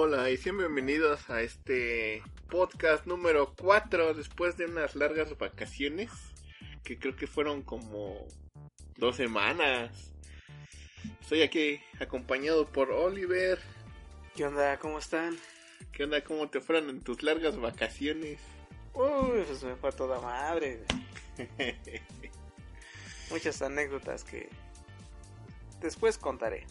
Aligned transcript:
Hola 0.00 0.30
y 0.30 0.36
sean 0.36 0.58
bienvenidos 0.58 1.28
a 1.28 1.42
este 1.42 2.22
podcast 2.48 3.04
número 3.06 3.52
4 3.60 4.14
después 4.14 4.56
de 4.56 4.66
unas 4.66 4.94
largas 4.94 5.36
vacaciones 5.36 6.12
que 6.84 7.00
creo 7.00 7.16
que 7.16 7.26
fueron 7.26 7.62
como 7.62 8.24
dos 8.96 9.16
semanas. 9.16 10.12
Estoy 11.20 11.42
aquí 11.42 11.80
acompañado 11.98 12.68
por 12.68 12.92
Oliver. 12.92 13.58
¿Qué 14.36 14.46
onda? 14.46 14.78
¿Cómo 14.78 15.00
están? 15.00 15.36
¿Qué 15.90 16.04
onda? 16.04 16.22
¿Cómo 16.22 16.48
te 16.48 16.60
fueron 16.60 16.90
en 16.90 17.00
tus 17.00 17.24
largas 17.24 17.56
vacaciones? 17.56 18.38
Uy, 18.94 19.42
pues 19.48 19.64
me 19.64 19.74
fue 19.74 19.88
a 19.88 19.92
toda 19.92 20.20
madre. 20.20 20.84
Muchas 23.32 23.60
anécdotas 23.62 24.22
que 24.22 24.48
después 25.80 26.18
contaré. 26.18 26.66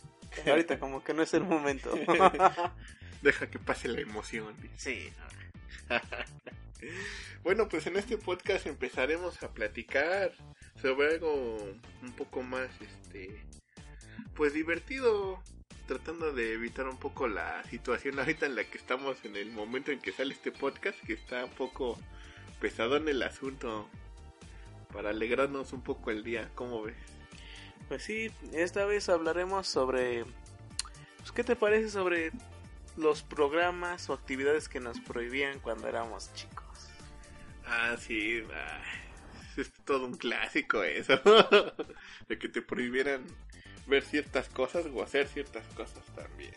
Ahorita 0.45 0.80
como 0.80 1.03
que 1.03 1.13
no 1.13 1.23
es 1.23 1.34
el 1.34 1.44
momento. 1.44 1.91
Deja 3.21 3.49
que 3.49 3.59
pase 3.59 3.88
la 3.88 4.02
emoción. 4.02 4.55
sí. 4.77 5.12
Bueno, 7.43 7.67
pues 7.70 7.88
en 7.88 7.98
este 7.98 8.17
podcast 8.17 8.67
empezaremos 8.67 9.41
a 9.41 9.52
platicar 9.52 10.31
sobre 10.81 11.16
algo 11.16 11.57
un 12.03 12.12
poco 12.13 12.43
más, 12.43 12.70
este, 12.81 13.41
pues 14.35 14.53
divertido, 14.53 15.41
tratando 15.88 16.34
de 16.34 16.53
evitar 16.53 16.88
un 16.88 16.98
poco 16.98 17.27
la 17.27 17.63
situación 17.66 18.20
ahorita 18.20 18.45
en 18.45 18.55
la 18.55 18.63
que 18.66 18.77
estamos 18.77 19.23
en 19.26 19.35
el 19.35 19.52
momento 19.52 19.91
en 19.91 19.99
que 19.99 20.12
sale 20.12 20.34
este 20.34 20.52
podcast, 20.52 20.99
que 21.05 21.13
está 21.13 21.45
un 21.45 21.52
poco 21.52 21.98
pesado 22.59 22.98
en 22.98 23.07
el 23.07 23.23
asunto, 23.23 23.90
para 24.91 25.09
alegrarnos 25.09 25.73
un 25.73 25.81
poco 25.81 26.12
el 26.12 26.23
día, 26.23 26.52
¿cómo 26.54 26.84
ves? 26.84 26.98
Pues 27.88 28.04
sí, 28.04 28.31
esta 28.54 28.85
vez 28.85 29.09
hablaremos 29.09 29.68
sobre... 29.68 30.26
Pues, 31.20 31.32
¿Qué 31.32 31.43
te 31.43 31.55
parece 31.55 31.90
sobre 31.90 32.32
los 32.98 33.23
programas 33.23 34.09
o 34.09 34.13
actividades 34.13 34.70
que 34.70 34.79
nos 34.81 34.99
prohibían 34.99 35.59
cuando 35.59 35.87
éramos 35.87 36.34
chicos? 36.34 36.90
Ah, 37.65 37.95
sí, 37.98 38.43
ah, 38.54 38.81
es 39.57 39.71
todo 39.85 40.05
un 40.05 40.17
clásico 40.17 40.84
eso, 40.84 41.21
de 42.27 42.39
que 42.39 42.49
te 42.49 42.62
prohibieran 42.62 43.26
ver 43.87 44.04
ciertas 44.04 44.49
cosas 44.49 44.85
o 44.87 45.01
hacer 45.04 45.27
ciertas 45.27 45.65
cosas 45.70 46.05
también. 46.15 46.54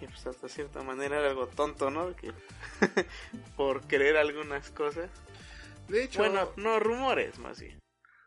Y 0.00 0.06
pues 0.06 0.26
hasta 0.26 0.48
cierta 0.48 0.82
manera 0.82 1.18
era 1.20 1.28
algo 1.30 1.46
tonto, 1.48 1.90
¿no? 1.90 2.14
Que 2.16 2.32
por 3.56 3.86
querer 3.86 4.16
algunas 4.16 4.70
cosas. 4.70 5.10
De 5.88 6.04
hecho, 6.04 6.20
Bueno, 6.20 6.52
no, 6.56 6.80
rumores 6.80 7.38
más 7.38 7.60
bien. 7.60 7.78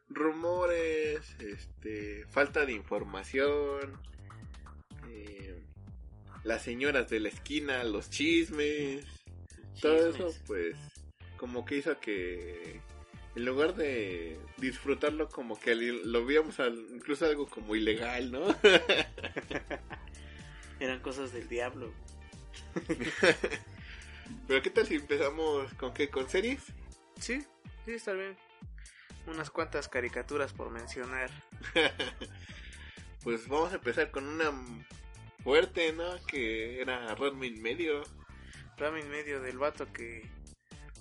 rumores, 0.08 1.36
este, 1.40 2.26
falta 2.28 2.66
de 2.66 2.74
información, 2.74 4.00
eh, 5.10 5.55
las 6.46 6.62
señoras 6.62 7.10
de 7.10 7.20
la 7.20 7.30
esquina, 7.30 7.84
los 7.84 8.10
chismes, 8.10 9.06
todo 9.82 10.10
eso, 10.10 10.34
pues, 10.48 10.76
como 11.38 11.66
que 11.66 11.78
hizo 11.78 12.00
que 12.00 12.80
en 13.36 13.46
lugar 13.46 13.76
de 13.76 14.40
disfrutarlo, 14.58 15.28
como 15.28 15.60
que 15.60 15.76
lo 15.76 16.26
veíamos 16.26 16.60
al- 16.62 16.86
incluso 16.94 17.26
algo 17.26 17.48
como 17.48 17.76
ilegal, 17.76 18.32
¿no? 18.32 18.56
Eran 20.80 21.02
cosas 21.02 21.34
del 21.34 21.50
diablo. 21.50 21.92
Pero 24.48 24.62
¿qué 24.62 24.70
tal 24.70 24.86
si 24.86 24.96
empezamos 24.96 25.74
con 25.74 25.94
qué? 25.94 26.10
¿Con 26.10 26.30
series? 26.30 26.62
Sí, 27.20 27.44
sí, 27.86 27.94
está 27.94 28.14
bien. 28.14 28.36
Unas 29.28 29.50
cuantas 29.50 29.88
caricaturas 29.90 30.54
por 30.54 30.70
mencionar. 30.70 31.30
pues 33.24 33.48
vamos 33.48 33.72
a 33.72 33.76
empezar 33.76 34.12
con 34.12 34.28
una 34.28 34.52
fuerte, 35.46 35.94
¿no? 35.94 36.18
Que 36.26 36.82
era 36.82 37.14
Ranma 37.14 37.46
en 37.46 37.62
medio. 37.62 38.02
Rama 38.78 39.00
en 39.00 39.10
medio 39.10 39.40
del 39.40 39.58
vato 39.60 39.86
que 39.94 40.28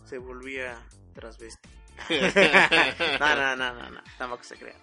se 0.05 0.19
volvía 0.19 0.87
transvesti. 1.15 1.69
no, 3.21 3.37
no, 3.37 3.57
no, 3.57 3.75
no, 3.75 3.91
no, 3.91 4.03
tampoco 4.19 4.45
se 4.45 4.57
crean. 4.57 4.77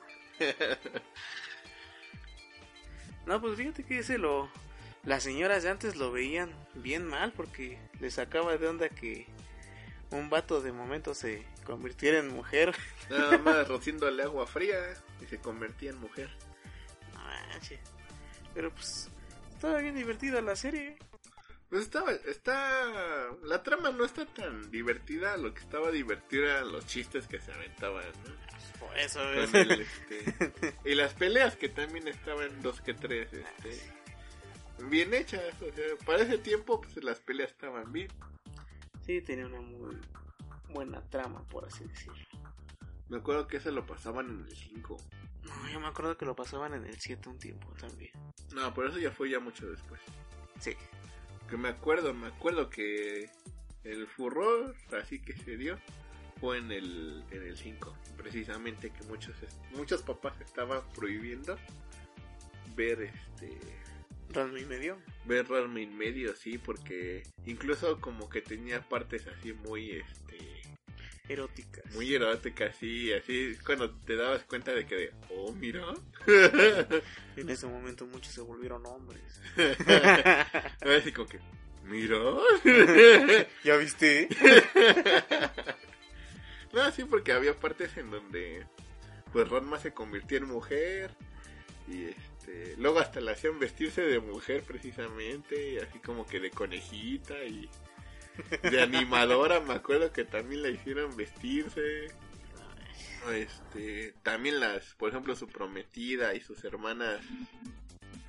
No, 3.25 3.39
pues 3.39 3.55
fíjate 3.55 3.83
que 3.83 3.99
ese 3.99 4.17
lo... 4.17 4.49
Las 5.03 5.23
señoras 5.23 5.63
de 5.63 5.69
antes 5.69 5.95
lo 5.95 6.11
veían 6.11 6.51
bien 6.73 7.05
mal 7.05 7.31
porque 7.31 7.79
les 7.99 8.15
sacaba 8.15 8.57
de 8.57 8.67
onda 8.67 8.89
que 8.89 9.27
un 10.09 10.29
vato 10.29 10.61
de 10.61 10.71
momento 10.71 11.13
se 11.13 11.45
convirtiera 11.65 12.17
en 12.17 12.29
mujer. 12.29 12.75
Nada 13.09 13.37
más 13.37 13.67
rociándole 13.67 14.23
agua 14.23 14.47
fría 14.47 14.75
y 15.21 15.25
se 15.27 15.37
convertía 15.37 15.91
en 15.91 15.99
mujer. 15.99 16.29
No 17.13 17.19
manches. 17.19 17.79
Pero 18.53 18.71
pues 18.71 19.10
estaba 19.61 19.79
bien 19.79 19.93
divertida 19.93 20.41
la 20.41 20.55
serie. 20.55 20.97
Pues 21.69 21.83
estaba, 21.83 22.11
está, 22.11 23.29
la 23.43 23.61
trama 23.61 23.91
no 23.91 24.03
está 24.05 24.25
tan 24.25 24.71
divertida, 24.71 25.37
lo 25.37 25.53
que 25.53 25.59
estaba 25.59 25.91
divertido 25.91 26.45
eran 26.45 26.71
los 26.71 26.87
chistes 26.87 27.27
que 27.27 27.39
se 27.39 27.51
aventaban, 27.53 28.03
¿no? 28.25 28.79
Por 28.79 28.97
eso. 28.97 29.21
El, 29.21 29.71
este, 29.81 30.73
y 30.83 30.95
las 30.95 31.13
peleas 31.13 31.57
que 31.57 31.69
también 31.69 32.07
estaban 32.07 32.59
dos 32.63 32.81
que 32.81 32.95
tres, 32.95 33.31
este, 33.33 33.79
bien 34.89 35.13
hechas, 35.13 35.53
o 35.61 35.71
sea, 35.71 35.85
para 36.07 36.23
ese 36.23 36.39
tiempo 36.39 36.81
pues 36.81 37.03
las 37.03 37.19
peleas 37.19 37.51
estaban 37.51 37.93
bien. 37.93 38.09
Sí, 39.05 39.21
tenía 39.21 39.45
una 39.45 39.61
muy 39.61 39.95
buena 40.69 41.07
trama, 41.11 41.47
por 41.49 41.65
así 41.65 41.83
decirlo. 41.83 42.25
Me 43.09 43.17
acuerdo 43.17 43.47
que 43.47 43.57
ese 43.57 43.71
lo 43.71 43.85
pasaban 43.85 44.27
en 44.27 44.47
el 44.47 44.55
5. 44.55 44.97
No, 45.43 45.69
yo 45.69 45.79
me 45.79 45.87
acuerdo 45.87 46.17
que 46.17 46.25
lo 46.25 46.35
pasaban 46.35 46.73
en 46.73 46.85
el 46.85 46.99
7 46.99 47.29
un 47.29 47.39
tiempo 47.39 47.73
también. 47.79 48.11
No, 48.53 48.73
por 48.73 48.85
eso 48.85 48.99
ya 48.99 49.11
fue 49.11 49.29
ya 49.29 49.39
mucho 49.39 49.69
después. 49.69 50.01
Sí. 50.59 50.75
Que 51.49 51.57
me 51.57 51.69
acuerdo, 51.69 52.13
me 52.13 52.27
acuerdo 52.27 52.69
que 52.69 53.29
el 53.83 54.07
furor 54.07 54.75
así 55.01 55.19
que 55.19 55.33
se 55.33 55.57
dio 55.57 55.79
fue 56.39 56.57
en 56.57 56.71
el 56.71 57.23
en 57.31 57.43
el 57.43 57.57
5, 57.57 57.95
precisamente 58.17 58.91
que 58.91 59.03
muchos 59.03 59.35
muchos 59.71 60.01
papás 60.01 60.39
estaban 60.41 60.81
prohibiendo 60.93 61.57
ver 62.75 63.01
este 63.01 63.59
Ranma 64.29 64.59
y 64.59 64.65
medio. 64.65 64.97
ver 65.25 65.47
Ranma 65.49 65.81
en 65.81 65.97
medio, 65.97 66.35
sí, 66.35 66.57
porque 66.57 67.23
incluso 67.45 67.99
como 67.99 68.29
que 68.29 68.41
tenía 68.41 68.81
partes 68.81 69.27
así 69.27 69.53
muy 69.53 69.91
este 69.91 70.37
Eróticas. 71.29 71.85
muy 71.93 72.13
eróticas, 72.13 72.75
sí, 72.75 73.13
así 73.13 73.55
cuando 73.65 73.89
te 73.91 74.15
dabas 74.15 74.43
cuenta 74.43 74.73
de 74.73 74.85
que 74.85 74.95
de, 74.95 75.13
oh, 75.29 75.53
mira. 75.53 75.85
En 77.37 77.49
ese 77.49 77.65
momento 77.67 78.05
muchos 78.05 78.33
se 78.33 78.41
volvieron 78.41 78.85
hombres. 78.85 79.41
así 80.81 81.11
como 81.11 81.27
que, 81.27 81.39
mira. 81.85 82.17
¿Ya 83.63 83.77
viste? 83.77 84.27
No, 86.73 86.91
sí, 86.91 87.03
porque 87.05 87.31
había 87.31 87.53
partes 87.53 87.95
en 87.97 88.11
donde 88.11 88.65
pues 89.31 89.47
Ranma 89.49 89.79
se 89.79 89.93
convirtió 89.93 90.37
en 90.37 90.45
mujer 90.45 91.11
y 91.87 92.05
este 92.05 92.75
luego 92.77 92.99
hasta 92.99 93.21
la 93.21 93.31
hacían 93.31 93.59
vestirse 93.59 94.01
de 94.01 94.19
mujer 94.19 94.63
precisamente, 94.63 95.81
así 95.81 95.99
como 95.99 96.25
que 96.25 96.39
de 96.39 96.51
conejita 96.51 97.43
y 97.45 97.69
de 98.63 98.81
animadora, 98.81 99.59
me 99.59 99.73
acuerdo 99.73 100.11
que 100.11 100.23
también 100.25 100.61
la 100.63 100.69
hicieron 100.69 101.15
vestirse. 101.15 102.07
Este, 103.33 104.13
también 104.23 104.59
las, 104.59 104.95
por 104.95 105.09
ejemplo, 105.09 105.35
su 105.35 105.47
prometida 105.47 106.33
y 106.33 106.41
sus 106.41 106.63
hermanas, 106.63 107.19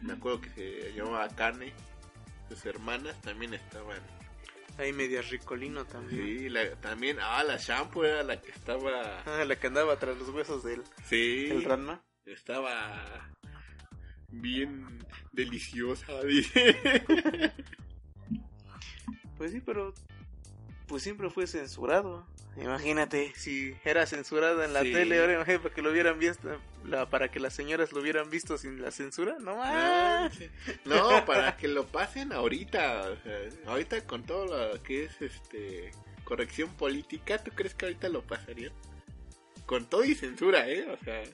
me 0.03 0.13
acuerdo 0.15 0.41
que 0.43 0.51
se 0.51 0.93
llamaba 0.93 1.29
Carne, 1.29 1.73
sus 2.49 2.65
hermanas 2.67 3.21
también 3.23 3.55
estaban 3.55 3.99
Ahí 4.79 4.93
media 4.93 5.21
ricolino 5.23 5.85
también. 5.85 6.39
Sí, 6.39 6.49
la- 6.49 6.75
también, 6.77 7.19
ah, 7.21 7.45
la 7.45 7.57
shampoo 7.59 8.05
era 8.05 8.23
la 8.23 8.41
que 8.41 8.51
estaba, 8.51 9.23
Ah, 9.27 9.45
la 9.45 9.57
que 9.57 9.67
andaba 9.67 9.99
tras 9.99 10.17
los 10.17 10.31
huesos 10.31 10.63
del, 10.65 10.83
sí, 11.05 11.47
del 11.49 11.65
Ranma. 11.65 12.03
estaba 12.25 13.31
bien 14.31 14.99
deliciosa, 15.33 16.23
dice. 16.25 16.75
Pues 19.43 19.51
sí, 19.51 19.61
pero 19.61 19.93
pues 20.87 21.03
siempre 21.03 21.29
fue 21.29 21.49
censurado. 21.49 22.25
Imagínate, 22.57 23.33
si 23.35 23.75
era 23.85 24.07
censurado 24.07 24.63
en 24.63 24.73
la 24.73 24.83
Sí. 24.83 24.93
tele, 24.93 25.19
ahora 25.19 25.33
imagínate 25.35 25.59
para 25.65 25.75
que 25.75 25.83
lo 25.83 25.91
hubieran 25.91 26.17
visto, 26.21 26.61
la, 26.85 27.11
para 27.11 27.29
que 27.33 27.41
las 27.41 27.53
señoras 27.53 27.91
lo 27.91 28.01
hubieran 28.03 28.31
visto 28.31 28.57
sin 28.57 28.81
la 28.81 28.93
censura, 28.93 29.35
no 29.41 29.57
más. 29.57 30.33
No, 30.85 31.25
para 31.25 31.57
que 31.57 31.67
lo 31.67 31.89
pasen 31.89 32.33
ahorita, 32.33 33.11
o 33.11 33.17
sea, 33.17 33.41
ahorita 33.67 34.07
con 34.07 34.23
todo 34.23 34.47
lo 34.75 34.81
que 34.85 35.07
es 35.07 35.21
este 35.21 35.91
corrección 36.23 36.73
política, 36.75 37.43
¿tú 37.43 37.51
crees 37.51 37.75
que 37.75 37.87
ahorita 37.87 38.09
lo 38.11 38.23
pasarían? 38.23 38.73
Con 39.67 39.87
todo 39.87 40.05
y 40.05 40.15
censura, 40.15 40.69
¿eh? 40.69 40.87
O 40.89 41.05
sea, 41.05 41.25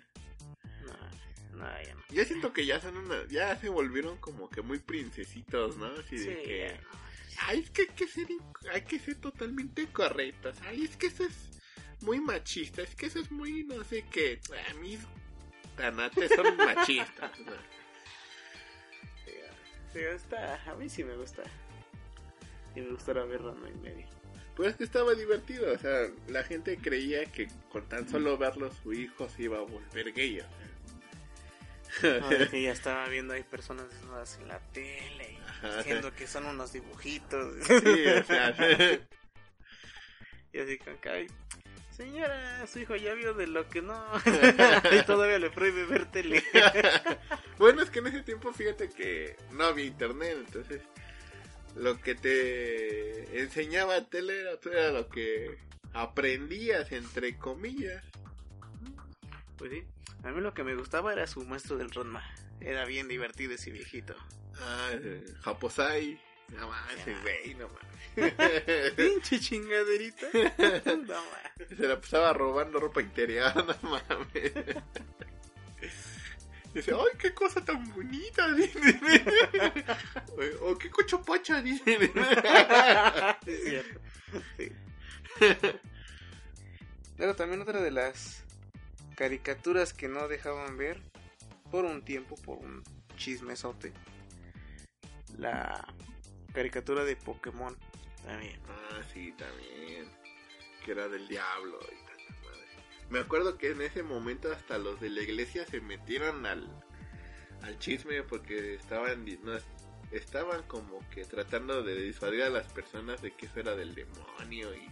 No, 0.82 1.58
no, 1.58 1.82
ya 1.82 1.94
no. 1.94 2.00
yo 2.10 2.24
siento 2.24 2.54
que 2.54 2.64
ya 2.64 2.80
son 2.80 2.96
una, 2.96 3.26
ya 3.28 3.54
se 3.56 3.68
volvieron 3.68 4.16
como 4.16 4.48
que 4.48 4.62
muy 4.62 4.78
princesitos, 4.78 5.76
¿no? 5.76 5.84
Así 5.88 6.16
de 6.16 6.36
Sí, 6.36 6.42
que, 6.42 6.58
ya. 6.74 6.80
Ay, 7.46 7.60
es 7.60 7.70
que 7.70 7.82
hay 7.82 7.88
que 7.88 8.06
ser, 8.06 8.26
hay 8.72 8.82
que 8.82 8.98
ser 8.98 9.16
totalmente 9.16 9.86
correctos, 9.88 10.56
ay, 10.66 10.84
es 10.84 10.96
que 10.96 11.06
eso 11.06 11.24
es 11.24 11.60
muy 12.02 12.20
machista, 12.20 12.82
es 12.82 12.94
que 12.94 13.06
eso 13.06 13.18
es 13.20 13.30
muy, 13.30 13.64
no 13.64 13.82
sé 13.84 14.04
qué, 14.10 14.40
a 14.70 14.74
mí 14.74 14.98
tanates 15.76 16.32
son 16.34 16.56
machistas, 16.56 17.38
¿no? 17.40 17.78
Sí, 19.92 20.00
a 20.66 20.74
mí 20.74 20.88
sí 20.88 21.02
me 21.02 21.16
gusta. 21.16 21.42
Y 22.74 22.80
me 22.80 22.90
gustará 22.90 23.24
ver 23.24 23.42
Ranma 23.42 23.68
y 23.70 23.74
medio. 23.78 24.06
Pues 24.54 24.70
es 24.70 24.76
que 24.76 24.84
estaba 24.84 25.14
divertido, 25.14 25.72
o 25.72 25.78
sea, 25.78 26.08
la 26.26 26.42
gente 26.42 26.76
creía 26.78 27.24
que 27.26 27.48
con 27.70 27.88
tan 27.88 28.08
solo 28.08 28.36
verlo 28.36 28.70
su 28.82 28.92
hijo 28.92 29.28
se 29.28 29.44
iba 29.44 29.58
a 29.58 29.62
volver 29.62 30.12
gay. 30.12 30.40
o 30.40 30.44
sea. 32.00 32.20
No, 32.20 32.28
que 32.50 32.62
ya 32.62 32.72
estaba 32.72 33.08
viendo 33.08 33.34
ahí 33.34 33.44
personas 33.44 33.88
desnudas 33.88 34.38
en 34.40 34.48
la 34.48 34.58
tele 34.72 35.32
y 35.32 35.38
Ajá. 35.62 35.78
diciendo 35.78 36.12
que 36.14 36.26
son 36.26 36.46
unos 36.46 36.72
dibujitos. 36.72 37.54
Sí, 37.66 38.06
o 38.06 38.24
sea, 38.24 38.54
Y 40.52 40.58
así 40.60 40.78
con 40.78 40.98
"Ay, 41.10 41.26
señora, 41.90 42.66
su 42.66 42.78
hijo 42.78 42.96
ya 42.96 43.12
vio 43.14 43.34
de 43.34 43.46
lo 43.46 43.68
que 43.68 43.82
no. 43.82 44.02
y 44.92 45.02
todavía 45.04 45.38
le 45.38 45.50
prohíbe 45.50 45.84
ver 45.84 46.10
tele. 46.10 46.42
bueno, 47.58 47.82
es 47.82 47.90
que 47.90 47.98
en 47.98 48.06
ese 48.08 48.22
tiempo 48.22 48.52
fíjate 48.52 48.88
que 48.88 49.36
no 49.52 49.64
había 49.64 49.84
internet, 49.84 50.36
entonces 50.38 50.80
lo 51.76 52.00
que 52.00 52.14
te 52.14 53.40
enseñaba 53.40 54.04
tele 54.06 54.40
era, 54.40 54.52
era 54.72 54.90
lo 54.90 55.08
que 55.08 55.58
aprendías, 55.92 56.90
entre 56.92 57.36
comillas. 57.36 58.02
Pues 59.58 59.72
sí, 59.72 59.84
a 60.24 60.30
mí 60.30 60.40
lo 60.40 60.52
que 60.54 60.64
me 60.64 60.74
gustaba 60.74 61.12
era 61.12 61.26
su 61.26 61.44
maestro 61.44 61.76
del 61.76 61.90
Ronma. 61.90 62.22
Era 62.60 62.84
bien 62.84 63.08
divertido 63.08 63.54
ese 63.54 63.70
viejito. 63.70 64.14
Ah, 64.60 64.90
eh, 64.92 65.24
Japosai. 65.42 66.20
No 66.48 66.68
mames, 66.68 66.98
ese 67.00 67.14
güey, 67.20 67.54
no 67.54 67.68
mames. 67.68 68.94
Pinche 68.96 69.38
chingaderita. 69.38 70.26
No, 71.06 71.14
ma. 71.14 71.66
Se 71.76 71.86
la 71.86 72.00
pasaba 72.00 72.32
robando 72.32 72.80
ropa 72.80 73.00
interior, 73.00 73.54
no 73.56 73.90
mames. 73.90 74.52
Dice, 76.74 76.92
ay, 76.92 77.18
qué 77.18 77.32
cosa 77.32 77.64
tan 77.64 77.92
bonita, 77.94 78.52
dice. 78.52 79.00
O 80.60 80.76
qué 80.76 80.90
cocho 80.90 81.22
pacha, 81.22 81.62
dice. 81.62 81.98
Es 83.46 83.64
cierto. 83.64 84.00
Sí. 84.56 84.72
Luego 87.16 87.34
también 87.34 87.62
otra 87.62 87.80
de 87.80 87.90
las 87.90 88.44
caricaturas 89.18 89.92
que 89.92 90.06
no 90.06 90.28
dejaban 90.28 90.76
ver 90.76 91.02
por 91.72 91.84
un 91.84 92.04
tiempo, 92.04 92.36
por 92.36 92.58
un 92.58 92.84
chismesote. 93.16 93.92
La 95.36 95.84
caricatura 96.54 97.02
de 97.02 97.16
Pokémon 97.16 97.76
también. 98.24 98.60
Ah, 98.68 99.02
sí, 99.12 99.34
también. 99.36 100.08
Que 100.84 100.92
era 100.92 101.08
del 101.08 101.26
diablo 101.26 101.80
y 101.82 102.06
tanta 102.06 102.46
madre. 102.46 102.66
Me 103.10 103.18
acuerdo 103.18 103.58
que 103.58 103.72
en 103.72 103.82
ese 103.82 104.04
momento 104.04 104.52
hasta 104.52 104.78
los 104.78 105.00
de 105.00 105.10
la 105.10 105.22
iglesia 105.22 105.66
se 105.66 105.80
metieron 105.80 106.46
al, 106.46 106.68
al 107.62 107.76
chisme 107.80 108.22
porque 108.22 108.76
estaban, 108.76 109.26
no, 109.42 109.58
estaban 110.12 110.62
como 110.68 111.00
que 111.10 111.24
tratando 111.24 111.82
de 111.82 112.00
disuadir 112.00 112.44
a 112.44 112.50
las 112.50 112.72
personas 112.72 113.20
de 113.20 113.32
que 113.32 113.46
eso 113.46 113.58
era 113.58 113.74
del 113.74 113.96
demonio 113.96 114.72
y 114.76 114.88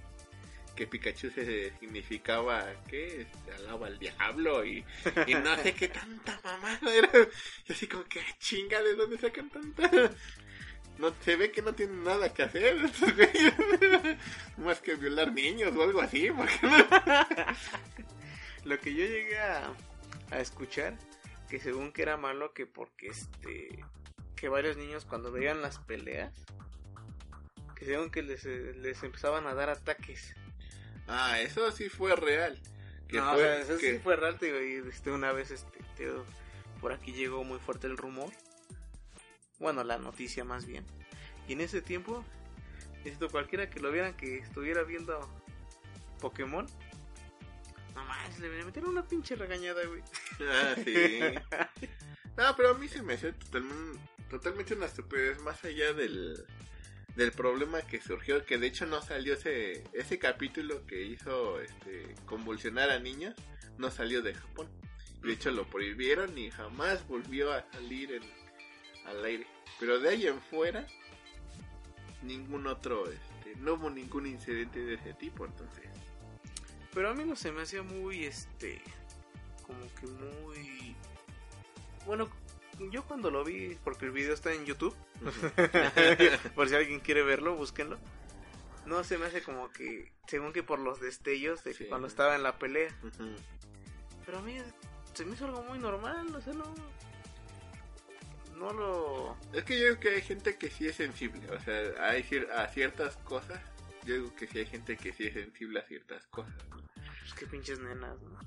que 0.76 0.86
Pikachu 0.86 1.30
se 1.30 1.72
significaba 1.80 2.64
que 2.88 3.22
este, 3.22 3.52
alaba 3.54 3.88
al 3.88 3.98
diablo 3.98 4.64
y, 4.64 4.84
no 5.42 5.56
sé 5.56 5.74
qué 5.74 5.88
tanta 5.88 6.38
mamada 6.44 6.94
era. 6.94 7.10
Y 7.66 7.72
así 7.72 7.88
como 7.88 8.04
que 8.04 8.20
"Ah, 8.20 8.36
chinga, 8.38 8.82
¿de 8.82 8.94
dónde 8.94 9.18
sacan 9.18 9.50
tanta? 9.50 9.90
No, 10.98 11.12
se 11.20 11.36
ve 11.36 11.50
que 11.50 11.60
no 11.60 11.74
tienen 11.74 12.04
nada 12.04 12.32
que 12.32 12.42
hacer. 12.42 12.76
Más 14.56 14.80
que 14.80 14.94
violar 14.94 15.30
niños 15.32 15.76
o 15.76 15.82
algo 15.82 16.00
así. 16.00 16.30
Lo 18.64 18.80
que 18.80 18.94
yo 18.94 19.04
llegué 19.04 19.38
a, 19.38 19.74
a 20.30 20.40
escuchar, 20.40 20.96
que 21.50 21.60
según 21.60 21.92
que 21.92 22.00
era 22.02 22.16
malo, 22.16 22.54
que 22.54 22.64
porque 22.66 23.08
este. 23.08 23.84
que 24.36 24.48
varios 24.48 24.78
niños 24.78 25.04
cuando 25.04 25.30
veían 25.30 25.60
las 25.60 25.78
peleas, 25.80 26.32
que 27.74 27.84
según 27.84 28.10
que 28.10 28.22
les, 28.22 28.46
eh, 28.46 28.72
les 28.76 29.02
empezaban 29.02 29.46
a 29.46 29.54
dar 29.54 29.68
ataques. 29.68 30.34
Ah, 31.08 31.40
eso 31.40 31.70
sí 31.72 31.88
fue 31.88 32.14
real. 32.16 32.58
Que 33.08 33.18
no, 33.18 33.32
fue, 33.34 33.42
o 33.42 33.46
sea, 33.46 33.58
eso 33.60 33.78
que- 33.78 33.92
sí 33.92 33.98
fue 33.98 34.16
real, 34.16 34.38
te 34.38 34.46
digo, 34.46 34.60
y 34.60 34.88
este, 34.88 35.10
una 35.12 35.32
vez 35.32 35.50
este, 35.50 35.78
te 35.96 36.10
por 36.80 36.92
aquí 36.92 37.12
llegó 37.12 37.44
muy 37.44 37.58
fuerte 37.58 37.86
el 37.86 37.96
rumor. 37.96 38.30
Bueno, 39.58 39.82
la 39.84 39.98
noticia 39.98 40.44
más 40.44 40.66
bien. 40.66 40.84
Y 41.48 41.52
en 41.54 41.60
ese 41.60 41.80
tiempo, 41.80 42.24
necesito 42.98 43.30
cualquiera 43.30 43.70
que 43.70 43.80
lo 43.80 43.90
vieran 43.92 44.14
que 44.16 44.38
estuviera 44.38 44.82
viendo 44.82 45.18
Pokémon. 46.20 46.66
No 47.94 48.04
más, 48.04 48.38
le 48.38 48.48
metieron 48.64 48.90
una 48.90 49.06
pinche 49.06 49.36
regañada, 49.36 49.84
güey. 49.86 50.02
Ah, 50.40 50.74
sí. 50.84 51.20
No, 52.36 52.54
pero 52.54 52.72
a 52.72 52.74
mí 52.74 52.86
se 52.86 53.00
me 53.00 53.14
hace 53.14 53.32
totalmente, 53.32 53.98
totalmente 54.28 54.74
una 54.74 54.84
estupidez 54.84 55.40
más 55.40 55.64
allá 55.64 55.94
del, 55.94 56.44
del 57.16 57.32
problema 57.32 57.80
que 57.82 58.00
surgió, 58.00 58.44
que 58.44 58.58
de 58.58 58.66
hecho 58.66 58.86
no 58.86 59.00
salió 59.02 59.34
ese, 59.34 59.82
ese 59.94 60.18
capítulo 60.18 60.86
que 60.86 61.02
hizo 61.02 61.60
este, 61.60 62.14
convulsionar 62.26 62.90
a 62.90 62.98
niños, 62.98 63.34
no 63.78 63.90
salió 63.90 64.22
de 64.22 64.34
Japón. 64.34 64.68
De 65.22 65.32
hecho 65.32 65.50
lo 65.50 65.68
prohibieron 65.68 66.36
y 66.38 66.50
jamás 66.50 67.06
volvió 67.08 67.52
a 67.52 67.64
salir 67.72 68.12
en- 68.12 69.06
al 69.06 69.24
aire. 69.24 69.46
Pero 69.80 69.98
de 69.98 70.10
ahí 70.10 70.26
en 70.26 70.40
fuera, 70.40 70.86
ningún 72.22 72.66
otro, 72.66 73.10
este, 73.10 73.56
no 73.56 73.74
hubo 73.74 73.90
ningún 73.90 74.26
incidente 74.26 74.80
de 74.80 74.94
ese 74.94 75.14
tipo, 75.14 75.46
entonces. 75.46 75.84
Pero 76.94 77.10
a 77.10 77.14
mí 77.14 77.24
no 77.24 77.36
se 77.36 77.50
me 77.52 77.62
hacía 77.62 77.82
muy, 77.82 78.24
este, 78.24 78.80
como 79.66 79.80
que 79.94 80.06
muy... 80.06 80.94
Bueno, 82.06 82.28
yo 82.90 83.04
cuando 83.04 83.30
lo 83.30 83.44
vi, 83.44 83.76
porque 83.84 84.06
el 84.06 84.10
video 84.12 84.34
está 84.34 84.52
en 84.52 84.64
YouTube, 84.66 84.94
por 86.54 86.68
si 86.68 86.74
alguien 86.74 87.00
quiere 87.00 87.22
verlo, 87.22 87.54
búsquenlo. 87.56 87.98
No 88.86 89.02
se 89.02 89.18
me 89.18 89.26
hace 89.26 89.42
como 89.42 89.70
que, 89.70 90.12
según 90.28 90.52
que 90.52 90.62
por 90.62 90.78
los 90.78 91.00
destellos 91.00 91.64
de 91.64 91.74
Sí. 91.74 91.86
cuando 91.86 92.06
estaba 92.06 92.36
en 92.36 92.42
la 92.42 92.58
pelea. 92.58 92.94
Pero 94.24 94.38
a 94.38 94.42
mí 94.42 94.58
se 95.14 95.24
me 95.24 95.34
hizo 95.34 95.46
algo 95.46 95.62
muy 95.64 95.78
normal, 95.78 96.34
o 96.34 96.40
sea, 96.40 96.52
no... 96.52 96.74
No 98.56 98.72
lo... 98.72 99.36
Es 99.52 99.64
que 99.64 99.78
yo 99.78 99.84
creo 99.86 100.00
que 100.00 100.08
hay 100.10 100.22
gente 100.22 100.56
que 100.56 100.70
sí 100.70 100.86
es 100.88 100.96
sensible, 100.96 101.46
o 101.50 101.60
sea, 101.60 102.08
hay 102.08 102.24
a 102.54 102.66
ciertas 102.68 103.16
cosas, 103.18 103.60
yo 104.04 104.14
digo 104.14 104.34
que 104.34 104.46
sí 104.46 104.60
hay 104.60 104.66
gente 104.66 104.96
que 104.96 105.12
sí 105.12 105.26
es 105.26 105.34
sensible 105.34 105.80
a 105.80 105.82
ciertas 105.86 106.24
cosas. 106.28 106.54
Pues 106.94 107.34
qué 107.38 107.46
pinches 107.46 107.78
nenas, 107.80 108.18
¿no? 108.22 108.38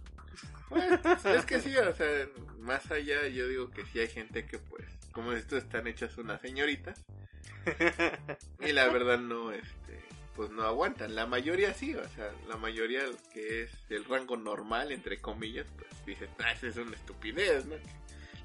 Pues, 0.69 1.25
es 1.25 1.45
que 1.45 1.59
sí, 1.61 1.75
o 1.77 1.95
sea, 1.95 2.27
más 2.59 2.91
allá 2.91 3.27
yo 3.27 3.47
digo 3.47 3.71
que 3.71 3.85
sí 3.85 3.99
hay 3.99 4.07
gente 4.07 4.45
que 4.45 4.59
pues, 4.59 4.85
como 5.11 5.31
esto 5.31 5.57
están 5.57 5.87
hechas 5.87 6.17
unas 6.17 6.41
señoritas, 6.41 7.03
y 8.59 8.71
la 8.71 8.87
verdad 8.89 9.19
no, 9.19 9.51
este, 9.51 9.99
pues 10.35 10.51
no 10.51 10.63
aguantan, 10.63 11.15
la 11.15 11.25
mayoría 11.25 11.73
sí, 11.73 11.95
o 11.95 12.07
sea, 12.09 12.31
la 12.47 12.57
mayoría 12.57 13.01
que 13.33 13.63
es 13.63 13.71
el 13.89 14.05
rango 14.05 14.37
normal, 14.37 14.91
entre 14.91 15.19
comillas, 15.19 15.65
pues 15.75 15.89
dicen, 16.05 16.29
ah, 16.39 16.51
esa 16.51 16.67
es 16.67 16.77
una 16.77 16.95
estupidez, 16.95 17.65
¿no? 17.65 17.75
Que 17.75 17.99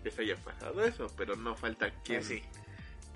les 0.05 0.19
haya 0.19 0.37
pasado 0.37 0.85
eso, 0.85 1.07
pero 1.17 1.37
no 1.37 1.55
falta 1.55 1.91
quien 2.03 2.21
Así, 2.21 2.43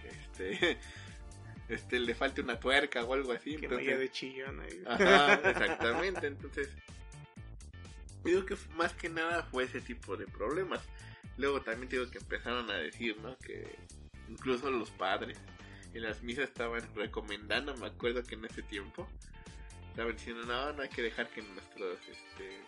este 0.05 0.79
este 1.69 1.99
le 1.99 2.15
falte 2.15 2.41
una 2.41 2.59
tuerca 2.59 3.05
o 3.05 3.15
algo 3.15 3.33
así 3.33 3.57
que 3.57 3.67
entonces- 3.67 3.99
de 3.99 4.11
chillón 4.11 4.61
ahí. 4.61 4.83
Ajá, 4.87 5.35
exactamente 5.51 6.27
entonces 6.27 6.69
digo 8.29 8.47
que 8.47 8.57
más 8.77 8.93
que 8.95 9.09
nada 9.09 9.43
fue 9.45 9.65
ese 9.65 9.81
tipo 9.81 10.17
de 10.17 10.27
problemas 10.27 10.81
luego 11.37 11.61
también 11.63 11.89
digo 11.89 12.11
que 12.11 12.19
empezaron 12.19 12.71
a 12.71 12.75
decir 12.75 13.17
no 13.21 13.37
que 13.39 13.77
incluso 14.29 14.71
los 14.71 14.91
padres 14.91 15.39
en 15.95 16.03
las 16.03 16.23
misas 16.23 16.45
estaban 16.45 16.83
recomendando 16.95 17.77
me 17.77 17.87
acuerdo 17.87 18.23
que 18.23 18.35
en 18.35 18.45
ese 18.45 18.63
tiempo 18.63 19.09
estaban 19.91 20.13
diciendo 20.15 20.45
no 20.47 20.73
no 20.73 20.83
hay 20.83 20.89
que 20.89 21.03
dejar 21.03 21.29
que 21.31 21.43
nuestros 21.43 21.99
este 22.09 22.61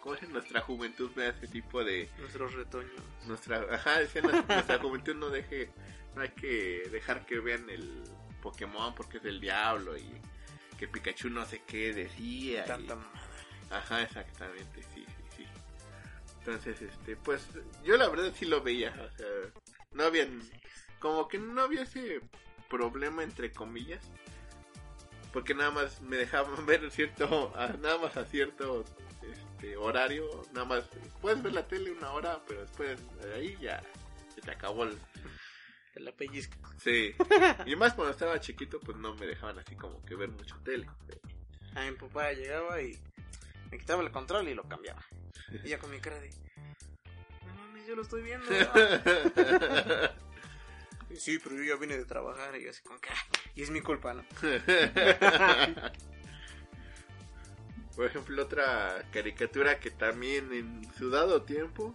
¿cómo 0.00 0.14
es? 0.16 0.28
nuestra 0.28 0.60
juventud 0.60 1.10
vea 1.14 1.30
ese 1.30 1.46
tipo 1.48 1.82
de 1.84 2.08
Nuestros 2.18 2.54
retoños. 2.54 2.92
nuestra 3.26 3.66
ajá 3.74 3.98
decían 4.00 4.24
nuestra, 4.24 4.78
juventud 4.78 5.14
no 5.14 5.28
deje 5.30 5.70
no 6.14 6.22
hay 6.22 6.30
que 6.30 6.88
dejar 6.90 7.24
que 7.26 7.38
vean 7.40 7.68
el 7.70 8.02
Pokémon 8.42 8.94
porque 8.94 9.18
es 9.18 9.22
del 9.22 9.40
diablo 9.40 9.96
y 9.96 10.10
que 10.78 10.88
Pikachu 10.88 11.30
no 11.30 11.46
sé 11.46 11.62
qué 11.66 11.92
decía 11.94 12.64
y- 12.64 12.66
Tanta 12.68 12.96
madre. 12.96 13.20
Ajá 13.72 14.02
exactamente 14.02 14.82
sí 14.94 15.04
sí 15.06 15.24
sí 15.36 15.46
entonces 16.40 16.82
este 16.82 17.16
pues 17.16 17.46
yo 17.84 17.96
la 17.96 18.08
verdad 18.08 18.32
sí 18.36 18.44
lo 18.44 18.62
veía 18.62 18.90
o 18.90 19.16
sea 19.16 19.26
no 19.92 20.04
había 20.04 20.28
como 20.98 21.28
que 21.28 21.38
no 21.38 21.62
había 21.62 21.82
ese 21.82 22.20
problema 22.68 23.22
entre 23.22 23.52
comillas 23.52 24.02
porque 25.32 25.54
nada 25.54 25.70
más 25.70 26.00
me 26.02 26.16
dejaban 26.16 26.66
ver 26.66 26.90
cierto 26.90 27.52
nada 27.80 27.98
más 27.98 28.16
a 28.16 28.24
cierto 28.24 28.84
este 29.22 29.76
horario 29.76 30.28
nada 30.52 30.66
más 30.66 30.84
puedes 31.20 31.42
ver 31.42 31.52
la 31.52 31.66
tele 31.66 31.92
una 31.92 32.12
hora 32.12 32.40
pero 32.46 32.60
después 32.62 33.00
de 33.20 33.34
ahí 33.34 33.56
ya 33.60 33.82
se 34.34 34.40
te 34.40 34.50
acabó 34.50 34.84
el 34.84 34.98
la 35.96 36.12
pellizca. 36.12 36.56
sí 36.78 37.14
y 37.66 37.76
más 37.76 37.94
cuando 37.94 38.12
estaba 38.12 38.40
chiquito 38.40 38.80
pues 38.80 38.96
no 38.96 39.14
me 39.14 39.26
dejaban 39.26 39.58
así 39.58 39.76
como 39.76 40.02
que 40.04 40.14
ver 40.14 40.30
mucho 40.30 40.56
tele 40.64 40.86
A 41.74 41.84
mi 41.84 41.92
papá 41.96 42.32
llegaba 42.32 42.80
y 42.80 42.98
me 43.72 43.78
quitaba 43.78 44.02
el 44.02 44.10
control 44.12 44.48
y 44.48 44.54
lo 44.54 44.62
cambiaba. 44.68 45.02
Y 45.64 45.68
ya 45.70 45.78
con 45.78 45.90
mi 45.90 45.98
cara 45.98 46.20
de... 46.20 46.28
No 47.46 47.54
mames, 47.54 47.86
yo 47.86 47.96
lo 47.96 48.02
estoy 48.02 48.22
viendo. 48.22 48.46
Sí, 51.14 51.38
pero 51.38 51.56
yo 51.56 51.62
ya 51.64 51.76
vine 51.76 51.98
de 51.98 52.06
trabajar 52.06 52.56
y 52.56 52.64
yo 52.64 52.70
así 52.70 52.80
como 52.82 52.98
que, 52.98 53.10
"Ah, 53.10 53.22
y 53.54 53.60
es 53.62 53.68
mi 53.70 53.82
culpa, 53.82 54.14
¿no? 54.14 54.24
Por 57.94 58.06
ejemplo, 58.06 58.42
otra 58.42 59.04
caricatura 59.12 59.78
que 59.78 59.90
también 59.90 60.50
en 60.54 60.90
su 60.94 61.10
dado 61.10 61.42
tiempo 61.42 61.94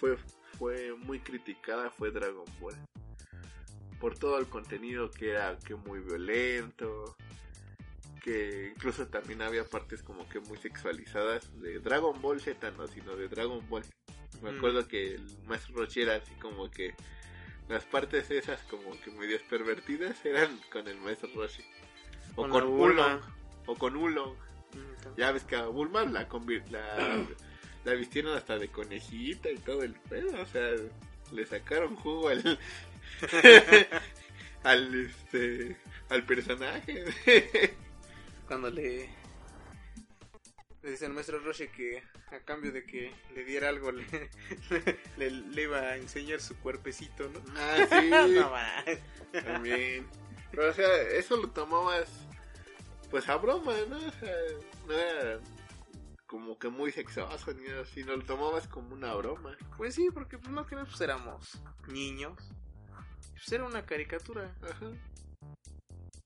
fue, 0.00 0.16
fue 0.58 0.94
muy 0.94 1.20
criticada 1.20 1.90
fue 1.90 2.10
Dragon 2.10 2.46
Ball. 2.58 2.74
Por 4.00 4.18
todo 4.18 4.38
el 4.38 4.46
contenido 4.46 5.10
que 5.10 5.32
era 5.32 5.58
que 5.58 5.74
muy 5.74 6.00
violento, 6.00 7.14
que 8.24 8.72
incluso 8.74 9.06
también 9.08 9.42
había 9.42 9.64
partes 9.64 10.02
como 10.02 10.26
que 10.30 10.40
muy 10.40 10.56
sexualizadas 10.56 11.60
de 11.60 11.78
Dragon 11.78 12.18
Ball 12.22 12.40
Z, 12.40 12.70
no, 12.70 12.86
sino 12.86 13.14
de 13.16 13.28
Dragon 13.28 13.60
Ball. 13.68 13.84
Me 14.40 14.48
Ujú. 14.48 14.56
acuerdo 14.58 14.88
que 14.88 15.16
el 15.16 15.38
maestro 15.46 15.74
Rochi 15.76 16.00
era 16.00 16.14
así 16.16 16.32
como 16.40 16.70
que 16.70 16.94
las 17.68 17.84
partes 17.84 18.30
esas 18.30 18.62
como 18.62 18.98
que 19.02 19.10
medias 19.10 19.42
pervertidas 19.42 20.24
eran 20.24 20.58
con 20.72 20.88
el 20.88 20.96
maestro 20.96 21.28
Roshi. 21.34 21.62
O 22.36 22.48
Con 22.48 22.50
con. 22.50 23.20
O 23.66 23.74
con 23.76 23.94
Oolong. 23.96 24.32
Mm, 24.72 25.18
Ya 25.18 25.30
ves 25.30 25.44
que 25.44 25.56
a 25.56 25.66
Bulma 25.66 26.04
la, 26.04 26.26
la, 26.70 27.26
la 27.84 27.92
vistieron 27.92 28.34
hasta 28.36 28.58
de 28.58 28.68
conejita 28.68 29.50
y 29.50 29.58
todo 29.58 29.82
el 29.82 29.92
pedo. 29.92 30.40
O 30.40 30.46
sea, 30.46 30.70
le 31.30 31.44
sacaron 31.44 31.94
jugo 31.96 32.28
al, 32.30 32.58
al, 34.62 34.94
este, 34.94 35.76
al 36.08 36.24
personaje. 36.24 37.04
Cuando 38.46 38.70
le, 38.70 39.08
le 40.82 40.90
dice 40.90 41.06
al 41.06 41.12
maestro 41.12 41.38
Roche 41.38 41.68
que 41.68 42.02
a 42.30 42.40
cambio 42.40 42.72
de 42.72 42.84
que 42.84 43.12
le 43.34 43.44
diera 43.44 43.68
algo 43.68 43.92
le, 43.92 44.06
le, 45.16 45.30
le 45.30 45.62
iba 45.62 45.78
a 45.78 45.96
enseñar 45.96 46.40
su 46.40 46.56
cuerpecito, 46.58 47.28
¿no? 47.28 47.40
ah, 47.56 47.86
sí. 47.88 48.10
No. 49.34 49.42
También. 49.42 50.06
Pero, 50.50 50.70
o 50.70 50.72
sea, 50.72 51.02
eso 51.10 51.36
lo 51.36 51.50
tomabas, 51.50 52.08
pues 53.10 53.28
a 53.28 53.36
broma, 53.36 53.74
¿no? 53.88 53.96
O 53.96 54.12
sea, 54.12 54.34
no 54.86 54.92
era 54.92 55.40
como 56.26 56.58
que 56.58 56.68
muy 56.68 56.90
sexoso 56.90 57.52
ni 57.54 57.68
nada, 57.68 57.84
sino 57.86 58.16
lo 58.16 58.24
tomabas 58.24 58.66
como 58.68 58.94
una 58.94 59.14
broma. 59.14 59.56
Pues 59.76 59.94
sí, 59.94 60.08
porque 60.12 60.38
pues 60.38 60.50
más 60.50 60.66
que 60.66 60.74
nada 60.74 60.86
pues 60.86 61.00
éramos 61.00 61.60
niños. 61.88 62.36
Pues 63.32 63.52
era 63.52 63.64
una 63.64 63.84
caricatura. 63.84 64.54
Ajá. 64.62 64.90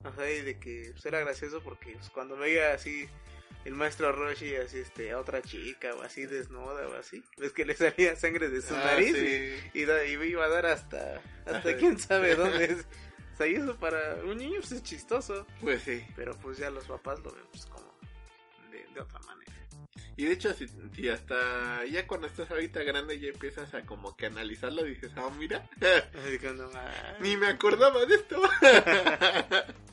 O 0.04 0.12
sea, 0.12 0.30
y 0.30 0.42
de 0.42 0.58
que 0.58 0.90
pues, 0.92 1.04
era 1.06 1.20
gracioso 1.20 1.60
porque 1.62 1.92
pues, 1.94 2.08
cuando 2.10 2.36
veía 2.36 2.72
así 2.72 3.08
el 3.64 3.74
maestro 3.74 4.12
Roshi 4.12 4.54
así 4.54 4.78
este 4.78 5.10
a 5.10 5.18
otra 5.18 5.42
chica 5.42 5.92
o 5.94 6.02
así 6.02 6.24
desnuda 6.26 6.86
o 6.88 6.94
así, 6.94 7.22
ves 7.36 7.52
que 7.52 7.64
le 7.64 7.74
salía 7.74 8.14
sangre 8.16 8.48
de 8.48 8.62
su 8.62 8.74
Ah, 8.76 8.84
nariz 8.84 9.16
sí. 9.16 9.70
y, 9.74 9.80
y, 9.80 9.84
da- 9.84 10.04
y 10.04 10.12
iba 10.12 10.44
a 10.44 10.48
dar 10.48 10.66
hasta 10.66 11.20
hasta 11.46 11.68
Ajá. 11.70 11.76
quién 11.76 11.98
sabe 11.98 12.34
dónde 12.36 12.64
es. 12.66 12.86
O 13.34 13.36
sea, 13.36 13.46
y 13.48 13.54
eso 13.54 13.76
para 13.76 14.16
un 14.24 14.38
niño 14.38 14.60
pues, 14.60 14.72
es 14.72 14.82
chistoso, 14.84 15.46
Pues 15.60 15.82
sí. 15.82 16.04
pero 16.16 16.36
pues 16.38 16.58
ya 16.58 16.70
los 16.70 16.84
papás 16.86 17.18
lo 17.20 17.32
ven 17.32 17.44
pues 17.50 17.66
como 17.66 17.92
de, 18.70 18.86
de 18.94 19.00
otra 19.00 19.18
manera. 19.20 19.52
Y 20.16 20.24
de 20.24 20.32
hecho, 20.32 20.52
si, 20.54 20.66
si 20.94 21.08
hasta 21.08 21.84
ya 21.86 22.06
cuando 22.06 22.26
estás 22.26 22.50
ahorita 22.50 22.82
grande 22.82 23.18
ya 23.20 23.28
empiezas 23.28 23.72
a 23.74 23.82
como 23.82 24.16
que 24.16 24.26
analizarlo, 24.26 24.82
dices, 24.82 25.12
ah, 25.16 25.30
mira, 25.38 25.68
que 25.80 26.50
no, 26.52 26.68
ah, 26.74 27.16
ni 27.20 27.36
me 27.36 27.46
acordaba 27.48 28.04
de 28.06 28.14
esto. 28.16 28.40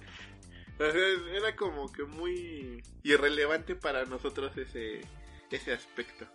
Era 0.80 1.56
como 1.56 1.92
que 1.92 2.04
muy 2.04 2.84
irrelevante 3.04 3.76
para 3.76 4.06
nosotros 4.06 4.56
ese, 4.58 5.02
ese 5.50 5.74
aspecto. 5.74 6.26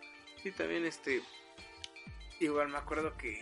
Sí, 0.42 0.50
también 0.50 0.87
este. 0.87 1.23
Igual 2.40 2.68
me 2.68 2.78
acuerdo 2.78 3.16
que 3.18 3.38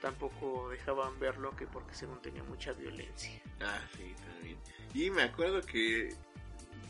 tampoco 0.00 0.68
dejaban 0.70 1.18
verlo 1.18 1.56
que 1.56 1.66
porque 1.66 1.94
según 1.94 2.22
tenía 2.22 2.44
mucha 2.44 2.72
violencia. 2.72 3.42
Ah, 3.60 3.80
sí, 3.96 4.14
también. 4.24 4.58
Y 4.94 5.10
me 5.10 5.22
acuerdo 5.22 5.62
que. 5.62 6.14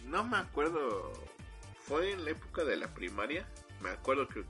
No 0.06 0.24
me 0.24 0.36
acuerdo. 0.36 1.12
Fue 1.80 2.12
en 2.12 2.24
la 2.24 2.32
época 2.32 2.64
de 2.64 2.76
la 2.76 2.92
primaria. 2.92 3.48
Me 3.80 3.90
acuerdo 3.90 4.28
que. 4.28 4.44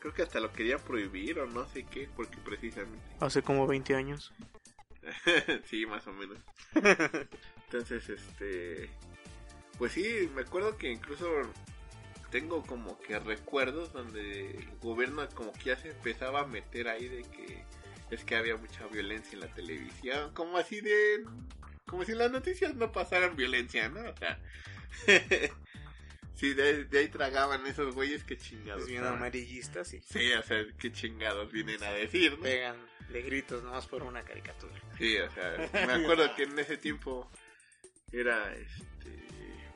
Creo 0.00 0.14
que 0.14 0.22
hasta 0.22 0.38
lo 0.40 0.52
quería 0.52 0.78
prohibir 0.78 1.40
o 1.40 1.46
no 1.46 1.66
sé 1.66 1.84
qué, 1.84 2.08
porque 2.14 2.36
precisamente. 2.36 3.04
Hace 3.18 3.42
como 3.42 3.66
20 3.66 3.94
años. 3.94 4.32
sí, 5.64 5.86
más 5.86 6.06
o 6.06 6.12
menos. 6.12 6.38
Entonces, 7.70 8.08
este. 8.08 8.88
Pues 9.76 9.92
sí, 9.92 10.30
me 10.34 10.42
acuerdo 10.42 10.76
que 10.76 10.90
incluso 10.90 11.28
tengo 12.30 12.62
como 12.62 12.98
que 13.00 13.18
recuerdos 13.18 13.92
donde 13.92 14.50
el 14.50 14.68
gobierno 14.80 15.26
como 15.34 15.52
que 15.52 15.64
ya 15.64 15.76
se 15.76 15.90
empezaba 15.90 16.40
a 16.40 16.46
meter 16.46 16.88
ahí 16.88 17.08
de 17.08 17.22
que 17.22 17.64
es 18.10 18.24
que 18.24 18.36
había 18.36 18.56
mucha 18.56 18.86
violencia 18.88 19.34
en 19.34 19.40
la 19.40 19.54
televisión, 19.54 20.32
como 20.34 20.58
así 20.58 20.80
de 20.80 21.24
como 21.86 22.04
si 22.04 22.12
en 22.12 22.18
las 22.18 22.30
noticias 22.30 22.74
no 22.74 22.90
pasaran 22.92 23.36
violencia, 23.36 23.88
¿no? 23.88 24.00
O 24.00 24.16
sea, 24.16 24.38
sí, 26.34 26.54
de, 26.54 26.84
de 26.84 26.98
ahí 26.98 27.08
tragaban 27.08 27.66
esos 27.66 27.94
güeyes 27.94 28.24
que 28.24 28.36
chingados. 28.36 28.86
Bien 28.86 28.98
estaban. 28.98 29.18
amarillista, 29.18 29.84
sí. 29.84 30.00
Sí, 30.02 30.32
o 30.32 30.42
sea, 30.42 30.64
qué 30.78 30.92
chingados 30.92 31.52
vienen 31.52 31.82
a 31.82 31.90
decir, 31.90 32.32
¿no? 32.32 32.42
Pegan 32.42 32.76
de 33.10 33.22
gritos 33.22 33.62
nomás 33.62 33.86
por 33.86 34.02
una 34.02 34.22
caricatura. 34.22 34.74
Sí, 34.98 35.16
o 35.18 35.30
sea, 35.30 35.70
me 35.86 35.92
acuerdo 36.04 36.34
que 36.34 36.42
en 36.44 36.58
ese 36.58 36.76
tiempo 36.76 37.30
era 38.12 38.54
este. 38.54 39.10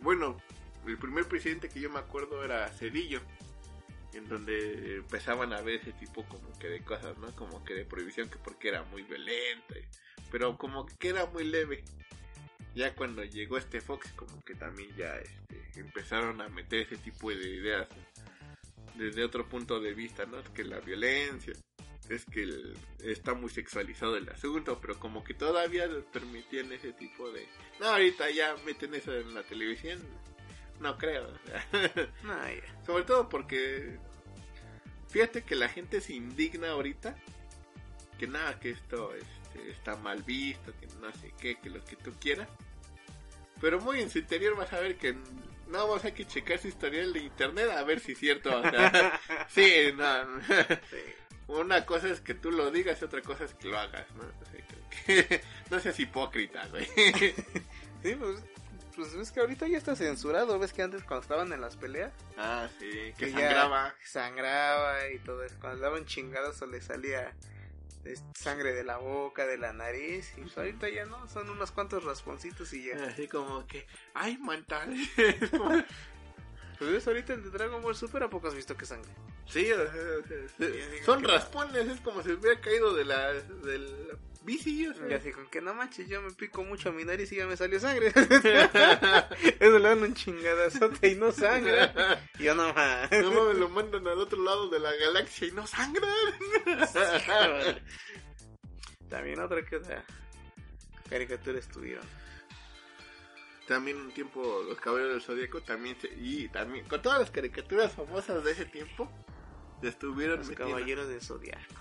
Bueno, 0.00 0.40
el 0.86 0.98
primer 0.98 1.26
presidente 1.26 1.68
que 1.68 1.80
yo 1.80 1.90
me 1.90 1.98
acuerdo 1.98 2.44
era 2.44 2.68
Cedillo, 2.68 3.20
en 4.12 4.28
donde 4.28 4.96
empezaban 4.96 5.52
a 5.52 5.60
ver 5.60 5.80
ese 5.80 5.92
tipo 5.92 6.24
como 6.24 6.52
que 6.58 6.68
de 6.68 6.82
cosas, 6.82 7.16
¿no? 7.18 7.34
Como 7.34 7.64
que 7.64 7.74
de 7.74 7.84
prohibición, 7.84 8.28
que 8.28 8.38
porque 8.38 8.68
era 8.68 8.82
muy 8.84 9.02
violento, 9.02 9.74
pero 10.30 10.56
como 10.58 10.86
que 10.86 11.08
era 11.08 11.26
muy 11.26 11.44
leve. 11.44 11.84
Ya 12.74 12.94
cuando 12.94 13.22
llegó 13.22 13.58
este 13.58 13.80
Fox, 13.80 14.10
como 14.12 14.42
que 14.44 14.54
también 14.54 14.94
ya 14.96 15.14
este, 15.16 15.80
empezaron 15.80 16.40
a 16.40 16.48
meter 16.48 16.80
ese 16.80 16.96
tipo 16.96 17.28
de 17.30 17.36
ideas 17.36 17.86
desde 18.94 19.24
otro 19.24 19.46
punto 19.46 19.80
de 19.80 19.92
vista, 19.94 20.24
¿no? 20.24 20.42
Que 20.54 20.64
la 20.64 20.80
violencia, 20.80 21.52
es 22.12 22.24
que 22.26 22.42
el- 22.42 22.76
está 23.02 23.34
muy 23.34 23.50
sexualizado 23.50 24.16
el 24.16 24.28
asunto, 24.28 24.78
pero 24.80 24.98
como 24.98 25.22
que 25.24 25.34
todavía 25.34 25.88
permitían 26.12 26.72
ese 26.72 26.92
tipo 26.92 27.30
de... 27.30 27.46
No, 27.80 27.86
ahorita 27.88 28.30
ya 28.30 28.54
meten 28.64 28.94
eso 28.94 29.14
en 29.14 29.34
la 29.34 29.42
televisión, 29.42 30.00
no 30.80 30.96
creo. 30.98 31.28
No, 32.24 32.48
ya. 32.48 32.84
Sobre 32.86 33.04
todo 33.04 33.28
porque... 33.28 33.98
Fíjate 35.10 35.42
que 35.42 35.54
la 35.56 35.68
gente 35.68 36.00
se 36.00 36.14
indigna 36.14 36.70
ahorita, 36.70 37.14
que 38.18 38.26
nada, 38.26 38.58
que 38.58 38.70
esto 38.70 39.12
este, 39.14 39.70
está 39.70 39.94
mal 39.96 40.22
visto, 40.22 40.72
que 40.80 40.86
no 41.00 41.12
sé 41.12 41.34
qué, 41.38 41.56
que 41.60 41.68
lo 41.68 41.84
que 41.84 41.96
tú 41.96 42.12
quieras. 42.18 42.48
Pero 43.60 43.78
muy 43.80 44.00
en 44.00 44.08
su 44.10 44.18
interior 44.18 44.56
vas 44.56 44.72
a 44.72 44.80
ver 44.80 44.96
que 44.96 45.12
no 45.12 45.86
vamos 45.86 46.04
a 46.06 46.14
que 46.14 46.26
checar 46.26 46.58
su 46.58 46.68
historial 46.68 47.12
de 47.12 47.20
internet 47.20 47.70
a 47.70 47.84
ver 47.84 48.00
si 48.00 48.12
es 48.12 48.18
cierto. 48.18 48.58
O 48.58 48.62
sea, 48.62 49.20
sí, 49.50 49.92
no, 49.94 50.40
Sí. 50.90 50.96
Una 51.48 51.84
cosa 51.86 52.08
es 52.08 52.20
que 52.20 52.34
tú 52.34 52.50
lo 52.50 52.70
digas 52.70 53.00
y 53.00 53.04
otra 53.04 53.22
cosa 53.22 53.44
es 53.44 53.54
que 53.54 53.68
lo 53.68 53.78
hagas, 53.78 54.06
¿no? 54.14 54.22
O 54.22 54.44
sea, 54.50 54.66
creo 55.06 55.26
que 55.28 55.42
no 55.70 55.80
seas 55.80 55.98
hipócrita, 56.00 56.66
güey. 56.68 56.86
Sí, 58.02 58.16
pues, 58.16 58.40
pues 58.96 59.14
ves 59.16 59.30
que 59.30 59.38
ahorita 59.38 59.68
ya 59.68 59.78
está 59.78 59.94
censurado. 59.94 60.58
Ves 60.58 60.72
que 60.72 60.82
antes 60.82 61.04
cuando 61.04 61.22
estaban 61.22 61.52
en 61.52 61.60
las 61.60 61.76
peleas, 61.76 62.12
Ah, 62.36 62.68
sí, 62.80 63.12
que 63.16 63.30
sangraba. 63.30 63.94
sangraba 64.04 65.08
y 65.10 65.18
todo 65.20 65.44
eso. 65.44 65.54
Cuando 65.60 65.78
daban 65.80 66.04
chingadas 66.04 66.60
o 66.62 66.66
le 66.66 66.80
salía 66.80 67.32
este, 68.04 68.16
sangre 68.34 68.72
de 68.74 68.82
la 68.82 68.96
boca, 68.98 69.46
de 69.46 69.56
la 69.56 69.72
nariz. 69.72 70.32
Y 70.36 70.40
pues 70.42 70.58
ahorita 70.58 70.88
ya 70.88 71.04
no, 71.04 71.28
son 71.28 71.48
unos 71.48 71.70
cuantos 71.70 72.02
rasponcitos 72.02 72.72
y 72.72 72.86
ya. 72.86 72.96
Así 73.06 73.28
como 73.28 73.64
que, 73.68 73.86
ay, 74.14 74.36
mental. 74.38 74.92
Pues 76.82 76.94
ves 76.94 77.06
ahorita 77.06 77.36
de 77.36 77.50
Dragon 77.50 77.80
Ball 77.80 77.94
Super, 77.94 78.24
¿a 78.24 78.28
poco 78.30 78.48
has 78.48 78.54
visto 78.56 78.76
que 78.76 78.84
sangre? 78.86 79.10
sí, 79.46 79.70
o 79.72 79.76
sea, 79.76 79.92
se- 79.92 80.48
Ya 80.58 80.86
digo 80.90 81.04
son 81.04 81.22
raspones, 81.22 81.86
es 81.88 82.00
como 82.00 82.22
si 82.22 82.32
hubiera 82.32 82.60
caído 82.60 82.92
de 82.94 83.04
la, 83.04 83.32
de 83.32 83.78
la 83.78 84.16
bici, 84.42 84.88
o 84.88 84.94
sea. 84.94 85.08
Y 85.08 85.12
así 85.14 85.30
con 85.30 85.46
que 85.48 85.60
no 85.60 85.74
manches, 85.74 86.08
yo 86.08 86.20
me 86.20 86.32
pico 86.32 86.64
mucho 86.64 86.88
a 86.88 86.92
mi 86.92 87.04
nariz 87.04 87.30
y 87.30 87.36
ya 87.36 87.46
me 87.46 87.56
salió 87.56 87.78
sangre. 87.78 88.08
Eso 89.60 89.78
le 89.78 89.88
dan 89.88 90.02
un 90.02 90.14
chingadazote 90.14 91.08
y 91.08 91.14
no 91.14 91.30
sangra. 91.30 92.20
Y 92.38 92.44
yo 92.44 92.54
no 92.56 92.72
más. 92.74 93.10
No 93.12 93.30
mames, 93.30 93.58
lo 93.58 93.68
mandan 93.68 94.06
al 94.08 94.18
otro 94.18 94.42
lado 94.42 94.68
de 94.68 94.80
la 94.80 94.92
galaxia 94.96 95.46
y 95.48 95.52
no 95.52 95.64
sangran. 95.66 96.10
También 99.08 99.38
otra 99.40 99.62
que 99.64 99.76
otra 99.76 100.04
caricatura 101.08 101.58
estuvieron. 101.58 102.04
También 103.72 103.96
un 103.96 104.12
tiempo 104.12 104.62
los 104.68 104.78
caballeros 104.78 105.12
del 105.14 105.22
zodiaco 105.22 105.60
también 105.62 105.96
se- 106.00 106.12
y 106.14 106.48
también 106.48 106.84
con 106.86 107.00
todas 107.00 107.18
las 107.20 107.30
caricaturas 107.30 107.92
famosas 107.92 108.44
de 108.44 108.52
ese 108.52 108.66
tiempo 108.66 109.10
se 109.80 109.88
estuvieron 109.88 110.38
Los 110.40 110.48
metiendo. 110.48 110.74
caballeros 110.74 111.08
de 111.08 111.20
Zodiaco. 111.20 111.74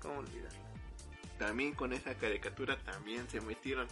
¿Cómo 0.00 0.18
olvidarlo? 0.18 0.58
también 1.38 1.74
con 1.74 1.92
esa 1.92 2.14
caricatura 2.14 2.78
también 2.84 3.28
se 3.28 3.40
metieron 3.40 3.88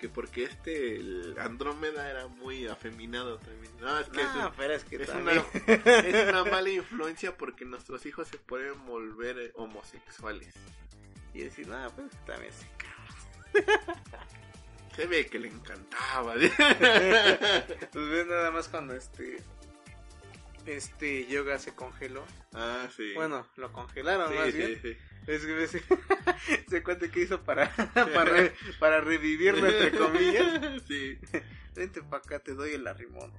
que 0.00 0.08
porque 0.08 0.42
este 0.44 0.96
el 0.96 1.36
Andrómeda 1.38 2.10
era 2.10 2.26
muy 2.26 2.66
afeminado 2.66 3.38
también 3.38 3.72
no 3.80 3.98
es 4.00 4.08
que 4.08 4.20
es, 4.20 4.28
pero 4.56 4.74
es 4.74 4.84
que 4.84 4.96
es 4.96 5.06
también. 5.06 5.38
una, 5.66 5.74
es 6.08 6.28
una 6.30 6.44
mala 6.44 6.70
influencia 6.70 7.36
porque 7.36 7.64
nuestros 7.64 8.04
hijos 8.06 8.26
se 8.26 8.38
pueden 8.38 8.84
volver 8.84 9.38
eh, 9.38 9.52
homosexuales 9.54 10.54
Y 11.34 11.40
decir, 11.44 11.68
no, 11.68 11.88
pues 11.94 12.10
también 12.26 12.52
sí. 12.52 12.66
Se 14.96 15.06
ve 15.06 15.26
que 15.26 15.38
le 15.38 15.48
encantaba. 15.48 16.34
pues 17.92 18.26
nada 18.26 18.50
más 18.50 18.68
cuando 18.68 18.94
este 18.94 19.42
este 20.66 21.26
yoga 21.26 21.58
se 21.58 21.74
congeló. 21.74 22.24
Ah, 22.52 22.88
sí. 22.96 23.12
Bueno, 23.14 23.46
lo 23.56 23.72
congelaron 23.72 24.30
sí, 24.30 24.34
más 24.34 24.46
sí, 24.46 24.56
bien. 24.56 24.80
sí. 24.82 24.96
Es 25.26 25.44
que 25.44 25.64
ese, 25.64 25.82
se 26.68 26.82
cuenta 26.82 27.08
que 27.08 27.20
hizo 27.20 27.42
para 27.42 27.70
para, 27.94 28.52
para 28.78 29.00
revivirlo 29.00 29.66
entre 29.66 29.92
comillas. 29.92 30.82
Sí. 30.86 31.18
Vente 31.74 32.02
para 32.02 32.18
acá, 32.18 32.38
te 32.38 32.54
doy 32.54 32.74
el 32.74 32.86
arrimón. 32.86 33.32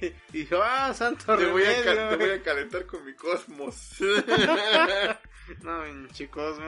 y 0.00 0.38
dijo, 0.38 0.58
ah, 0.62 0.94
santo 0.94 1.36
Te 1.36 1.44
voy, 1.46 1.62
a 1.64 2.08
te 2.08 2.16
voy 2.16 2.30
a 2.30 2.42
calentar 2.42 2.86
con 2.86 3.04
mi 3.04 3.12
cosmos. 3.14 3.98
No, 5.62 6.08
chicos, 6.08 6.58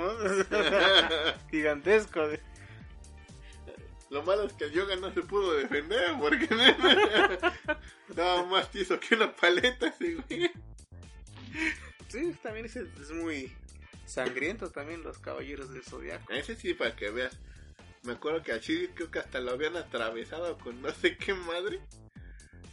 gigantesco. 1.51 2.29
Lo 4.11 4.23
malo 4.23 4.45
es 4.45 4.53
que 4.55 4.65
el 4.65 4.73
yoga 4.73 4.97
no 4.97 5.12
se 5.12 5.23
pudo 5.23 5.55
defender 5.55 6.15
porque 6.19 6.49
estaba 8.09 8.45
más 8.47 8.71
tieso 8.71 8.99
que 8.99 9.15
una 9.15 9.35
paleta 9.35 9.88
ese 9.88 10.15
güey. 10.15 10.50
Sí, 12.09 12.35
también 12.43 12.67
es, 12.67 12.77
es 12.77 13.11
muy 13.11 13.53
sangriento 14.07 14.71
también 14.71 15.03
los 15.03 15.19
caballeros 15.19 15.71
del 15.73 15.83
zodiaco. 15.83 16.33
Ese 16.33 16.57
sí, 16.57 16.75
para 16.75 16.97
que 16.97 17.11
veas. 17.11 17.38
Me 18.03 18.12
acuerdo 18.12 18.43
que 18.43 18.53
a 18.53 18.59
Shiri 18.59 18.88
creo 18.88 19.11
que 19.11 19.19
hasta 19.19 19.41
lo 19.41 19.50
habían 19.50 19.77
atravesado 19.77 20.57
con 20.59 20.81
no 20.81 20.91
sé 20.93 21.17
qué 21.19 21.35
madre. 21.35 21.81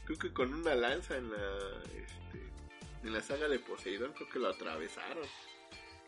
Creo 0.06 0.18
que 0.20 0.32
con 0.32 0.54
una 0.54 0.76
lanza 0.76 1.18
en 1.18 1.32
la 1.32 1.84
este, 1.88 2.40
en 3.04 3.12
la 3.14 3.22
saga 3.22 3.50
de 3.50 3.60
Poseidón 3.60 4.14
creo 4.14 4.30
que 4.30 4.40
lo 4.40 4.48
atravesaron. 4.50 5.28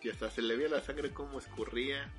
Y 0.02 0.10
hasta 0.10 0.30
se 0.30 0.42
le 0.42 0.56
veía 0.56 0.70
la 0.70 0.82
sangre 0.82 1.12
como 1.12 1.40
escurría. 1.40 2.10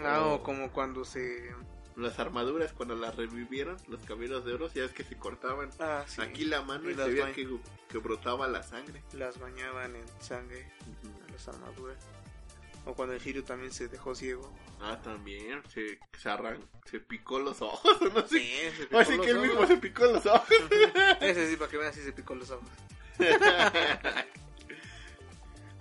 Ah, 0.00 0.22
Oh. 0.24 0.34
o 0.36 0.42
como 0.42 0.72
cuando 0.72 1.04
se... 1.04 1.54
Las 1.96 2.18
armaduras 2.18 2.72
cuando 2.72 2.94
las 2.96 3.14
revivieron, 3.16 3.76
los 3.88 4.02
caballeros 4.04 4.44
de 4.46 4.54
oro, 4.54 4.70
ya 4.72 4.84
es 4.84 4.92
que 4.92 5.04
se 5.04 5.16
cortaban 5.18 5.68
Ah, 5.78 6.04
sí. 6.06 6.22
aquí 6.22 6.44
la 6.46 6.62
mano 6.62 6.88
Y 6.88 6.94
y, 6.94 6.96
se 6.96 7.04
veía 7.04 7.32
que, 7.32 7.46
que 7.88 7.98
brotaba 7.98 8.48
la 8.48 8.62
sangre. 8.62 9.02
Las 9.12 9.38
bañaban 9.38 9.94
en 9.96 10.04
sangre 10.20 10.72
a 11.28 11.32
las 11.32 11.48
armaduras. 11.48 11.98
O 12.86 12.94
cuando 12.94 13.14
el 13.14 13.20
Shiryu 13.20 13.42
también 13.42 13.70
se 13.72 13.88
dejó 13.88 14.14
ciego. 14.14 14.52
Ah, 14.80 15.00
también, 15.02 15.62
se, 15.68 16.00
se, 16.18 16.28
arran- 16.28 16.66
se 16.86 16.98
picó 16.98 17.38
los 17.38 17.60
ojos, 17.62 17.96
no 18.14 18.26
sé. 18.26 18.72
se 18.76 18.86
picó 18.86 18.98
Así 18.98 19.16
los 19.16 19.24
que 19.26 19.30
él 19.32 19.36
ojos. 19.38 19.48
mismo 19.50 19.66
se 19.66 19.76
picó 19.76 20.04
los 20.06 20.26
ojos. 20.26 20.48
Ese 21.20 21.50
sí, 21.50 21.56
para 21.56 21.70
que 21.70 21.76
vean 21.76 21.92
si 21.94 22.00
se 22.02 22.12
picó 22.12 22.34
los 22.34 22.50
ojos. 22.50 22.68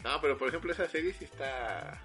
no, 0.04 0.20
pero 0.22 0.38
por 0.38 0.50
ejemplo 0.50 0.72
esa 0.74 0.88
serie 0.90 1.14
sí 1.18 1.26
está, 1.26 2.00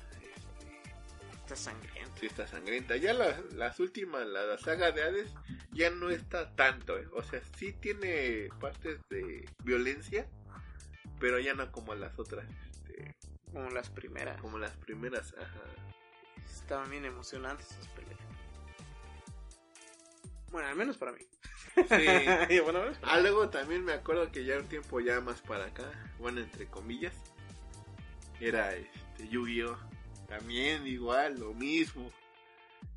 Está 1.42 1.56
sangriento. 1.56 1.95
Sí 2.18 2.26
está 2.26 2.46
sangrienta. 2.46 2.96
Ya 2.96 3.12
las, 3.14 3.52
las 3.54 3.78
últimas, 3.80 4.26
la, 4.26 4.44
la 4.44 4.58
saga 4.58 4.90
de 4.92 5.02
Hades, 5.02 5.30
ya 5.72 5.90
no 5.90 6.10
está 6.10 6.54
tanto. 6.54 6.98
eh. 6.98 7.06
O 7.12 7.22
sea, 7.22 7.40
sí 7.56 7.72
tiene 7.72 8.48
partes 8.60 8.98
de 9.10 9.48
violencia, 9.64 10.26
pero 11.20 11.38
ya 11.38 11.54
no 11.54 11.70
como 11.72 11.94
las 11.94 12.18
otras, 12.18 12.46
este, 12.70 13.14
Como 13.52 13.70
las 13.70 13.90
primeras. 13.90 14.40
como 14.40 14.58
las 14.58 14.76
primeras. 14.76 15.34
Ajá. 15.38 15.60
Estaban 16.44 16.90
bien 16.90 17.04
emocionantes 17.04 17.70
esas 17.72 17.88
peleas. 17.88 18.18
Bueno, 20.50 20.68
al 20.68 20.76
menos 20.76 20.96
para 20.96 21.12
mí. 21.12 21.20
Sí. 21.74 21.82
Bueno, 22.62 22.80
menos 22.80 22.98
para 22.98 23.12
Ah, 23.14 23.20
luego 23.20 23.50
también 23.50 23.84
me 23.84 23.92
acuerdo 23.92 24.30
que 24.32 24.44
ya 24.44 24.58
un 24.58 24.66
tiempo 24.68 25.00
ya 25.00 25.20
más 25.20 25.40
para 25.42 25.66
acá, 25.66 25.84
bueno, 26.18 26.40
entre 26.40 26.66
comillas, 26.66 27.14
era 28.40 28.74
este 28.74 29.28
Yu-Gi-Oh! 29.28 29.76
También 30.28 30.86
igual, 30.86 31.38
lo 31.38 31.54
mismo. 31.54 32.10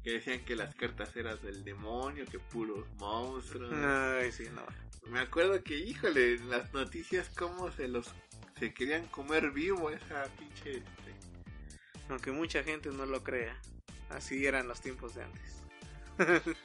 Que 0.03 0.13
decían 0.13 0.43
que 0.45 0.55
las 0.55 0.75
cartas 0.75 1.15
eran 1.15 1.41
del 1.41 1.63
demonio, 1.63 2.25
que 2.25 2.39
puros 2.39 2.85
monstruos. 2.97 3.71
Ay, 3.73 4.31
sí, 4.31 4.47
no. 4.53 4.65
Me 5.09 5.19
acuerdo 5.19 5.63
que, 5.63 5.77
híjole, 5.77 6.35
en 6.35 6.49
las 6.49 6.73
noticias 6.73 7.29
cómo 7.29 7.71
se 7.71 7.87
los 7.87 8.13
se 8.59 8.73
querían 8.73 9.07
comer 9.07 9.51
vivo 9.51 9.89
esa 9.89 10.25
pinche 10.37 10.77
este, 10.77 11.13
Aunque 12.09 12.31
mucha 12.31 12.63
gente 12.63 12.89
no 12.89 13.05
lo 13.05 13.23
crea. 13.23 13.57
Así 14.09 14.45
eran 14.45 14.67
los 14.67 14.81
tiempos 14.81 15.15
de 15.15 15.23
antes. 15.23 15.63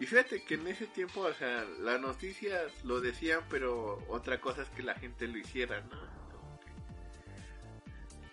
Y 0.00 0.06
fíjate 0.06 0.42
que 0.44 0.54
en 0.54 0.66
ese 0.66 0.86
tiempo, 0.88 1.20
o 1.20 1.32
sea, 1.34 1.64
las 1.80 2.00
noticias 2.00 2.72
lo 2.84 3.00
decían, 3.00 3.42
pero 3.48 4.04
otra 4.08 4.40
cosa 4.40 4.62
es 4.62 4.68
que 4.70 4.82
la 4.82 4.94
gente 4.94 5.28
lo 5.28 5.38
hiciera, 5.38 5.80
¿no? 5.82 6.00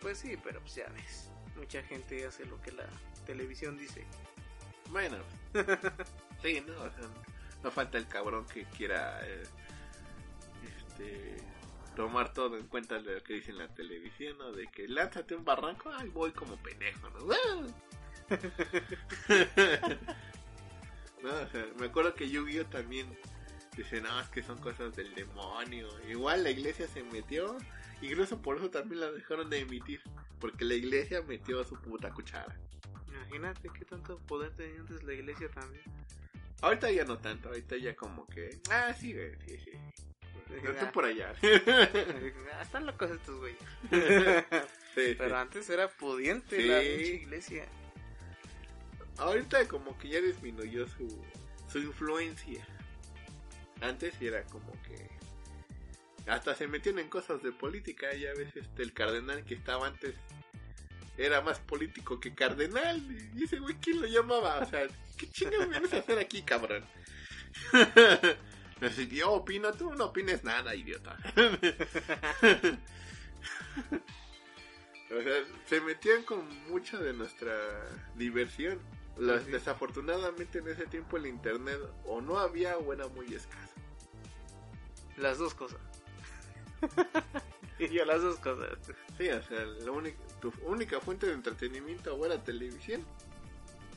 Pues 0.02 0.18
sí, 0.18 0.36
pero 0.44 0.60
pues 0.60 0.74
ya 0.76 0.90
ves. 0.90 1.30
Mucha 1.62 1.84
gente 1.84 2.26
hace 2.26 2.44
lo 2.48 2.60
que 2.60 2.72
la 2.72 2.88
televisión 3.28 3.78
dice. 3.78 4.04
Bueno, 4.90 5.18
sí, 6.42 6.60
no, 6.66 6.74
o 6.74 6.90
sea, 6.90 7.08
no 7.64 7.70
falta 7.70 8.00
el 8.00 8.08
cabrón 8.08 8.48
que 8.48 8.66
quiera 8.66 9.22
eh, 9.28 9.44
este 10.66 11.38
tomar 11.96 12.34
todo 12.34 12.58
en 12.58 12.66
cuenta 12.66 13.00
de 13.00 13.14
lo 13.14 13.24
que 13.24 13.36
dice 13.36 13.52
en 13.52 13.60
la 13.60 13.68
televisión, 13.68 14.40
¿no? 14.40 14.52
De 14.52 14.66
que 14.70 14.88
lánzate 14.88 15.36
un 15.36 15.46
barranco, 15.46 15.92
ay, 15.94 16.10
voy 16.10 16.32
como 16.32 16.58
pendejo, 16.58 17.12
¿no? 17.12 17.28
no, 21.22 21.30
o 21.30 21.48
sea, 21.48 21.68
me 21.78 21.86
acuerdo 21.86 22.16
que 22.16 22.28
Yu-Gi-Oh 22.28 22.66
también 22.66 23.16
dice, 23.78 24.02
no, 24.02 24.20
es 24.20 24.30
que 24.30 24.42
son 24.42 24.58
cosas 24.58 24.96
del 24.96 25.14
demonio. 25.14 25.90
Igual 26.10 26.44
la 26.44 26.50
iglesia 26.50 26.88
se 26.88 27.04
metió, 27.04 27.56
incluso 28.02 28.42
por 28.42 28.58
eso 28.58 28.70
también 28.70 29.00
la 29.02 29.12
dejaron 29.12 29.50
de 29.50 29.60
emitir, 29.60 30.02
porque 30.40 30.66
la 30.66 30.74
iglesia 30.76 31.22
metió 31.22 31.64
su 31.64 31.76
puta 31.82 32.12
cuchara. 32.12 32.58
Imagínate 33.08 33.70
qué 33.78 33.86
tanto 33.86 34.18
poder 34.20 34.52
tenía 34.56 34.80
antes 34.80 35.04
la 35.04 35.14
iglesia 35.14 35.50
también. 35.50 35.84
Ahorita 36.62 36.92
ya 36.92 37.06
no 37.06 37.18
tanto, 37.18 37.50
ahorita 37.50 37.78
ya 37.78 37.96
como 37.96 38.26
que. 38.28 38.60
Ah, 38.70 38.94
sí, 38.94 39.14
güey, 39.14 39.32
sí, 39.48 39.58
sí. 39.58 39.72
No 40.64 40.74
tú 40.74 40.92
por 40.92 41.06
allá. 41.06 41.34
Ah, 42.54 42.62
Están 42.62 42.86
locos 42.86 43.10
estos 43.12 43.38
güeyes. 43.40 43.60
Sí, 44.94 45.16
Pero 45.18 45.30
sí. 45.30 45.36
antes 45.36 45.70
era 45.70 45.88
pudiente 45.88 46.58
Sí. 46.58 46.68
la 46.68 46.84
iglesia. 46.84 47.66
Ahorita 49.18 49.66
como 49.70 49.98
que 49.98 50.10
ya 50.10 50.20
disminuyó 50.22 50.86
su, 50.88 51.24
su 51.72 51.80
influencia. 51.80 52.66
Antes 53.82 54.22
era 54.22 54.44
como 54.46 54.72
que. 54.84 55.10
Hasta 56.28 56.56
se 56.56 56.68
metían 56.68 57.00
en 57.00 57.10
cosas 57.10 57.42
de 57.44 57.52
política. 57.52 58.14
Ya 58.14 58.34
ves, 58.34 58.56
este, 58.56 58.84
el 58.84 58.94
cardenal 58.94 59.44
que 59.44 59.56
estaba 59.56 59.88
antes 59.88 60.16
era 61.18 61.42
más 61.42 61.60
político 61.60 62.20
que 62.20 62.34
cardenal. 62.34 63.02
Y 63.36 63.44
ese 63.44 63.60
güey, 63.60 63.76
¿quién 63.76 64.02
lo 64.02 64.08
llamaba? 64.08 64.60
O 64.60 64.66
sea, 64.66 64.88
¿qué 65.18 65.30
chingados 65.30 65.70
vienes 65.70 65.94
a 65.94 65.98
hacer 65.98 66.20
aquí, 66.20 66.42
cabrón? 66.44 66.86
Así, 68.82 69.08
yo 69.08 69.32
opino, 69.34 69.72
tú 69.74 69.94
no 69.94 70.06
opines 70.06 70.44
nada, 70.44 70.74
idiota. 70.74 71.16
o 75.12 75.22
sea, 75.22 75.44
se 75.68 75.82
metían 75.82 76.24
con 76.24 76.48
mucha 76.70 76.98
de 77.00 77.14
nuestra 77.14 77.54
diversión. 78.16 78.80
Las- 79.18 79.44
Sí. 79.44 79.52
Desafortunadamente 79.52 80.60
en 80.60 80.70
ese 80.70 80.86
tiempo 80.88 81.18
el 81.18 81.28
internet 81.28 81.78
o 82.06 82.22
no 82.22 82.40
había 82.40 82.78
o 82.78 82.94
era 82.94 83.08
muy 83.10 83.34
escaso. 83.34 83.74
Las 85.18 85.38
dos 85.38 85.54
cosas. 85.54 85.80
y 87.80 87.88
yo 87.90 88.06
las 88.06 88.22
dos 88.22 88.38
cosas. 88.38 88.78
Sí, 89.18 89.30
o 89.30 89.44
sea, 89.44 89.66
la 89.66 89.92
única, 89.92 90.18
tu 90.40 90.54
única 90.64 91.00
fuente 91.00 91.28
de 91.28 91.34
entretenimiento 91.34 92.16
o 92.16 92.26
era 92.26 92.44
televisión 92.44 93.06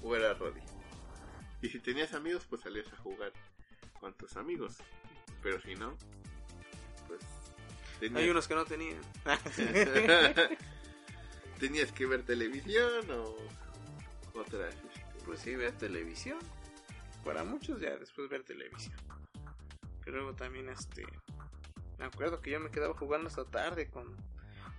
o 0.02 0.14
era 0.14 0.34
radio. 0.34 0.62
Y 1.62 1.68
si 1.68 1.80
tenías 1.80 2.12
amigos, 2.12 2.44
pues 2.48 2.62
salías 2.62 2.92
a 2.92 2.96
jugar 2.96 3.32
con 3.98 4.12
tus 4.14 4.36
amigos. 4.36 4.76
Pero 5.42 5.60
si 5.60 5.74
no, 5.74 5.96
pues 7.08 7.20
tenías, 8.00 8.22
Hay 8.22 8.30
unos 8.30 8.48
que 8.48 8.54
no 8.54 8.64
tenían. 8.64 9.00
tenías 11.58 11.92
que 11.92 12.06
ver 12.06 12.22
televisión 12.22 13.10
o 13.10 13.36
otras. 14.38 14.74
este, 14.74 15.24
pues 15.24 15.40
sí, 15.40 15.54
ver 15.54 15.72
televisión. 15.72 16.38
Para 17.24 17.44
muchos 17.44 17.80
ya 17.80 17.96
después 17.96 18.28
ver 18.28 18.42
televisión. 18.42 18.96
Pero 20.04 20.18
luego 20.18 20.34
también 20.34 20.68
este... 20.68 21.06
Me 22.04 22.08
acuerdo 22.08 22.42
que 22.42 22.50
yo 22.50 22.60
me 22.60 22.70
quedaba 22.70 22.92
jugando 22.92 23.28
hasta 23.28 23.46
tarde 23.46 23.88
con... 23.88 24.14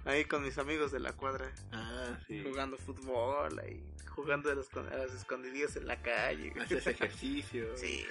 Ahí 0.05 0.25
con 0.25 0.43
mis 0.43 0.59
amigos 0.59 0.91
de 0.91 0.99
la 0.99 1.11
cuadra. 1.13 1.51
Ah, 1.71 2.19
sí. 2.27 2.43
Jugando 2.43 2.77
fútbol 2.77 3.57
ahí. 3.57 3.83
Jugando 4.09 4.51
a, 4.51 4.53
los, 4.53 4.71
a 4.75 4.83
las 4.83 5.75
en 5.75 5.87
la 5.87 5.99
calle. 6.03 6.53
Haces 6.61 6.85
ejercicio. 6.85 7.75
Sí. 7.75 8.05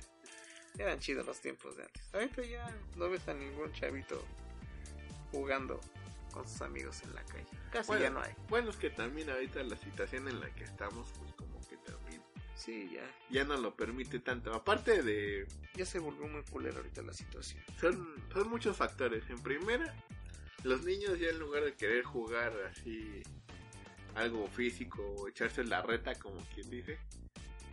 Eran 0.78 0.98
chidos 0.98 1.24
los 1.24 1.40
tiempos 1.40 1.74
de 1.78 1.84
antes. 1.84 2.02
Ahorita 2.12 2.42
ya 2.42 2.76
no 2.96 3.08
ves 3.08 3.26
a 3.28 3.32
ningún 3.32 3.72
chavito 3.72 4.22
jugando 5.32 5.80
con 6.30 6.46
sus 6.46 6.60
amigos 6.60 7.02
en 7.04 7.14
la 7.14 7.22
calle. 7.24 7.46
Casi 7.72 7.86
Bueno. 7.86 8.02
ya 8.02 8.10
no 8.10 8.20
hay. 8.20 8.34
Bueno, 8.50 8.68
es 8.68 8.76
que 8.76 8.90
también 8.90 9.30
ahorita 9.30 9.62
la 9.62 9.78
situación 9.78 10.28
en 10.28 10.40
la 10.40 10.50
que 10.50 10.64
estamos, 10.64 11.10
pues 11.18 11.32
como 11.32 11.53
Sí, 12.56 12.88
ya. 12.92 13.02
ya 13.30 13.44
no 13.44 13.56
lo 13.56 13.74
permite 13.74 14.20
tanto. 14.20 14.54
Aparte 14.54 15.02
de, 15.02 15.46
Ya 15.74 15.84
se 15.84 15.98
volvió 15.98 16.26
muy 16.28 16.42
culera 16.44 16.76
ahorita 16.76 17.02
la 17.02 17.12
situación. 17.12 17.62
son, 17.80 18.22
son 18.32 18.48
muchos 18.48 18.76
factores. 18.76 19.28
En 19.28 19.42
primera, 19.42 19.94
Los 20.62 20.82
niños 20.84 21.18
ya 21.18 21.28
en 21.28 21.38
lugar 21.38 21.64
de 21.64 21.74
querer 21.74 22.04
jugar 22.04 22.52
así 22.70 23.22
algo 24.14 24.46
físico 24.48 25.02
o 25.18 25.28
echarse 25.28 25.64
la 25.64 25.82
reta 25.82 26.14
como 26.14 26.38
quien 26.54 26.70
dice, 26.70 26.98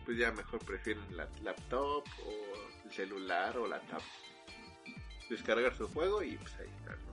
pues 0.04 0.18
ya 0.18 0.32
mejor 0.32 0.58
prefieren 0.64 1.16
la 1.16 1.28
laptop 1.42 2.04
o 2.26 2.84
el 2.84 2.92
celular 2.92 3.56
o 3.58 3.66
la 3.66 3.80
tablet. 3.82 4.04
Descargar 5.30 5.74
su 5.76 5.86
juego 5.88 6.22
y 6.22 6.36
pues 6.36 6.52
ahí 6.56 6.68
está, 6.80 6.96
¿no? 6.96 7.12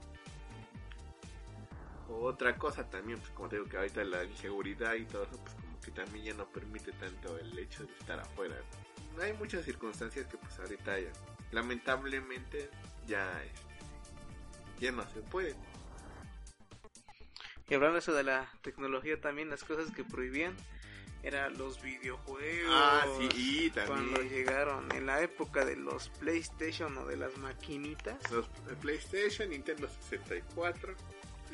Otra 2.16 2.56
cosa 2.58 2.90
también, 2.90 3.18
pues 3.20 3.30
como 3.30 3.48
te 3.48 3.56
digo 3.56 3.68
que 3.68 3.76
ahorita 3.76 4.02
la 4.04 4.24
inseguridad 4.24 4.94
y 4.94 5.04
todo 5.04 5.22
eso, 5.22 5.38
pues 5.42 5.54
como 5.54 5.69
que 5.80 5.90
también 5.90 6.24
ya 6.24 6.34
no 6.34 6.48
permite 6.50 6.92
tanto 6.92 7.38
el 7.38 7.58
hecho 7.58 7.84
de 7.84 7.92
estar 7.98 8.20
afuera. 8.20 8.56
¿no? 9.16 9.22
Hay 9.22 9.32
muchas 9.34 9.64
circunstancias 9.64 10.26
que 10.26 10.36
pues 10.36 10.58
ahorita 10.58 10.98
ya, 10.98 11.10
lamentablemente 11.52 12.70
ya, 13.06 13.42
este, 13.44 14.84
ya 14.84 14.92
no 14.92 15.08
se 15.10 15.20
puede. 15.20 15.56
Y 17.68 17.74
hablando 17.74 17.98
eso 17.98 18.12
de 18.12 18.24
la 18.24 18.50
tecnología 18.62 19.20
también, 19.20 19.48
las 19.48 19.62
cosas 19.62 19.92
que 19.92 20.02
prohibían 20.02 20.56
eran 21.22 21.56
los 21.56 21.80
videojuegos. 21.82 22.72
Ah, 22.74 23.06
sí, 23.32 23.70
también. 23.74 24.10
Cuando 24.10 24.22
llegaron 24.22 24.90
en 24.92 25.06
la 25.06 25.22
época 25.22 25.64
de 25.64 25.76
los 25.76 26.08
PlayStation 26.08 26.96
o 26.98 27.06
de 27.06 27.16
las 27.16 27.36
maquinitas. 27.38 28.30
Los 28.30 28.48
el 28.68 28.76
PlayStation, 28.76 29.50
Nintendo 29.50 29.88
64, 29.88 30.94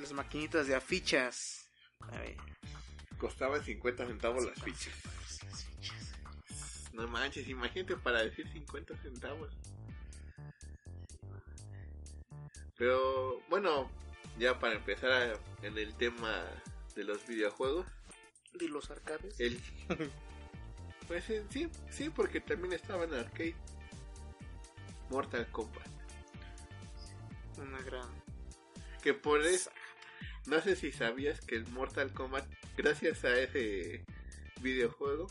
Las 0.01 0.13
maquinitas 0.13 0.67
de 0.67 0.75
afichas. 0.75 1.69
A 2.01 2.19
ver. 2.19 2.37
Costaban 3.19 3.63
50 3.65 4.07
centavos 4.07 4.45
las 4.45 4.63
fichas. 4.63 4.95
No 6.93 7.07
manches, 7.09 7.47
imagínate 7.49 7.97
para 7.97 8.23
decir 8.23 8.49
50 8.53 8.97
centavos. 9.03 9.53
Pero 12.77 13.41
bueno, 13.49 13.91
ya 14.39 14.59
para 14.59 14.75
empezar 14.75 15.11
a- 15.13 15.41
en 15.67 15.79
el 15.79 15.95
tema 15.95 16.45
de 16.95 17.05
los 17.05 17.27
videojuegos, 17.27 17.87
De 18.55 18.69
los 18.69 18.91
arcades. 18.91 19.39
el 19.41 19.61
pues 21.09 21.25
sí, 21.51 21.69
sí, 21.91 22.11
porque 22.11 22.41
también 22.41 22.73
estaba 22.73 23.05
en 23.05 23.15
arcade. 23.15 23.55
Mortal 25.11 25.47
Kombat, 25.53 25.87
Una 27.59 27.81
gran. 27.83 28.09
que 29.03 29.15
por 29.15 29.41
eso 29.43 29.71
no 30.47 30.61
sé 30.61 30.77
si 30.77 30.93
sabías 30.93 31.41
que 31.41 31.57
el 31.57 31.67
Mortal 31.69 32.13
Kombat 32.13 32.47
gracias 32.77 33.25
a 33.25 33.39
ese 33.39 34.05
videojuego 34.61 35.27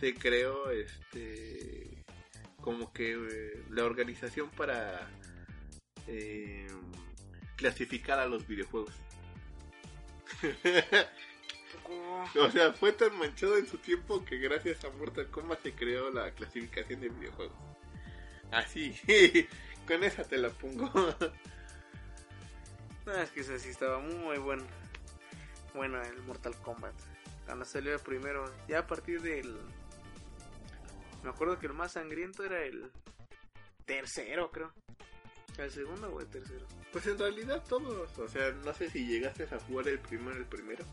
se 0.00 0.14
creó 0.14 0.70
este 0.70 2.04
como 2.60 2.92
que 2.92 3.12
eh, 3.12 3.64
la 3.70 3.84
organización 3.84 4.50
para 4.50 5.10
eh, 6.06 6.66
clasificar 7.56 8.18
a 8.18 8.26
los 8.26 8.46
videojuegos. 8.46 8.94
o 12.36 12.50
sea, 12.50 12.72
fue 12.72 12.92
tan 12.92 13.16
manchado 13.18 13.56
en 13.58 13.66
su 13.66 13.78
tiempo 13.78 14.24
que 14.24 14.38
gracias 14.38 14.84
a 14.84 14.90
Mortal 14.90 15.28
Kombat 15.30 15.62
se 15.62 15.72
creó 15.72 16.10
la 16.10 16.30
clasificación 16.32 17.00
de 17.00 17.08
videojuegos. 17.08 17.56
Así, 18.50 18.94
con 19.86 20.02
esa 20.04 20.24
te 20.24 20.38
la 20.38 20.50
pongo. 20.50 20.90
No, 23.06 23.12
es 23.14 23.30
que 23.30 23.40
ese 23.40 23.58
sí 23.58 23.70
estaba 23.70 23.98
muy 23.98 24.38
bueno. 24.38 24.64
Bueno, 25.74 26.00
el 26.02 26.22
Mortal 26.22 26.54
Kombat. 26.62 26.94
Cuando 27.46 27.64
salió 27.64 27.94
el 27.94 28.00
primero. 28.00 28.44
Ya 28.68 28.80
a 28.80 28.86
partir 28.86 29.20
del. 29.20 29.56
Me 31.22 31.30
acuerdo 31.30 31.58
que 31.58 31.66
el 31.66 31.72
más 31.74 31.92
sangriento 31.92 32.44
era 32.44 32.62
el 32.62 32.90
tercero, 33.84 34.50
creo. 34.50 34.72
¿El 35.58 35.70
segundo 35.70 36.08
o 36.08 36.20
el 36.20 36.28
tercero? 36.28 36.66
Pues 36.92 37.06
en 37.06 37.18
realidad 37.18 37.62
todos, 37.68 38.18
o 38.18 38.28
sea, 38.28 38.50
no 38.52 38.72
sé 38.72 38.88
si 38.90 39.06
llegaste 39.06 39.44
a 39.44 39.58
jugar 39.60 39.86
el 39.88 39.98
primero, 39.98 40.36
el 40.36 40.46
primero. 40.46 40.84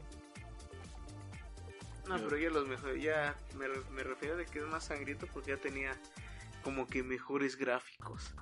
No, 2.08 2.18
No. 2.18 2.24
pero 2.26 2.38
ya 2.38 2.50
los 2.50 2.68
mejores. 2.68 3.02
Ya 3.02 3.36
me, 3.56 3.68
me 3.92 4.04
refiero 4.04 4.36
de 4.36 4.46
que 4.46 4.60
es 4.60 4.66
más 4.66 4.86
sangriento 4.86 5.28
porque 5.34 5.52
ya 5.52 5.58
tenía 5.58 5.96
como 6.64 6.88
que 6.88 7.04
mejores 7.04 7.56
gráficos. 7.56 8.34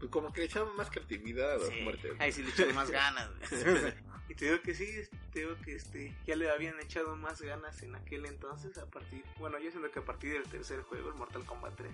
Pues 0.00 0.10
como 0.10 0.32
que 0.32 0.40
le 0.40 0.46
echaban 0.46 0.74
más 0.76 0.90
creatividad 0.90 1.52
a 1.52 1.56
los 1.58 1.68
Sí, 1.68 1.80
muertes. 1.82 2.12
Ahí 2.18 2.32
sí 2.32 2.42
le 2.42 2.50
echaron 2.50 2.74
más 2.74 2.90
ganas. 2.90 3.30
y 4.28 4.34
te 4.34 4.46
digo 4.46 4.62
que 4.62 4.74
sí, 4.74 4.86
te 5.30 5.40
digo 5.40 5.56
que 5.62 5.76
este, 5.76 6.16
ya 6.26 6.36
le 6.36 6.50
habían 6.50 6.80
echado 6.80 7.14
más 7.16 7.42
ganas 7.42 7.82
en 7.82 7.94
aquel 7.94 8.24
entonces 8.24 8.78
a 8.78 8.86
partir, 8.86 9.22
bueno, 9.38 9.58
yo 9.58 9.70
siento 9.70 9.90
que 9.90 9.98
a 9.98 10.04
partir 10.04 10.32
del 10.32 10.44
tercer 10.44 10.80
juego, 10.82 11.10
el 11.10 11.14
Mortal 11.16 11.44
Kombat 11.44 11.76
3, 11.76 11.90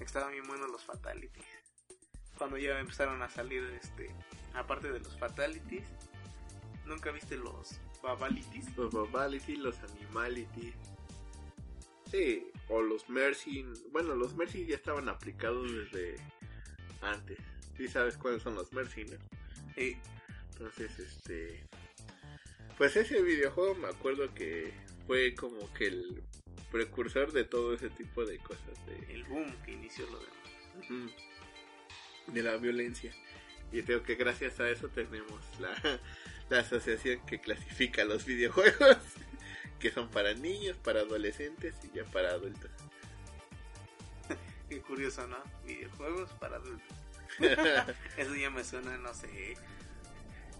estaban 0.00 0.30
bien 0.30 0.46
buenos 0.46 0.70
los 0.70 0.84
fatalities. 0.84 1.44
Cuando 2.38 2.56
ya 2.56 2.78
empezaron 2.78 3.20
a 3.22 3.28
salir, 3.28 3.64
este, 3.82 4.14
aparte 4.54 4.92
de 4.92 5.00
los 5.00 5.18
fatalities, 5.18 5.84
nunca 6.86 7.10
viste 7.10 7.36
los 7.36 7.80
babalities. 8.02 8.76
Los 8.76 8.92
Babality, 8.92 9.56
los 9.56 9.76
Animality. 9.80 10.72
Sí, 12.10 12.50
o 12.68 12.80
los 12.80 13.08
Mercy. 13.08 13.64
Bueno, 13.92 14.14
los 14.14 14.34
Mercy 14.34 14.66
ya 14.66 14.76
estaban 14.76 15.08
aplicados 15.08 15.70
desde 15.72 16.16
antes. 17.02 17.38
Sí 17.76 17.88
sabes 17.88 18.16
cuáles 18.16 18.42
son 18.42 18.54
los 18.54 18.72
Mercy, 18.72 19.04
¿no? 19.04 19.16
Entonces, 19.76 20.98
este... 20.98 21.64
Pues 22.76 22.96
ese 22.96 23.22
videojuego 23.22 23.74
me 23.74 23.88
acuerdo 23.88 24.32
que 24.34 24.72
fue 25.06 25.34
como 25.34 25.72
que 25.74 25.86
el 25.86 26.22
precursor 26.70 27.32
de 27.32 27.44
todo 27.44 27.74
ese 27.74 27.90
tipo 27.90 28.24
de 28.24 28.38
cosas. 28.38 28.86
De, 28.86 29.14
el 29.14 29.24
boom 29.24 29.54
que 29.64 29.72
inició 29.72 30.06
lo 30.10 30.18
demás. 30.18 31.14
De 32.26 32.42
la 32.42 32.56
violencia. 32.56 33.12
Y 33.72 33.82
creo 33.82 34.02
que 34.02 34.14
gracias 34.14 34.60
a 34.60 34.68
eso 34.68 34.88
tenemos 34.88 35.40
la, 35.60 36.00
la 36.48 36.60
asociación 36.60 37.24
que 37.26 37.40
clasifica 37.40 38.04
los 38.04 38.24
videojuegos, 38.26 38.98
que 39.78 39.90
son 39.90 40.10
para 40.10 40.34
niños, 40.34 40.76
para 40.78 41.00
adolescentes 41.00 41.74
y 41.84 41.96
ya 41.96 42.04
para 42.04 42.30
adultos. 42.30 42.70
Qué 44.70 44.80
curioso, 44.80 45.26
¿no? 45.26 45.36
Videojuegos 45.66 46.30
para 46.34 46.56
adultos. 46.56 46.96
Eso 48.16 48.34
ya 48.36 48.48
me 48.50 48.64
suena, 48.64 48.96
no 48.98 49.12
sé. 49.12 49.54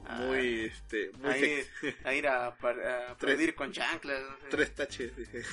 a- 0.07 0.17
Muy, 0.17 0.65
este, 0.67 1.13
muy 1.19 1.31
a, 1.31 1.39
ir, 1.39 1.67
a 2.05 2.15
ir 2.15 2.27
a, 2.29 2.47
a 2.49 3.11
aplaudir 3.13 3.55
con 3.55 3.73
chanclas. 3.73 4.21
no 4.23 4.37
sé. 4.39 4.47
Tres 4.51 4.75
taches, 4.75 5.17
dije. 5.17 5.43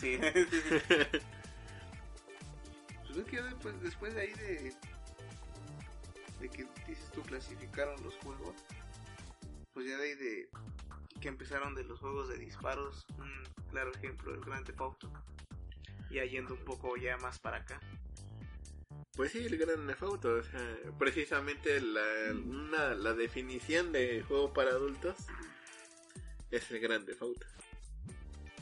Sí, 0.00 0.18
sí, 0.34 0.46
sí. 0.50 1.20
Pues 3.06 3.18
es 3.18 3.24
que 3.26 3.42
después 3.82 4.14
de 4.14 4.20
ahí 4.20 4.32
de, 4.34 4.74
de 6.40 6.48
que 6.50 6.66
dices 6.86 7.10
tú 7.12 7.22
clasificaron 7.22 8.02
los 8.02 8.14
juegos, 8.16 8.56
pues 9.72 9.86
ya 9.86 9.96
de 9.96 10.04
ahí 10.04 10.14
de 10.16 10.48
que 11.20 11.28
empezaron 11.28 11.74
de 11.74 11.84
los 11.84 11.98
juegos 12.00 12.28
de 12.28 12.38
disparos, 12.38 13.06
un 13.18 13.30
claro 13.70 13.92
ejemplo, 13.94 14.34
el 14.34 14.40
Grand 14.40 14.66
Theft 14.66 14.80
Auto, 14.80 15.10
ya 16.16 16.24
yendo 16.24 16.54
un 16.54 16.64
poco 16.64 16.96
ya 16.96 17.16
más 17.18 17.38
para 17.38 17.58
acá. 17.58 17.80
Pues 19.14 19.32
sí, 19.32 19.38
el 19.38 19.56
Gran 19.56 19.86
Theft 19.86 20.02
Auto, 20.02 20.34
o 20.36 20.42
sea, 20.42 20.60
precisamente 20.98 21.80
la, 21.80 22.02
una, 22.34 22.94
la 22.94 23.14
definición 23.14 23.92
de 23.92 24.22
juego 24.26 24.52
para 24.52 24.70
adultos 24.72 25.16
es 26.50 26.70
el 26.70 26.80
Gran 26.80 27.04
Theft 27.06 27.22
Auto. 27.22 27.46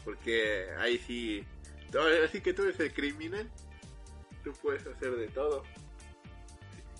Porque 0.04 0.68
ahí 0.78 0.98
sí, 0.98 1.44
así 2.24 2.40
que 2.40 2.52
tú 2.54 2.62
eres 2.62 2.78
el 2.78 2.92
criminal, 2.92 3.50
tú 4.44 4.52
puedes 4.62 4.86
hacer 4.86 5.16
de 5.16 5.28
todo. 5.28 5.64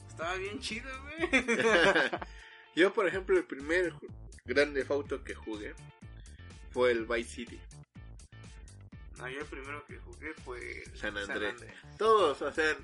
Estaba 0.09 0.35
bien 0.37 0.59
chido, 0.61 0.91
güey. 1.03 1.45
Yo, 2.77 2.93
por 2.93 3.07
ejemplo, 3.07 3.37
el 3.37 3.45
primer 3.45 3.93
ju- 3.93 4.09
Grand 4.45 4.75
Theft 4.75 4.91
Auto 4.91 5.23
que 5.23 5.35
jugué 5.35 5.75
fue 6.73 6.91
el 6.91 7.05
Vice 7.07 7.31
City. 7.31 7.61
No, 9.25 9.31
yo 9.31 9.41
el 9.41 9.47
primero 9.47 9.85
que 9.87 9.99
jugué 9.99 10.35
fue 10.45 10.85
San 10.95 11.17
Andrés. 11.17 11.55
Todos, 11.99 12.41
o 12.43 12.53
sea, 12.53 12.77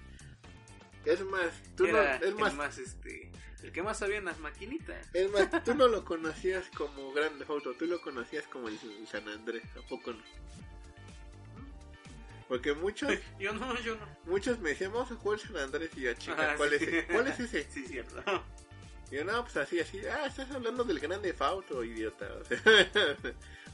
es 1.05 1.25
más, 1.25 1.51
tú 1.77 1.85
no, 1.87 1.99
Era 1.99 2.17
es 2.17 2.23
el 2.23 2.35
más, 2.37 2.55
más 2.55 2.79
este, 2.79 3.31
el 3.63 3.73
que 3.73 3.83
más 3.83 3.99
sabía 3.99 4.19
en 4.19 4.25
las 4.27 4.39
maquinitas. 4.39 5.09
Es 5.15 5.31
más, 5.31 5.49
tú 5.65 5.75
no 5.75 5.89
lo 5.89 6.05
conocías 6.05 6.65
como 6.77 7.13
Grand 7.13 7.39
Theft 7.39 7.51
Auto, 7.51 7.75
tú 7.75 7.87
lo 7.87 8.01
conocías 8.01 8.47
como 8.49 8.69
el 8.69 8.79
San 9.11 9.29
Andrés, 9.29 9.65
¿a 9.77 9.87
poco 9.89 10.13
no? 10.13 10.23
Porque 12.49 12.73
muchos, 12.75 13.13
Yo 13.39 13.53
no, 13.53 13.79
yo 13.81 13.95
no. 13.97 14.07
muchos 14.27 14.59
me 14.59 14.71
decían, 14.71 14.93
vamos 14.93 15.11
a 15.13 15.15
jugar 15.15 15.39
San 15.39 15.57
Andrés 15.57 15.91
y 15.97 16.01
yo, 16.01 16.15
chica, 16.15 16.53
Ah, 16.53 16.55
¿cuál 16.57 16.71
sí. 16.71 16.75
es 16.77 16.83
ese? 16.83 17.07
¿Cuál 17.07 17.27
es 17.29 17.41
ese? 17.41 17.65
Sí, 17.71 17.87
cierto. 17.87 18.23
Y 19.11 19.17
yo, 19.17 19.25
no, 19.25 19.43
pues 19.43 19.57
así, 19.57 19.81
así, 19.81 20.01
ah, 20.07 20.27
estás 20.27 20.51
hablando 20.53 20.85
del 20.85 21.01
Grand 21.01 21.23
Theft 21.23 21.43
Auto, 21.43 21.83
idiota. 21.83 22.27
O 22.41 22.45
sea, 22.45 22.59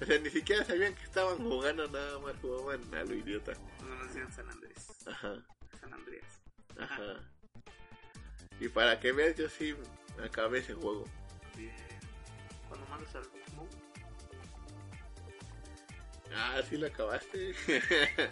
o 0.00 0.04
sea, 0.04 0.18
ni 0.18 0.30
siquiera 0.30 0.64
sabían 0.64 0.94
que 0.94 1.02
estaban 1.02 1.36
jugando, 1.38 1.86
nada 1.88 2.18
más 2.20 2.34
jugaban 2.40 2.80
a 2.94 3.04
lo 3.04 3.14
idiota. 3.14 3.52
No 3.82 3.94
nos 3.94 4.08
decían 4.08 4.32
San 4.32 4.48
Andrés. 4.48 5.06
Ajá, 5.06 5.44
San 5.80 5.92
Andreas. 5.92 6.40
ajá. 6.78 7.20
Y 8.60 8.68
para 8.68 8.98
que 8.98 9.12
veas, 9.12 9.36
yo 9.36 9.48
sí 9.50 9.76
acabé 10.24 10.60
ese 10.60 10.72
juego. 10.74 11.04
Bien. 11.54 11.74
Cuando 12.68 12.86
mandas 12.86 13.14
al 13.14 13.30
mismo. 13.32 13.68
Ah, 16.34 16.62
sí 16.68 16.78
lo 16.78 16.86
acabaste. 16.86 17.54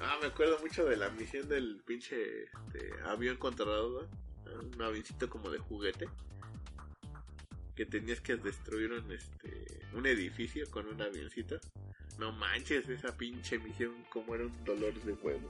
ah, 0.00 0.18
me 0.20 0.28
acuerdo 0.28 0.58
mucho 0.60 0.84
de 0.84 0.96
la 0.96 1.10
misión 1.10 1.48
del 1.48 1.82
pinche 1.84 2.44
este, 2.44 2.92
avión 3.04 3.36
controlador. 3.36 4.08
Un 4.58 4.82
avioncito 4.82 5.28
como 5.28 5.50
de 5.50 5.58
juguete 5.58 6.08
que 7.74 7.86
tenías 7.86 8.20
que 8.20 8.36
destruir 8.36 8.92
un 8.92 9.10
este 9.10 9.80
un 9.94 10.06
edificio 10.06 10.70
con 10.70 10.86
un 10.86 11.00
avioncito. 11.00 11.58
No 12.18 12.32
manches, 12.32 12.88
esa 12.88 13.16
pinche 13.16 13.58
misión 13.58 14.04
como 14.10 14.34
era 14.34 14.44
un 14.44 14.64
dolor 14.64 14.92
de 15.02 15.12
huevo. 15.14 15.48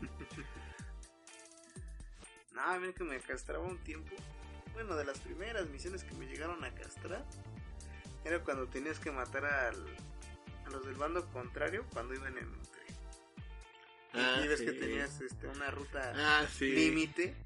no, 2.52 2.60
a 2.60 2.78
mí 2.78 2.92
que 2.92 3.04
me 3.04 3.18
castraba 3.20 3.64
un 3.64 3.78
tiempo. 3.78 4.14
Bueno, 4.74 4.94
de 4.96 5.04
las 5.04 5.18
primeras 5.20 5.68
misiones 5.68 6.04
que 6.04 6.14
me 6.14 6.26
llegaron 6.26 6.62
a 6.64 6.74
castrar 6.74 7.24
era 8.24 8.42
cuando 8.44 8.68
tenías 8.68 8.98
que 8.98 9.10
matar 9.10 9.44
al, 9.46 9.76
a 10.66 10.70
los 10.70 10.84
del 10.84 10.94
bando 10.94 11.26
contrario 11.32 11.86
cuando 11.92 12.14
iban 12.14 12.36
en 12.38 12.60
Ah, 14.12 14.40
y 14.44 14.48
ves 14.48 14.60
que 14.60 14.72
tenías 14.72 15.20
este, 15.20 15.46
una 15.46 15.70
ruta 15.70 16.12
Ah, 16.16 16.46
sí. 16.52 16.72
límite. 16.72 17.36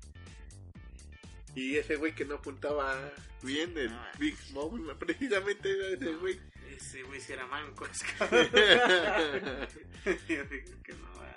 Y 1.54 1.76
ese 1.76 1.96
güey 1.96 2.14
que 2.14 2.24
no 2.24 2.36
apuntaba 2.36 2.96
bien, 3.42 3.76
el 3.78 3.88
Ah. 3.90 4.12
Big 4.18 4.36
Smoke, 4.36 4.94
precisamente 4.98 5.70
era 5.70 5.88
ese 5.88 6.14
güey. 6.16 6.40
Ese 6.74 7.02
güey 7.04 7.20
si 7.20 7.32
era 7.32 7.46
manco, 7.46 7.86
es 7.86 8.02
cabrón. 8.02 8.48
Yo 10.28 10.44
digo 10.50 10.82
que 10.82 10.92
no, 10.94 11.06
ah. 11.20 11.36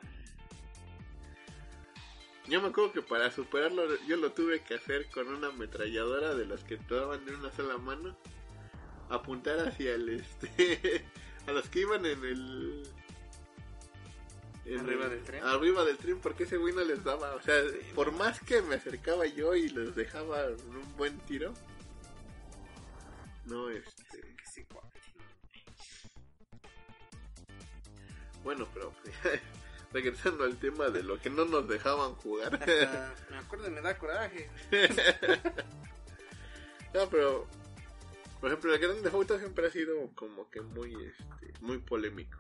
Yo 2.48 2.62
me 2.62 2.70
acuerdo 2.70 2.94
que 2.94 3.02
para 3.02 3.30
superarlo 3.30 3.84
yo 4.08 4.16
lo 4.18 4.32
tuve 4.32 4.62
que 4.64 4.76
hacer 4.76 5.08
con 5.10 5.28
una 5.28 5.48
ametralladora 5.48 6.34
de 6.34 6.46
las 6.46 6.64
que 6.64 6.78
te 6.78 6.96
daban 6.96 7.26
de 7.26 7.36
una 7.36 7.52
sola 7.52 7.78
mano. 7.78 8.18
Apuntar 9.10 9.60
hacia 9.68 9.96
el 9.96 10.10
este 10.10 11.06
a 11.46 11.52
los 11.52 11.70
que 11.70 11.82
iban 11.82 12.06
en 12.06 12.24
el 12.26 12.84
¿Arriba 14.76 15.06
el- 15.06 15.10
del 15.12 15.24
tren? 15.24 15.44
Arriba 15.44 15.86
del 15.86 15.98
tren 15.98 16.20
porque 16.20 16.44
ese 16.44 16.58
güey 16.58 16.74
no 16.74 16.84
les 16.84 17.04
daba, 17.04 17.34
o 17.36 17.42
sea, 17.42 17.62
Sí, 17.70 17.78
por 17.96 18.12
no. 18.12 18.18
más 18.20 18.40
que 18.42 18.62
me 18.62 18.76
acercaba 18.76 19.26
yo 19.26 19.56
y 19.56 19.70
les 19.70 19.96
dejaba 19.96 20.46
un 20.48 20.98
buen 20.98 21.18
tiro. 21.22 21.54
No 23.46 23.70
este, 23.70 24.36
bueno, 28.44 28.68
pero 28.74 28.94
regresando 29.94 30.44
al 30.44 30.58
tema 30.58 30.90
de 30.90 31.04
lo 31.04 31.20
que 31.20 31.30
no 31.30 31.46
nos 31.46 31.68
dejaban 31.68 32.14
jugar. 32.16 32.56
Hasta 32.56 33.14
me 33.30 33.38
acuerdo 33.38 33.70
me 33.72 33.82
da 33.82 33.98
coraje. 33.98 34.50
no, 36.94 37.10
pero 37.10 37.48
por 38.40 38.50
ejemplo, 38.50 38.74
el 38.74 38.80
Grand 38.80 39.02
Theft 39.02 39.16
Auto 39.16 39.40
siempre 39.40 39.68
ha 39.68 39.72
sido 39.72 40.10
como 40.16 40.50
que 40.50 40.62
muy 40.62 40.94
este, 40.94 41.54
muy 41.62 41.80
polémico. 41.80 42.38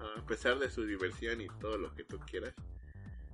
A 0.00 0.26
pesar 0.26 0.58
de 0.58 0.70
su 0.70 0.84
diversión 0.84 1.40
y 1.40 1.48
todo 1.60 1.76
lo 1.78 1.94
que 1.94 2.04
tú 2.04 2.18
quieras. 2.20 2.54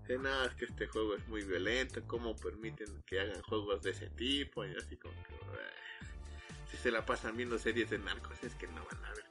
De 0.09 0.19
nada, 0.19 0.47
es 0.47 0.55
que 0.55 0.65
este 0.67 0.87
juego 0.87 1.15
es 1.17 1.27
muy 1.29 1.43
violento, 1.43 2.01
cómo 2.07 2.37
permiten 2.37 3.03
que 3.07 3.21
hagan 3.21 3.43
juegos 3.43 3.83
de 3.83 3.91
ese 3.91 4.09
tipo 4.11 4.65
y 4.65 4.75
así 4.77 4.97
como 4.97 5.15
que 5.25 5.35
"Ah, 5.35 6.07
si 6.71 6.77
se 6.77 6.91
la 6.91 7.05
pasan 7.05 7.37
viendo 7.37 7.59
series 7.59 7.91
de 7.91 7.99
narcos 7.99 8.43
es 8.45 8.55
que 8.55 8.67
no 8.69 8.85
van 8.85 9.05
a 9.05 9.11
ver 9.15 9.25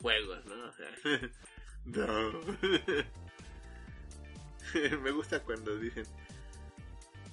juegos, 0.00 0.44
¿no? 0.46 0.64
O 0.68 0.72
sea, 0.72 0.90
no. 1.84 2.40
Me 5.02 5.10
gusta 5.12 5.40
cuando 5.42 5.76
dicen 5.78 6.04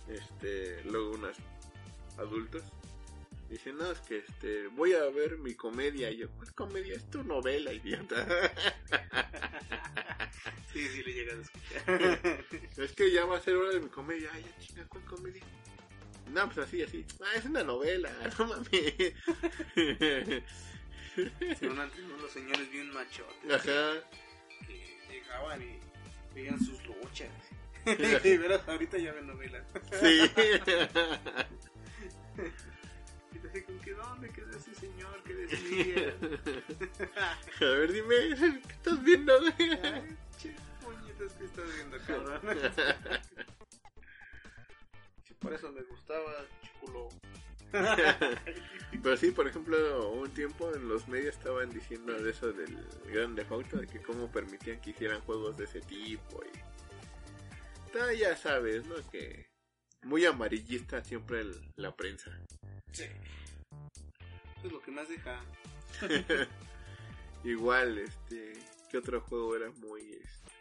este 0.07 0.83
luego 0.85 1.11
unos 1.11 1.35
adultos 2.17 2.63
dicen 3.49 3.77
no 3.77 3.91
es 3.91 3.99
que 4.01 4.17
este 4.19 4.67
voy 4.67 4.93
a 4.93 5.03
ver 5.09 5.37
mi 5.37 5.53
comedia 5.53 6.09
y 6.11 6.17
yo 6.17 6.29
¿cuál 6.31 6.53
comedia? 6.53 6.95
es 6.95 7.09
tu 7.09 7.23
novela 7.23 7.71
idiota 7.73 8.25
Sí, 10.73 10.85
sí 10.89 11.03
le 11.03 11.13
llegas 11.13 11.37
a 11.37 11.41
escuchar. 11.41 12.43
es 12.77 12.91
que 12.91 13.09
ya 13.11 13.23
va 13.25 13.37
a 13.37 13.41
ser 13.41 13.55
hora 13.55 13.71
de 13.71 13.79
mi 13.79 13.87
comedia 13.89 14.29
ay 14.33 14.43
ya 14.43 14.57
chinga 14.65 14.85
¿cuál 14.87 15.05
comedia? 15.05 15.43
no 16.33 16.45
pues 16.47 16.57
así 16.67 16.81
así 16.83 17.05
ah 17.21 17.31
es 17.35 17.45
una 17.45 17.63
novela 17.63 18.11
no 18.39 18.45
mames 18.47 18.71
van 21.61 21.87
entre 21.87 22.03
unos 22.03 22.31
señores 22.31 22.69
bien 22.71 22.91
machotes 22.93 23.51
ajá 23.53 23.93
que 24.67 24.97
llegaban 25.09 25.61
y 25.61 25.79
veían 26.33 26.59
sus 26.59 26.83
luchas. 26.85 27.29
y 27.85 28.37
verás, 28.37 28.67
ahorita 28.67 28.97
ya 28.97 29.13
ven 29.13 29.27
novelas. 29.27 29.63
sí 30.01 30.19
¿con 33.63 33.79
qué 33.79 33.91
dónde 33.93 34.29
quedó 34.31 34.49
ese 34.51 34.73
señor 34.75 35.23
que 35.23 35.33
decía? 35.35 36.13
a 37.61 37.65
ver 37.65 37.91
dime 37.93 38.15
¿qué 38.67 38.73
estás 38.73 39.03
viendo? 39.03 39.33
Ay, 39.59 40.17
che, 40.37 40.55
puñetas 40.81 41.33
que 41.33 41.45
estás 41.45 41.65
viendo, 41.75 41.97
cabrón. 42.05 42.41
Sí, 45.23 45.33
por 45.39 45.53
eso 45.53 45.71
me 45.71 45.81
gustaba, 45.83 46.33
chulo. 46.79 47.09
Pero 49.03 49.17
sí, 49.17 49.31
por 49.31 49.47
ejemplo, 49.47 50.11
un 50.11 50.29
tiempo 50.31 50.73
en 50.73 50.87
los 50.87 51.07
medios 51.07 51.35
estaban 51.35 51.69
diciendo 51.69 52.13
de 52.13 52.31
eso 52.31 52.51
del 52.53 52.75
Grand 53.11 53.35
Theft 53.35 53.51
Auto, 53.51 53.77
de 53.77 53.87
que 53.87 54.01
cómo 54.01 54.31
permitían 54.31 54.79
que 54.81 54.91
hicieran 54.91 55.19
juegos 55.21 55.57
de 55.57 55.65
ese 55.65 55.81
tipo 55.81 56.41
y... 56.45 57.91
Ta, 57.91 58.13
ya 58.13 58.35
sabes, 58.37 58.85
¿no? 58.87 58.95
Que 59.11 59.47
muy 60.03 60.25
amarillista 60.25 61.03
siempre 61.03 61.41
el- 61.41 61.71
la 61.75 61.93
prensa. 61.95 62.31
Sí. 62.93 63.05
Lo 64.71 64.81
que 64.81 64.91
más 64.91 65.07
deja. 65.09 65.39
Igual, 67.43 67.97
este... 67.99 68.53
¿Qué 68.89 68.97
otro 68.97 69.21
juego 69.21 69.55
era 69.55 69.69
muy, 69.71 70.01
este... 70.01 70.51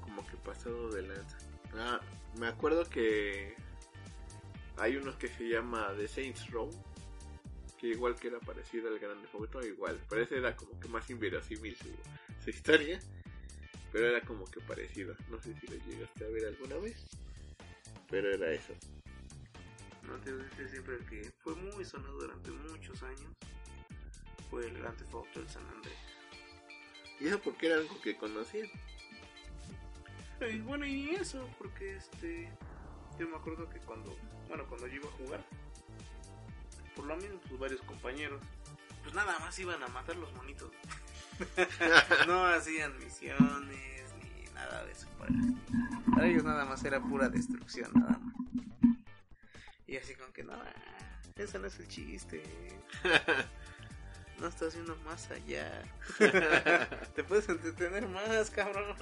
Como 0.00 0.26
que 0.26 0.36
pasado 0.38 0.90
de 0.90 1.02
lanza? 1.02 1.38
Ah, 1.74 2.00
me 2.38 2.48
acuerdo 2.48 2.88
que... 2.88 3.54
Hay 4.78 4.96
unos 4.96 5.16
que 5.16 5.28
se 5.28 5.48
llama 5.48 5.92
The 5.96 6.08
Saints 6.08 6.50
Row. 6.50 6.70
Que 7.78 7.88
igual 7.88 8.16
que 8.16 8.28
era 8.28 8.38
parecido 8.40 8.88
al 8.88 8.98
Grand 8.98 9.20
Theft 9.20 9.34
Auto, 9.34 9.66
igual. 9.66 10.00
Pero 10.08 10.22
ese 10.22 10.38
era 10.38 10.56
como 10.56 10.78
que 10.80 10.88
más 10.88 11.08
inverosímil 11.10 11.76
su, 11.76 11.88
su 12.42 12.50
historia. 12.50 13.00
Pero 13.92 14.08
era 14.08 14.20
como 14.22 14.44
que 14.46 14.60
parecido. 14.60 15.14
No 15.30 15.38
sé 15.40 15.54
si 15.60 15.66
lo 15.66 15.76
llegaste 15.84 16.24
a 16.24 16.28
ver 16.28 16.46
alguna 16.46 16.76
vez. 16.76 16.96
Pero 18.08 18.32
era 18.32 18.50
eso. 18.52 18.72
No 20.02 20.18
te 20.18 20.32
decir 20.32 20.68
siempre 20.68 20.96
el 20.96 21.06
que 21.06 21.32
fue 21.42 21.54
muy 21.54 21.84
sonado 21.84 22.14
durante 22.14 22.50
muchos 22.50 23.02
años. 23.02 23.30
Fue 24.50 24.66
el 24.66 24.78
Grand 24.78 24.96
Theft 24.96 25.14
Auto 25.14 25.40
del 25.40 25.48
San 25.48 25.66
Andrés. 25.68 25.96
Y 27.20 27.28
eso 27.28 27.40
porque 27.40 27.66
era 27.66 27.76
algo 27.76 28.00
que 28.00 28.16
conocía. 28.16 28.64
Y 30.40 30.58
bueno, 30.60 30.84
y 30.84 31.10
eso, 31.10 31.48
porque 31.56 31.96
este. 31.96 32.52
Yo 33.18 33.28
me 33.28 33.36
acuerdo 33.36 33.68
que 33.68 33.78
cuando. 33.80 34.16
Bueno, 34.48 34.66
cuando 34.68 34.88
yo 34.88 34.96
iba 34.96 35.08
a 35.08 35.12
jugar. 35.12 35.44
Por 36.96 37.06
lo 37.06 37.16
menos, 37.16 37.40
pues 37.48 37.60
varios 37.60 37.80
compañeros. 37.82 38.42
Pues 39.02 39.14
nada 39.14 39.38
más 39.38 39.58
iban 39.58 39.82
a 39.82 39.88
matar 39.88 40.16
los 40.16 40.32
monitos. 40.34 40.70
no 42.26 42.44
hacían 42.46 42.98
misiones 42.98 44.14
ni 44.20 44.44
nada 44.54 44.84
de 44.84 44.92
eso 44.92 45.08
para, 45.18 45.32
para 46.14 46.26
ellos 46.28 46.44
nada 46.44 46.64
más 46.64 46.84
era 46.84 47.00
pura 47.00 47.28
destrucción 47.28 47.90
nada 47.94 48.18
más 48.18 48.32
y 49.92 49.96
así 49.98 50.14
con 50.14 50.32
que 50.32 50.42
no 50.42 50.54
ese 51.36 51.58
no 51.58 51.66
es 51.66 51.78
el 51.78 51.86
chiste 51.88 52.42
no 54.42 54.48
estás 54.48 54.68
haciendo 54.68 54.96
más 55.04 55.30
allá. 55.30 55.82
Te 57.14 57.22
puedes 57.22 57.48
entretener 57.48 58.08
más 58.08 58.50
cabrón. 58.50 58.96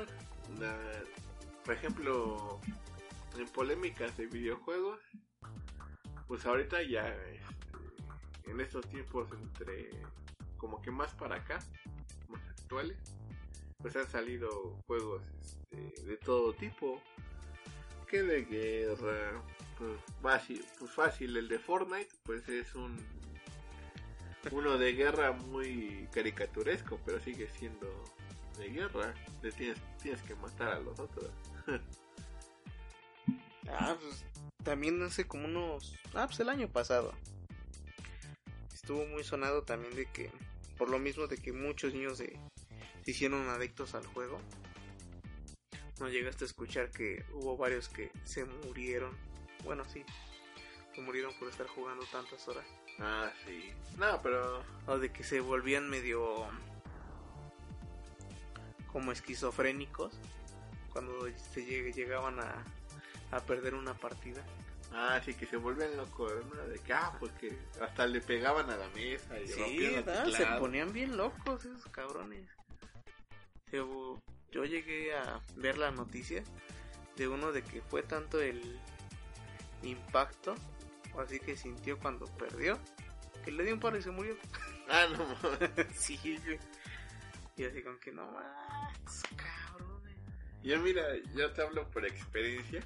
Por 1.64 1.74
ejemplo, 1.74 2.60
en 3.38 3.48
polémicas 3.48 4.14
de 4.18 4.26
videojuegos, 4.26 5.00
pues 6.28 6.44
ahorita 6.44 6.82
ya, 6.82 7.08
este, 7.08 8.50
en 8.50 8.60
estos 8.60 8.86
tiempos 8.90 9.30
entre, 9.32 9.90
como 10.58 10.82
que 10.82 10.90
más 10.90 11.14
para 11.14 11.36
acá, 11.36 11.60
más 12.28 12.46
actuales, 12.50 12.98
pues 13.78 13.96
han 13.96 14.08
salido 14.08 14.76
juegos 14.86 15.22
este, 15.40 16.02
de 16.02 16.16
todo 16.18 16.52
tipo, 16.52 17.00
que 18.10 18.22
de 18.22 18.44
guerra, 18.44 19.42
pues 19.78 19.92
fácil, 20.20 20.64
pues 20.78 20.90
fácil, 20.90 21.36
el 21.36 21.48
de 21.48 21.58
Fortnite, 21.58 22.10
pues 22.24 22.48
es 22.48 22.74
un 22.74 22.96
uno 24.50 24.78
de 24.78 24.92
guerra 24.94 25.32
muy 25.32 26.08
caricaturesco, 26.12 26.98
pero 27.04 27.20
sigue 27.20 27.48
siendo 27.48 27.86
de 28.58 28.70
guerra, 28.70 29.14
le 29.42 29.52
tienes, 29.52 29.78
tienes 30.02 30.22
que 30.22 30.34
matar 30.34 30.68
a 30.68 30.80
los 30.80 30.98
otros. 30.98 31.30
Ah, 33.72 33.96
pues 34.00 34.24
también 34.64 35.00
hace 35.02 35.28
como 35.28 35.44
unos... 35.44 35.94
Ah, 36.14 36.26
pues 36.26 36.40
el 36.40 36.48
año 36.48 36.66
pasado. 36.68 37.14
Estuvo 38.74 39.06
muy 39.06 39.22
sonado 39.22 39.62
también 39.62 39.94
de 39.94 40.06
que... 40.06 40.32
Por 40.76 40.90
lo 40.90 40.98
mismo 40.98 41.28
de 41.28 41.36
que 41.36 41.52
muchos 41.52 41.94
niños 41.94 42.18
se, 42.18 42.36
se 43.04 43.10
hicieron 43.12 43.48
adictos 43.48 43.94
al 43.94 44.04
juego. 44.06 44.40
No 46.00 46.08
llegaste 46.08 46.44
a 46.44 46.46
escuchar 46.46 46.90
que 46.90 47.24
hubo 47.32 47.56
varios 47.56 47.88
que 47.88 48.10
se 48.24 48.44
murieron. 48.44 49.16
Bueno, 49.64 49.84
sí. 49.84 50.04
Se 50.94 51.00
murieron 51.02 51.32
por 51.38 51.48
estar 51.48 51.66
jugando 51.68 52.04
tantas 52.06 52.46
horas. 52.48 52.64
Ah, 52.98 53.30
sí. 53.46 53.72
No, 53.98 54.20
pero 54.22 54.64
O 54.86 54.98
de 54.98 55.12
que 55.12 55.22
se 55.22 55.40
volvían 55.40 55.88
medio... 55.88 56.48
Como 58.92 59.12
esquizofrénicos. 59.12 60.18
Cuando 60.92 61.26
se 61.52 61.64
lleg- 61.64 61.94
llegaban 61.94 62.40
a 62.40 62.64
a 63.32 63.38
perder 63.38 63.74
una 63.76 63.94
partida. 63.94 64.42
Ah, 64.92 65.20
sí, 65.24 65.34
que 65.34 65.46
se 65.46 65.56
vuelven 65.56 65.96
locos, 65.96 66.32
¿no? 66.52 66.66
De 66.66 66.80
que, 66.80 66.92
ah, 66.92 67.16
porque 67.20 67.56
hasta 67.80 68.04
le 68.08 68.20
pegaban 68.20 68.68
a 68.70 68.76
la 68.76 68.88
mesa 68.88 69.38
y 69.38 69.46
Sí, 69.46 69.54
rompían 69.96 70.32
se 70.32 70.46
ponían 70.58 70.92
bien 70.92 71.16
locos 71.16 71.64
esos 71.64 71.86
cabrones. 71.92 72.44
Yo, 73.70 74.18
yo 74.52 74.64
llegué 74.64 75.14
a 75.14 75.40
ver 75.56 75.78
la 75.78 75.90
noticia 75.90 76.42
de 77.16 77.28
uno 77.28 77.52
de 77.52 77.62
que 77.62 77.82
fue 77.82 78.02
tanto 78.02 78.40
el 78.40 78.78
impacto, 79.82 80.54
o 81.14 81.20
así 81.20 81.40
que 81.40 81.56
sintió 81.56 81.98
cuando 81.98 82.26
perdió, 82.36 82.78
que 83.44 83.50
le 83.52 83.64
dio 83.64 83.74
un 83.74 83.80
paro 83.80 83.96
y 83.98 84.02
se 84.02 84.10
murió. 84.10 84.36
Ah, 84.92 85.06
no, 85.12 85.24
mames. 85.40 85.70
sí, 85.96 86.18
güey. 86.44 86.58
Y 87.56 87.62
así 87.64 87.80
con 87.80 87.96
que 88.00 88.10
no 88.10 88.26
más, 88.32 89.22
cabrones. 89.36 90.16
Yo 90.64 90.80
mira, 90.80 91.04
yo 91.36 91.52
te 91.52 91.62
hablo 91.62 91.88
por 91.92 92.04
experiencia. 92.04 92.84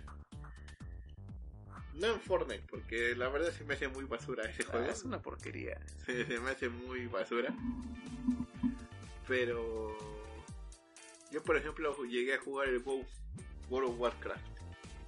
No 1.95 2.09
en 2.09 2.21
Fortnite, 2.21 2.65
porque 2.69 3.15
la 3.17 3.31
verdad 3.31 3.53
se 3.53 3.65
me 3.65 3.73
hace 3.73 3.89
muy 3.89 4.05
basura 4.05 4.45
ese 4.45 4.65
Ah, 4.65 4.71
juego. 4.73 4.87
es 4.91 5.03
una 5.05 5.23
porquería. 5.23 5.81
Se 6.05 6.39
me 6.41 6.51
hace 6.51 6.69
muy 6.69 7.07
basura. 7.07 7.55
Pero 9.27 9.97
yo 11.35 11.43
por 11.43 11.57
ejemplo 11.57 11.95
llegué 12.05 12.35
a 12.35 12.39
jugar 12.39 12.69
el 12.69 12.79
WoW, 12.79 13.05
World 13.69 13.91
of 13.91 13.99
Warcraft. 14.01 14.41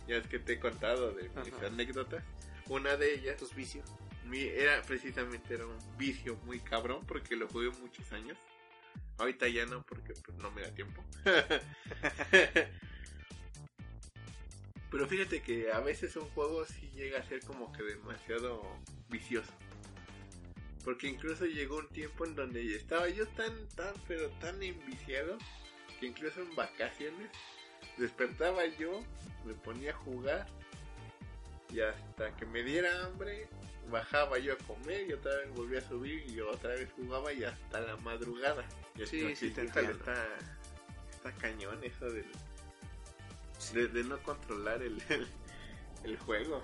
Ya 0.09 0.17
es 0.17 0.27
que 0.27 0.39
te 0.41 0.55
he 0.55 0.61
contado 0.61 1.13
de 1.13 1.29
mis 1.29 1.55
Ajá. 1.55 1.67
anécdotas. 1.69 2.25
Una 2.69 2.97
de 2.97 3.15
ellas 3.15 3.37
Tus 3.37 3.55
vicios. 3.55 3.89
mi- 4.25 4.43
era 4.43 4.83
precisamente 4.83 5.55
era 5.55 5.65
un 5.67 5.79
vicio 5.97 6.37
muy 6.45 6.59
cabrón 6.61 7.05
porque 7.07 7.37
lo 7.37 7.47
jugué 7.49 7.71
muchos 7.71 8.13
años. 8.13 8.37
Ahorita 9.19 9.47
ya 9.49 9.65
no 9.67 9.83
porque 9.85 10.13
pues, 10.15 10.37
no 10.39 10.51
me 10.51 10.63
da 10.63 10.75
tiempo. 10.75 11.03
Pero 14.91 15.07
fíjate 15.09 15.43
que 15.43 15.73
a 15.73 15.81
veces 15.81 16.17
un 16.17 16.29
juego 16.31 16.65
sí 16.65 16.91
llega 16.95 17.19
a 17.21 17.23
ser 17.25 17.41
como 17.41 17.73
que 17.73 17.83
demasiado 17.83 18.63
vicioso. 19.09 19.53
Porque 20.85 21.09
incluso 21.09 21.45
llegó 21.47 21.79
un 21.79 21.89
tiempo 21.89 22.25
en 22.25 22.35
donde 22.37 22.75
estaba 22.77 23.09
yo 23.09 23.27
tan, 23.29 23.53
tan, 23.71 23.93
pero 24.07 24.29
tan 24.41 24.63
enviciado 24.63 25.37
que 25.99 26.07
incluso 26.07 26.41
en 26.41 26.55
vacaciones 26.55 27.31
despertaba 27.97 28.67
yo, 28.67 29.03
me 29.45 29.55
ponía 29.55 29.93
a 29.93 29.95
jugar 29.95 30.47
y 31.71 31.81
hasta 31.81 32.35
que 32.37 32.47
me 32.47 32.63
diera 32.63 33.05
hambre 33.07 33.49
bajaba 33.91 34.39
yo 34.39 34.55
a 34.55 34.57
comer 34.59 35.09
y 35.09 35.13
otra 35.13 35.37
vez 35.37 35.51
volvía 35.55 35.79
a 35.79 35.83
subir 35.83 36.29
y 36.31 36.41
otra 36.41 36.71
vez 36.71 36.91
jugaba 36.93 37.33
y 37.33 37.45
hasta 37.45 37.81
la 37.81 37.97
madrugada. 37.99 38.65
Y 38.97 39.07
Sí, 39.07 39.37
sí, 39.37 39.51
te 39.51 39.65
está, 39.65 39.81
está 41.11 41.33
cañón 41.41 41.83
eso 41.85 42.11
del, 42.11 42.27
de, 43.73 43.89
de 43.89 44.05
no 44.05 44.19
controlar 44.23 44.83
el, 44.83 45.01
el, 45.09 45.27
el 46.05 46.19
juego. 46.19 46.63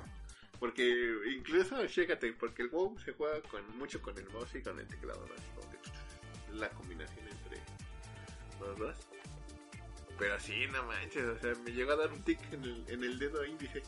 Porque 0.59 1.16
incluso, 1.35 1.85
chécate, 1.87 2.33
porque 2.35 2.62
el 2.62 2.68
WoW 2.68 2.97
se 3.01 3.12
juega 3.12 3.40
con 3.42 3.77
mucho 3.79 4.01
con 4.01 4.16
el 4.16 4.29
mouse 4.31 4.55
y 4.55 4.62
con 4.62 4.79
el 4.79 4.87
teclado, 4.87 5.27
¿no? 5.27 6.57
La 6.57 6.68
combinación 6.71 7.27
entre 7.27 7.59
los 8.61 8.79
dos. 8.79 8.97
Pero 10.23 10.39
sí, 10.39 10.69
no 10.73 10.85
manches, 10.85 11.25
o 11.25 11.37
sea, 11.37 11.53
me 11.65 11.73
llegó 11.73 11.91
a 11.91 11.97
dar 11.97 12.13
un 12.13 12.23
tic 12.23 12.39
en 12.53 12.63
el, 12.63 12.85
en 12.87 13.03
el 13.03 13.19
dedo 13.19 13.45
índice. 13.45 13.83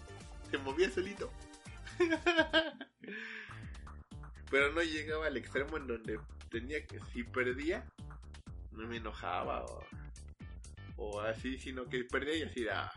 Se 0.51 0.59
movía 0.59 0.91
solito. 0.91 1.31
Pero 4.51 4.73
no 4.73 4.83
llegaba 4.83 5.29
al 5.29 5.37
extremo 5.37 5.77
en 5.77 5.87
donde 5.87 6.19
tenía 6.51 6.85
que, 6.89 6.99
si 7.13 7.23
perdía, 7.23 7.87
no 8.73 8.89
me 8.89 8.97
enojaba 8.97 9.65
o, 9.65 9.87
o 10.97 11.21
así, 11.21 11.57
sino 11.57 11.89
que 11.89 12.03
perdía 12.03 12.39
y 12.39 12.43
así, 12.43 12.67
ah, 12.69 12.93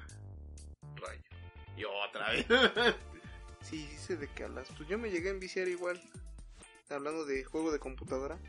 rayo. 0.95 1.21
Y 1.77 1.83
otra 1.83 2.31
vez. 2.31 2.47
Sí, 3.61 3.87
sí 3.91 3.97
sé 3.97 4.17
de 4.17 4.29
qué 4.29 4.45
hablas. 4.45 4.67
Pues 4.77 4.89
yo 4.89 4.97
me 4.97 5.11
llegué 5.11 5.27
a 5.27 5.33
enviciar 5.33 5.67
igual. 5.67 6.01
Hablando 6.89 7.25
de 7.25 7.43
juego 7.43 7.71
de 7.71 7.79
computadora. 7.79 8.39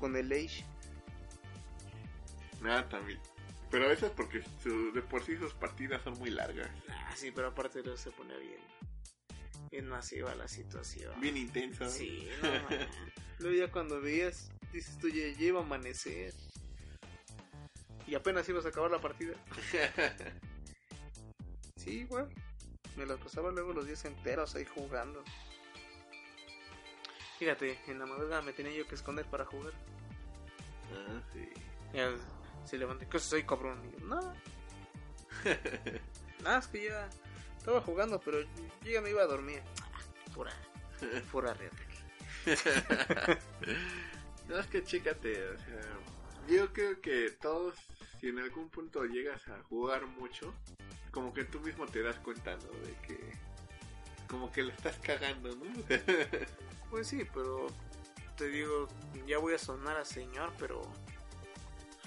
Con 0.00 0.16
el 0.16 0.32
Age. 0.32 0.64
Nada, 2.60 2.88
también. 2.88 3.20
Pero 3.76 3.90
eso 3.92 4.06
es 4.06 4.12
porque 4.12 4.42
su- 4.62 4.90
de 4.94 5.02
por 5.02 5.22
sí 5.22 5.36
sus 5.36 5.52
partidas 5.52 6.00
son 6.02 6.18
muy 6.18 6.30
largas. 6.30 6.70
Ah, 6.88 7.12
sí, 7.14 7.30
pero 7.30 7.48
aparte 7.48 7.82
luego 7.82 7.98
se 7.98 8.10
pone 8.10 8.34
bien. 8.38 8.60
Bien 9.70 9.86
masiva 9.86 10.34
la 10.34 10.48
situación. 10.48 11.12
Bien 11.20 11.36
intensas. 11.36 11.92
Sí, 11.92 12.26
no. 12.42 12.48
Luego 13.38 13.54
ya 13.66 13.70
cuando 13.70 14.00
veías, 14.00 14.50
dices 14.72 14.96
tú, 14.96 15.08
ya, 15.10 15.28
ya 15.28 15.44
iba 15.44 15.60
a 15.60 15.62
amanecer. 15.62 16.32
Y 18.06 18.14
apenas 18.14 18.48
ibas 18.48 18.64
a 18.64 18.70
acabar 18.70 18.90
la 18.90 18.98
partida. 19.02 19.34
Sí, 21.76 21.98
igual. 22.00 22.30
Me 22.96 23.04
las 23.04 23.18
pasaba 23.20 23.52
luego 23.52 23.74
los 23.74 23.86
días 23.86 24.06
enteros 24.06 24.54
ahí 24.56 24.64
jugando. 24.64 25.22
Fíjate, 27.38 27.78
en 27.88 27.98
la 27.98 28.06
madrugada 28.06 28.40
me 28.40 28.54
tenía 28.54 28.72
yo 28.72 28.88
que 28.88 28.94
esconder 28.94 29.26
para 29.26 29.44
jugar. 29.44 29.74
Ah, 30.94 31.20
sí. 31.34 31.46
Ya 31.92 32.10
se 32.66 32.78
levantó, 32.78 33.08
¿qué 33.08 33.18
soy 33.18 33.44
cabrón? 33.44 33.80
Y 33.86 34.00
yo, 34.00 34.06
no. 34.06 34.20
Nada, 36.42 36.58
es 36.58 36.66
que 36.66 36.84
ya 36.84 37.08
estaba 37.58 37.80
jugando, 37.80 38.20
pero 38.20 38.42
yo 38.42 38.90
ya 38.90 39.00
me 39.00 39.10
iba 39.10 39.22
a 39.22 39.26
dormir. 39.26 39.62
Pura, 40.34 40.52
pura 41.30 41.54
reta. 41.54 41.76
No, 44.48 44.58
es 44.58 44.66
que 44.68 44.84
chécate, 44.84 45.48
o 45.48 45.58
sea, 45.58 45.80
yo 46.48 46.72
creo 46.72 47.00
que 47.00 47.30
todos, 47.30 47.74
si 48.20 48.28
en 48.28 48.38
algún 48.38 48.68
punto 48.68 49.04
llegas 49.04 49.46
a 49.48 49.60
jugar 49.64 50.06
mucho, 50.06 50.54
como 51.10 51.34
que 51.34 51.44
tú 51.44 51.60
mismo 51.60 51.86
te 51.86 52.02
das 52.02 52.16
cuenta, 52.20 52.56
¿no? 52.56 52.70
De 52.86 52.94
que, 53.06 53.32
como 54.28 54.52
que 54.52 54.62
lo 54.62 54.70
estás 54.70 54.96
cagando, 54.98 55.54
¿no? 55.56 55.64
Pues 56.90 57.08
sí, 57.08 57.26
pero 57.34 57.66
te 58.36 58.48
digo, 58.48 58.86
ya 59.26 59.38
voy 59.38 59.54
a 59.54 59.58
sonar 59.58 59.96
a 59.96 60.04
señor, 60.04 60.52
pero 60.56 60.82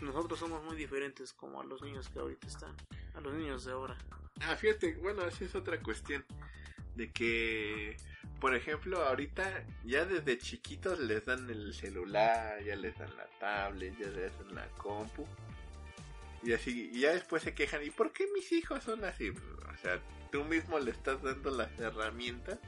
nosotros 0.01 0.39
somos 0.39 0.63
muy 0.63 0.75
diferentes 0.75 1.33
como 1.33 1.61
a 1.61 1.65
los 1.65 1.81
niños 1.81 2.09
que 2.09 2.19
ahorita 2.19 2.47
están, 2.47 2.75
a 3.15 3.21
los 3.21 3.33
niños 3.33 3.65
de 3.65 3.71
ahora. 3.71 3.97
ah, 4.41 4.55
fíjate, 4.55 4.95
bueno, 4.95 5.25
esa 5.25 5.45
es 5.45 5.55
otra 5.55 5.79
cuestión, 5.81 6.25
de 6.95 7.11
que, 7.11 7.97
por 8.39 8.55
ejemplo, 8.55 9.03
ahorita 9.03 9.65
ya 9.83 10.05
desde 10.05 10.37
chiquitos 10.37 10.99
les 10.99 11.25
dan 11.25 11.49
el 11.49 11.73
celular, 11.73 12.61
ya 12.63 12.75
les 12.75 12.97
dan 12.97 13.15
la 13.15 13.27
tablet, 13.39 13.97
ya 13.97 14.07
les 14.07 14.37
dan 14.37 14.55
la 14.55 14.67
compu. 14.77 15.25
Y 16.41 16.53
así, 16.53 16.89
y 16.93 17.01
ya 17.01 17.11
después 17.11 17.43
se 17.43 17.53
quejan, 17.53 17.83
¿y 17.83 17.89
por 17.89 18.13
qué 18.13 18.25
mis 18.33 18.51
hijos 18.51 18.83
son 18.83 19.03
así? 19.03 19.29
O 19.29 19.77
sea, 19.81 19.99
tú 20.31 20.43
mismo 20.45 20.79
le 20.79 20.91
estás 20.91 21.21
dando 21.21 21.51
las 21.51 21.77
herramientas 21.79 22.59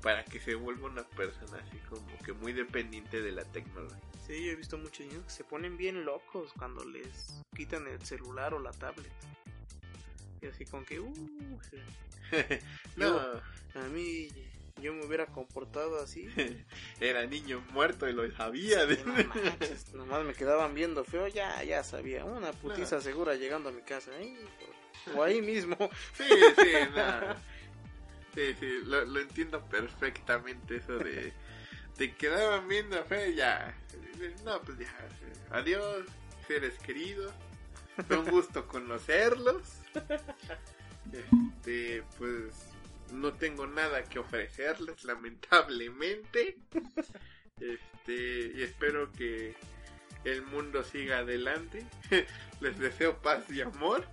para 0.00 0.24
que 0.24 0.38
se 0.38 0.54
vuelva 0.54 0.88
una 0.88 1.02
persona 1.02 1.58
así 1.66 1.78
como 1.88 2.06
que 2.18 2.32
muy 2.34 2.52
dependiente 2.52 3.22
de 3.22 3.32
la 3.32 3.44
tecnología. 3.44 3.98
Sí, 4.26 4.44
yo 4.44 4.52
he 4.52 4.56
visto 4.56 4.78
muchos 4.78 5.06
niños 5.06 5.24
que 5.24 5.30
se 5.30 5.44
ponen 5.44 5.76
bien 5.76 6.04
locos 6.04 6.52
cuando 6.58 6.84
les 6.84 7.42
quitan 7.54 7.86
el 7.86 8.00
celular 8.04 8.54
o 8.54 8.58
la 8.58 8.72
tablet. 8.72 9.12
Y 10.40 10.46
así 10.46 10.64
con 10.64 10.84
que, 10.84 11.00
uh, 11.00 11.14
no, 12.96 13.18
a 13.74 13.88
mí 13.92 14.28
yo 14.80 14.92
me 14.92 15.04
hubiera 15.04 15.26
comportado 15.26 16.02
así. 16.02 16.28
era 17.00 17.26
niño 17.26 17.64
muerto 17.72 18.08
y 18.08 18.12
lo 18.12 18.30
sabía. 18.32 18.86
Sí, 18.88 18.98
no 19.04 19.14
manches, 19.14 19.94
nomás 19.94 20.24
me 20.24 20.34
quedaban 20.34 20.74
viendo 20.74 21.04
feo, 21.04 21.28
ya, 21.28 21.62
ya 21.62 21.84
sabía. 21.84 22.24
Una 22.24 22.52
putiza 22.52 23.00
segura 23.00 23.34
llegando 23.34 23.68
a 23.68 23.72
mi 23.72 23.82
casa, 23.82 24.10
¿eh? 24.18 24.36
O 25.14 25.22
ahí 25.22 25.42
mismo. 25.42 25.76
Sí, 26.14 26.24
sí, 26.24 26.72
no. 26.94 27.34
Sí, 28.34 28.56
sí, 28.58 28.80
lo, 28.84 29.04
lo 29.04 29.20
entiendo 29.20 29.64
perfectamente 29.66 30.76
eso 30.76 30.98
de... 30.98 31.32
Te 31.96 32.14
quedaban 32.14 32.66
viendo 32.68 33.02
fe, 33.04 33.34
ya. 33.34 33.74
No, 34.44 34.60
pues 34.62 34.78
ya. 34.78 34.92
Adiós, 35.50 36.04
seres 36.48 36.74
queridos. 36.80 37.32
Fue 38.08 38.18
un 38.18 38.28
gusto 38.30 38.66
conocerlos. 38.66 39.62
Este, 41.12 42.02
pues 42.18 42.52
no 43.12 43.34
tengo 43.34 43.66
nada 43.66 44.02
que 44.04 44.18
ofrecerles, 44.18 45.04
lamentablemente. 45.04 46.56
Este, 47.60 48.52
y 48.56 48.62
espero 48.62 49.12
que 49.12 49.54
el 50.24 50.42
mundo 50.42 50.82
siga 50.82 51.18
adelante. 51.18 51.86
Les 52.60 52.78
deseo 52.78 53.18
paz 53.22 53.44
y 53.50 53.60
amor. 53.60 54.04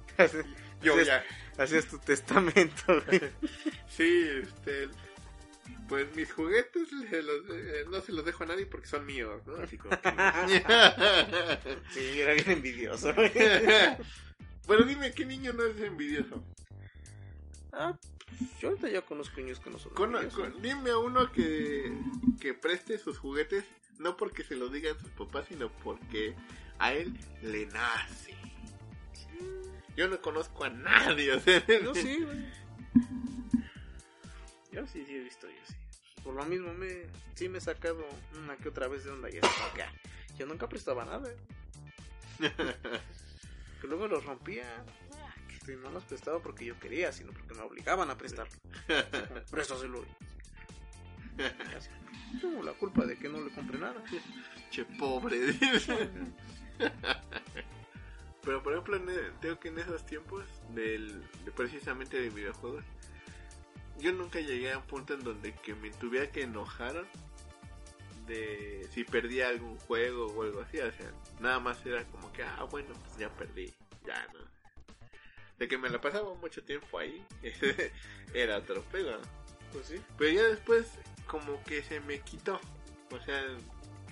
Yo 0.84 0.94
Así 0.94 1.02
es- 1.02 1.08
ya, 1.08 1.24
Así 1.58 1.78
es 1.78 1.88
tu 1.88 1.98
testamento. 2.00 3.02
Sí, 3.90 4.28
este. 4.44 4.90
Pues 5.92 6.16
mis 6.16 6.32
juguetes 6.32 6.90
los- 6.94 7.50
eh, 7.50 7.84
no 7.90 8.00
se 8.00 8.14
los 8.14 8.24
dejo 8.24 8.46
a 8.46 8.48
nadie 8.48 8.66
porque 8.66 8.88
son 8.88 9.06
míos, 9.06 9.42
¿no? 9.46 9.56
Así 9.58 9.78
como 9.78 9.92
que- 10.00 10.10
Sí, 11.92 12.22
era 12.22 12.32
bien 12.34 12.50
envidioso, 12.52 13.14
güey. 13.14 13.30
Pero 13.34 14.84
dime, 14.86 15.12
¿qué 15.12 15.26
niño 15.26 15.52
no 15.52 15.66
es 15.66 15.78
envidioso? 15.82 16.42
Ah, 17.74 17.98
yo 18.62 18.70
ahorita 18.70 18.88
ya 18.88 19.02
conozco 19.02 19.42
niños 19.42 19.60
que 19.60 19.70
no 19.70 19.80
son 19.80 19.94
Con- 19.94 20.16
envidiosos. 20.16 20.40
con- 20.54 20.62
dime 20.62 20.92
a 20.92 20.98
uno 20.98 21.30
que, 21.34 21.92
que 22.40 22.54
preste 22.54 22.98
sus 22.98 23.18
juguetes, 23.18 23.66
no 24.00 24.16
porque 24.16 24.46
se 24.46 24.56
lo 24.56 24.70
digan 24.70 24.98
sus 24.98 25.10
papás, 25.10 25.48
sino 25.50 25.70
porque 25.84 26.36
a 26.80 26.94
él 26.94 27.18
le 27.42 27.66
nace. 27.66 28.34
Yo 29.98 30.08
no 30.08 30.22
conozco 30.22 30.64
a 30.64 30.70
nadie, 30.70 31.34
o 31.34 31.40
sea, 31.42 31.62
Yo 31.68 31.94
sí, 31.94 32.22
güey. 32.24 32.46
Yo 34.72 34.88
sí, 34.88 35.04
sí 35.06 35.16
he 35.18 35.20
visto, 35.20 35.48
yo 35.48 35.54
sí. 35.68 35.74
Por 36.24 36.36
lo 36.36 36.46
mismo, 36.46 36.74
me, 36.74 37.04
sí 37.36 37.50
me 37.50 37.58
he 37.58 37.62
sacado 37.62 38.06
una 38.38 38.56
que 38.58 38.70
otra 38.70 38.88
vez 38.88 39.04
de 39.04 39.12
onda 39.12 39.30
y 39.30 39.38
es 39.38 39.42
que, 39.74 39.82
ah, 39.82 39.92
yo 40.38 40.46
nunca 40.46 40.68
prestaba 40.70 41.06
nada. 41.06 41.30
Que 43.82 43.88
luego 43.88 44.08
los 44.08 44.24
rompía. 44.24 44.86
Que 45.66 45.76
no 45.76 45.90
los 45.90 46.04
prestaba 46.04 46.40
porque 46.40 46.66
yo 46.66 46.80
quería, 46.80 47.12
sino 47.12 47.32
porque 47.32 47.56
me 47.56 47.62
obligaban 47.62 48.12
a 48.12 48.18
prestarlo. 48.18 48.54
Préstaselo. 49.52 50.06
Tengo 52.42 52.62
la 52.62 52.74
culpa 52.74 53.06
de 53.06 53.18
que 53.18 53.28
no 53.28 53.42
le 53.42 53.50
compré 53.52 53.80
nada. 53.80 54.04
Che, 54.70 54.86
pobre. 54.86 55.56
Pero 58.44 58.64
por 58.64 58.74
ejemplo, 58.74 58.98
e- 58.98 59.32
tengo 59.40 59.60
que 59.60 59.70
en 59.70 59.80
esos 59.80 60.06
tiempos 60.06 60.46
del, 60.74 61.24
de 61.44 61.52
precisamente 61.52 62.20
de 62.20 62.30
videojuegos, 62.30 62.84
yo 64.02 64.12
nunca 64.12 64.40
llegué 64.40 64.72
a 64.72 64.78
un 64.80 64.86
punto 64.86 65.14
en 65.14 65.24
donde 65.24 65.54
que 65.54 65.76
me 65.76 65.92
tuviera 65.92 66.32
que 66.32 66.44
enojar 66.44 67.06
de 68.28 68.88
si 68.94 69.04
perdía 69.04 69.50
algún 69.50 69.78
juego 69.80 70.28
o 70.28 70.44
algo 70.44 70.62
así. 70.62 70.80
O 70.80 70.92
sea, 70.92 71.12
nada 71.40 71.60
más 71.60 71.86
era 71.86 72.04
como 72.06 72.32
que, 72.34 72.44
ah, 72.44 72.64
bueno, 72.70 72.94
pues 72.94 73.18
ya 73.18 73.30
perdí, 73.30 73.74
ya 74.06 74.28
no. 74.34 74.40
De 75.58 75.68
que 75.68 75.78
me 75.78 75.90
la 75.90 76.02
pasaba 76.02 76.34
mucho 76.36 76.64
tiempo 76.64 76.98
ahí, 76.98 77.24
era 78.34 78.58
otro 78.58 78.82
pedo. 78.92 79.20
Pues 79.72 79.88
sí. 79.88 80.02
Pero 80.18 80.32
ya 80.32 80.44
después 80.44 80.88
como 81.28 81.64
que 81.64 81.84
se 81.84 82.00
me 82.00 82.20
quitó. 82.22 82.60
O 83.12 83.20
sea, 83.20 83.44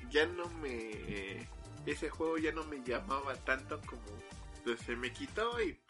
ya 0.10 0.26
no 0.26 0.48
me... 0.62 1.48
Ese 1.86 2.10
juego 2.10 2.38
ya 2.38 2.52
no 2.52 2.64
me 2.66 2.84
llamaba 2.84 3.36
tanto 3.36 3.80
como... 3.82 4.04
Entonces 4.58 4.86
se 4.86 4.96
me 4.96 5.12
quitó 5.12 5.60
y 5.62 5.74
pues. 5.74 5.89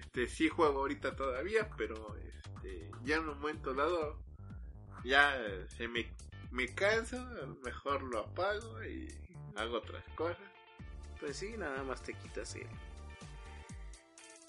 Este, 0.00 0.26
sí 0.26 0.48
juego 0.48 0.80
ahorita 0.80 1.14
todavía, 1.14 1.68
pero 1.76 2.16
este, 2.16 2.90
ya 3.04 3.16
en 3.16 3.28
un 3.28 3.38
momento 3.38 3.74
dado 3.74 4.18
ya 5.04 5.38
se 5.76 5.88
me, 5.88 6.10
me 6.50 6.74
canso, 6.74 7.18
mejor 7.62 8.02
lo 8.02 8.20
apago 8.20 8.82
y 8.82 9.08
hago 9.56 9.76
otras 9.76 10.04
cosas. 10.16 10.38
Pues 11.20 11.36
sí, 11.36 11.54
nada 11.56 11.82
más 11.84 12.02
te 12.02 12.14
quitas 12.14 12.54
el. 12.56 12.66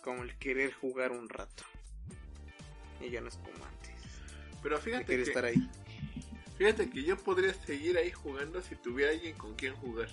Como 0.03 0.23
el 0.23 0.35
querer 0.37 0.73
jugar 0.73 1.11
un 1.11 1.27
rato. 1.27 1.63
Y 3.01 3.09
ya 3.09 3.21
no 3.21 3.27
es 3.27 3.35
como 3.37 3.65
antes. 3.65 3.91
Pero 4.63 4.79
fíjate 4.79 5.05
que, 5.05 5.21
estar 5.21 5.45
ahí. 5.45 5.69
fíjate 6.57 6.89
que 6.89 7.03
yo 7.03 7.17
podría 7.17 7.53
seguir 7.53 7.97
ahí 7.97 8.11
jugando 8.11 8.61
si 8.61 8.75
tuviera 8.75 9.11
alguien 9.11 9.37
con 9.37 9.53
quien 9.55 9.75
jugar. 9.75 10.09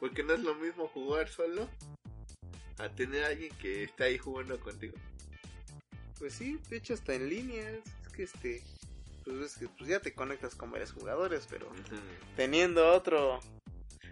Porque 0.00 0.22
no 0.22 0.32
es 0.32 0.40
lo 0.40 0.54
mismo 0.54 0.88
jugar 0.88 1.28
solo 1.28 1.68
a 2.84 2.88
tener 2.90 3.24
alguien 3.24 3.52
que 3.58 3.84
está 3.84 4.04
ahí 4.04 4.18
jugando 4.18 4.58
contigo. 4.60 4.94
Pues 6.18 6.34
sí, 6.34 6.58
de 6.70 6.76
hecho 6.76 6.94
hasta 6.94 7.14
en 7.14 7.28
línea. 7.28 7.68
Es 7.70 7.82
es 8.06 8.12
que 8.12 8.22
este. 8.24 8.62
Pues 9.24 9.38
ves 9.38 9.56
que 9.56 9.68
pues 9.68 9.88
ya 9.88 10.00
te 10.00 10.12
conectas 10.12 10.54
con 10.54 10.70
varios 10.70 10.92
jugadores, 10.92 11.46
pero 11.48 11.70
teniendo 12.36 12.86
otro 12.92 13.36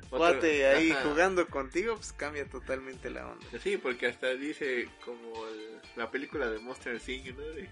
Otro- 0.07 0.19
cuate 0.19 0.67
ahí 0.67 0.91
ajá. 0.91 1.03
jugando 1.03 1.47
contigo, 1.49 1.97
pues 1.97 2.13
cambia 2.15 2.47
totalmente 2.49 3.11
la 3.11 3.29
onda. 3.29 3.47
Sí, 3.63 3.77
porque 3.77 4.07
hasta 4.07 4.29
dice 4.35 4.89
como 5.05 5.47
el- 5.49 5.81
la 5.97 6.11
película 6.11 6.49
de 6.49 6.59
Monster 6.61 6.99
Inc. 7.07 7.37
¿no? 7.37 7.43
De, 7.43 7.69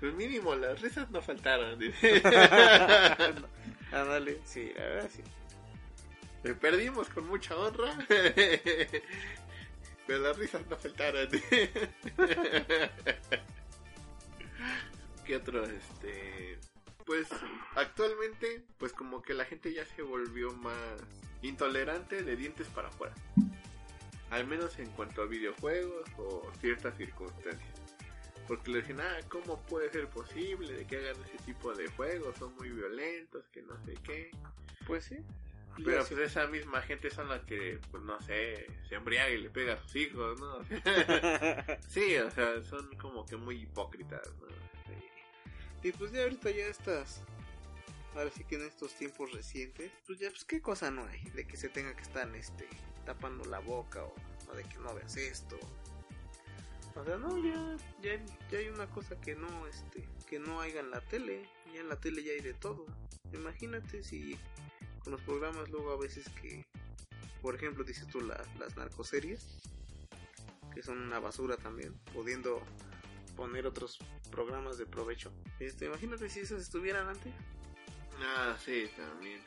pues 0.00 0.14
mínimo 0.14 0.54
las 0.54 0.80
risas 0.80 1.10
no 1.10 1.20
faltaron. 1.20 1.78
dice. 1.78 2.22
Ándale, 3.92 4.38
sí, 4.44 4.72
la 4.74 4.84
verdad 4.84 5.10
sí. 5.14 5.22
Me 6.42 6.54
perdimos 6.54 7.10
con 7.10 7.26
mucha 7.28 7.54
honra. 7.56 7.92
Pero 10.10 10.24
las 10.24 10.36
risas 10.36 10.66
no 10.66 10.76
faltaron. 10.76 11.28
¿Qué 15.24 15.36
otro? 15.36 15.64
Este. 15.64 16.58
Pues 17.06 17.28
actualmente, 17.76 18.64
pues 18.76 18.92
como 18.92 19.22
que 19.22 19.34
la 19.34 19.44
gente 19.44 19.72
ya 19.72 19.84
se 19.84 20.02
volvió 20.02 20.52
más 20.54 20.74
intolerante 21.42 22.24
de 22.24 22.34
dientes 22.34 22.66
para 22.66 22.88
afuera. 22.88 23.14
Al 24.30 24.48
menos 24.48 24.80
en 24.80 24.90
cuanto 24.90 25.22
a 25.22 25.26
videojuegos 25.26 26.10
o 26.18 26.50
ciertas 26.60 26.96
circunstancias. 26.96 27.80
Porque 28.48 28.72
le 28.72 28.80
dicen, 28.80 29.00
ah, 29.00 29.20
¿cómo 29.28 29.62
puede 29.62 29.90
ser 29.90 30.08
posible 30.08 30.72
de 30.72 30.88
que 30.88 30.96
hagan 30.96 31.22
ese 31.22 31.38
tipo 31.44 31.72
de 31.72 31.86
juegos? 31.86 32.36
Son 32.36 32.52
muy 32.56 32.70
violentos, 32.70 33.46
que 33.52 33.62
no 33.62 33.80
sé 33.84 33.94
qué. 34.02 34.32
Pues 34.88 35.04
sí. 35.04 35.18
Pero 35.76 36.04
pues 36.04 36.20
esa 36.20 36.46
misma 36.46 36.82
gente 36.82 37.10
son 37.10 37.28
las 37.28 37.42
que, 37.44 37.80
pues 37.90 38.02
no 38.02 38.20
sé, 38.20 38.66
se 38.88 38.96
embriaga 38.96 39.30
y 39.30 39.38
le 39.38 39.50
pega 39.50 39.74
a 39.74 39.82
sus 39.82 39.96
hijos, 39.96 40.38
¿no? 40.38 40.64
sí, 41.88 42.16
o 42.16 42.30
sea, 42.30 42.62
son 42.64 42.94
como 42.96 43.24
que 43.24 43.36
muy 43.36 43.62
hipócritas, 43.62 44.26
¿no? 44.40 44.48
Sí. 44.48 45.88
Y 45.88 45.92
pues 45.92 46.12
ya 46.12 46.22
ahorita 46.22 46.50
ya 46.50 46.66
estás. 46.66 47.22
Ahora 48.14 48.30
sí 48.30 48.44
que 48.44 48.56
en 48.56 48.62
estos 48.62 48.92
tiempos 48.94 49.32
recientes, 49.32 49.92
pues 50.06 50.18
ya 50.18 50.28
pues 50.30 50.44
qué 50.44 50.60
cosa 50.60 50.90
no 50.90 51.06
hay 51.06 51.22
de 51.30 51.46
que 51.46 51.56
se 51.56 51.68
tenga 51.68 51.94
que 51.94 52.02
estar 52.02 52.28
este 52.34 52.68
tapando 53.06 53.44
la 53.44 53.60
boca 53.60 54.04
o, 54.04 54.14
o 54.50 54.54
de 54.54 54.64
que 54.64 54.78
no 54.78 54.94
veas 54.94 55.16
esto. 55.16 55.58
O 56.96 57.04
sea, 57.04 57.16
no, 57.16 57.38
ya, 57.38 57.76
ya, 58.02 58.20
ya 58.50 58.58
hay 58.58 58.68
una 58.68 58.86
cosa 58.90 59.18
que 59.20 59.34
no, 59.34 59.66
este, 59.66 60.06
que 60.28 60.38
no 60.38 60.60
haya 60.60 60.80
en 60.80 60.90
la 60.90 61.00
tele. 61.00 61.48
Ya 61.72 61.80
en 61.80 61.88
la 61.88 61.96
tele 61.96 62.22
ya 62.24 62.32
hay 62.32 62.40
de 62.40 62.54
todo. 62.54 62.86
Imagínate 63.32 64.02
si 64.02 64.36
los 65.10 65.20
programas 65.22 65.68
luego 65.70 65.92
a 65.92 65.96
veces 65.98 66.28
que, 66.40 66.64
por 67.42 67.54
ejemplo, 67.54 67.84
dices 67.84 68.06
tú 68.08 68.20
la- 68.20 68.44
las 68.58 68.76
narcoseries, 68.76 69.46
que 70.74 70.82
son 70.82 70.98
una 70.98 71.18
basura 71.18 71.56
también, 71.56 71.94
pudiendo 72.12 72.62
poner 73.36 73.66
otros 73.66 73.98
programas 74.30 74.78
de 74.78 74.86
provecho. 74.86 75.32
Este, 75.58 75.86
imagínate 75.86 76.28
si 76.28 76.40
esas 76.40 76.60
estuvieran 76.62 77.08
antes. 77.08 77.32
Ah, 78.22 78.56
sí, 78.64 78.88
también. 78.96 79.40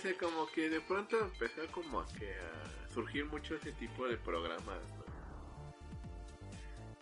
Sea, 0.00 0.16
como 0.16 0.46
que 0.46 0.70
de 0.70 0.80
pronto 0.80 1.18
empezó 1.20 1.66
como 1.72 2.00
a, 2.00 2.06
que 2.06 2.32
a 2.34 2.88
surgir 2.94 3.26
mucho 3.26 3.56
ese 3.56 3.72
tipo 3.72 4.06
de 4.06 4.16
programas. 4.16 4.78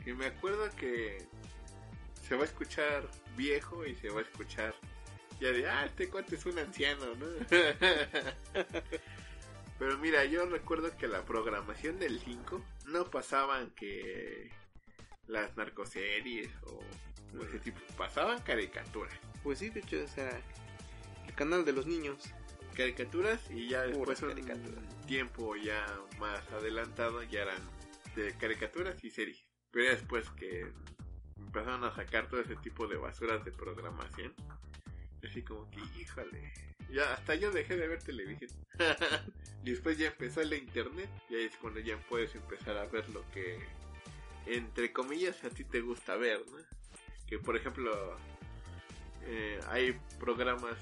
Que 0.03 0.15
me 0.15 0.27
acuerdo 0.27 0.69
que 0.77 1.25
se 2.27 2.35
va 2.35 2.43
a 2.43 2.47
escuchar 2.47 3.09
viejo 3.37 3.87
y 3.87 3.95
se 3.95 4.09
va 4.09 4.21
a 4.21 4.23
escuchar 4.23 4.75
ya 5.43 5.51
de, 5.53 5.69
ah, 5.69 5.85
este 5.85 6.09
cuate 6.09 6.37
es 6.37 6.47
un 6.47 6.59
anciano, 6.59 7.05
¿no? 7.17 7.27
Pero 9.79 9.99
mira, 9.99 10.25
yo 10.25 10.47
recuerdo 10.47 10.97
que 10.97 11.09
la 11.09 11.25
programación 11.25 11.99
del 11.99 12.21
5 12.21 12.65
no 12.87 13.11
pasaban 13.11 13.71
que 13.71 14.53
las 15.27 15.57
narcoseries 15.57 16.49
o, 16.63 16.81
o 17.37 17.45
ese 17.45 17.59
tipo, 17.59 17.81
pasaban 17.97 18.41
caricaturas. 18.43 19.13
Pues 19.43 19.59
sí, 19.59 19.71
de 19.71 19.81
hecho 19.81 19.97
ese 19.97 20.21
era 20.21 20.41
el 21.27 21.35
canal 21.35 21.65
de 21.65 21.73
los 21.73 21.87
niños. 21.87 22.23
caricaturas 22.77 23.41
y 23.51 23.69
ya 23.69 23.83
después 23.83 24.23
un 24.23 24.41
tiempo 25.07 25.57
ya 25.57 25.85
más 26.21 26.41
adelantado 26.53 27.23
ya 27.25 27.43
eran 27.43 27.59
de 28.15 28.33
caricaturas 28.39 29.03
y 29.03 29.11
series. 29.11 29.45
Pero 29.73 29.91
después 29.91 30.31
que 30.31 30.73
empezaron 31.37 31.83
a 31.83 31.95
sacar 31.95 32.29
todo 32.29 32.41
ese 32.41 32.55
tipo 32.57 32.87
de 32.87 32.97
basuras 32.97 33.45
de 33.45 33.51
programación, 33.51 34.33
así 35.25 35.43
como 35.43 35.71
que, 35.71 35.81
híjole, 36.01 36.53
ya 36.91 37.13
hasta 37.15 37.35
yo 37.35 37.51
dejé 37.51 37.77
de 37.77 37.89
ver 37.89 38.03
televisión. 38.03 38.51
y 39.65 39.71
después 39.71 39.99
ya 39.99 40.09
empezó 40.09 40.43
la 40.43 40.57
internet 40.57 41.09
y 41.31 41.37
ahí 41.37 41.45
es 41.45 41.57
cuando 41.57 41.81
ya 41.81 41.97
puedes 42.09 42.35
empezar 42.35 42.77
a 42.77 42.87
ver 42.87 43.09
lo 43.11 43.29
que, 43.31 43.59
entre 44.47 44.93
comillas, 44.93 45.43
a 45.45 45.51
ti 45.51 45.65
te 45.65 45.81
gusta 45.81 46.17
ver, 46.17 46.41
¿no? 46.51 46.59
Que 47.27 47.39
por 47.39 47.57
ejemplo, 47.57 48.17
eh, 49.25 49.61
hay 49.69 49.99
programas 50.19 50.77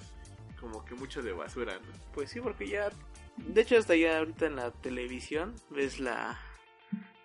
como 0.61 0.84
que 0.84 0.95
mucho 0.95 1.22
de 1.22 1.32
basura, 1.32 1.74
¿no? 1.74 1.93
Pues 2.12 2.30
sí, 2.30 2.41
porque 2.41 2.68
ya, 2.68 2.91
de 3.36 3.61
hecho 3.61 3.78
hasta 3.78 3.97
ya 3.97 4.18
ahorita 4.18 4.47
en 4.47 4.57
la 4.57 4.70
televisión 4.72 5.55
ves 5.70 6.01
la, 6.01 6.38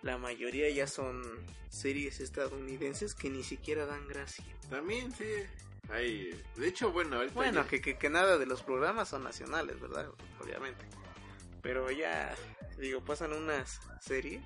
la 0.02 0.18
mayoría 0.18 0.70
ya 0.70 0.86
son 0.86 1.22
series 1.68 2.20
estadounidenses 2.20 3.14
que 3.14 3.28
ni 3.28 3.42
siquiera 3.42 3.86
dan 3.86 4.06
gracia. 4.08 4.44
También 4.70 5.12
sí. 5.12 5.24
Hay, 5.90 6.42
de 6.56 6.66
hecho, 6.68 6.90
bueno, 6.92 7.20
Bueno, 7.32 7.62
ya- 7.62 7.68
que, 7.68 7.80
que, 7.80 7.96
que 7.96 8.10
nada 8.10 8.38
de 8.38 8.46
los 8.46 8.62
programas 8.62 9.08
son 9.08 9.22
nacionales, 9.24 9.80
¿verdad? 9.80 10.08
Obviamente. 10.40 10.84
Pero 11.62 11.90
ya, 11.90 12.34
digo, 12.78 13.00
pasan 13.04 13.32
unas 13.32 13.80
series 14.00 14.42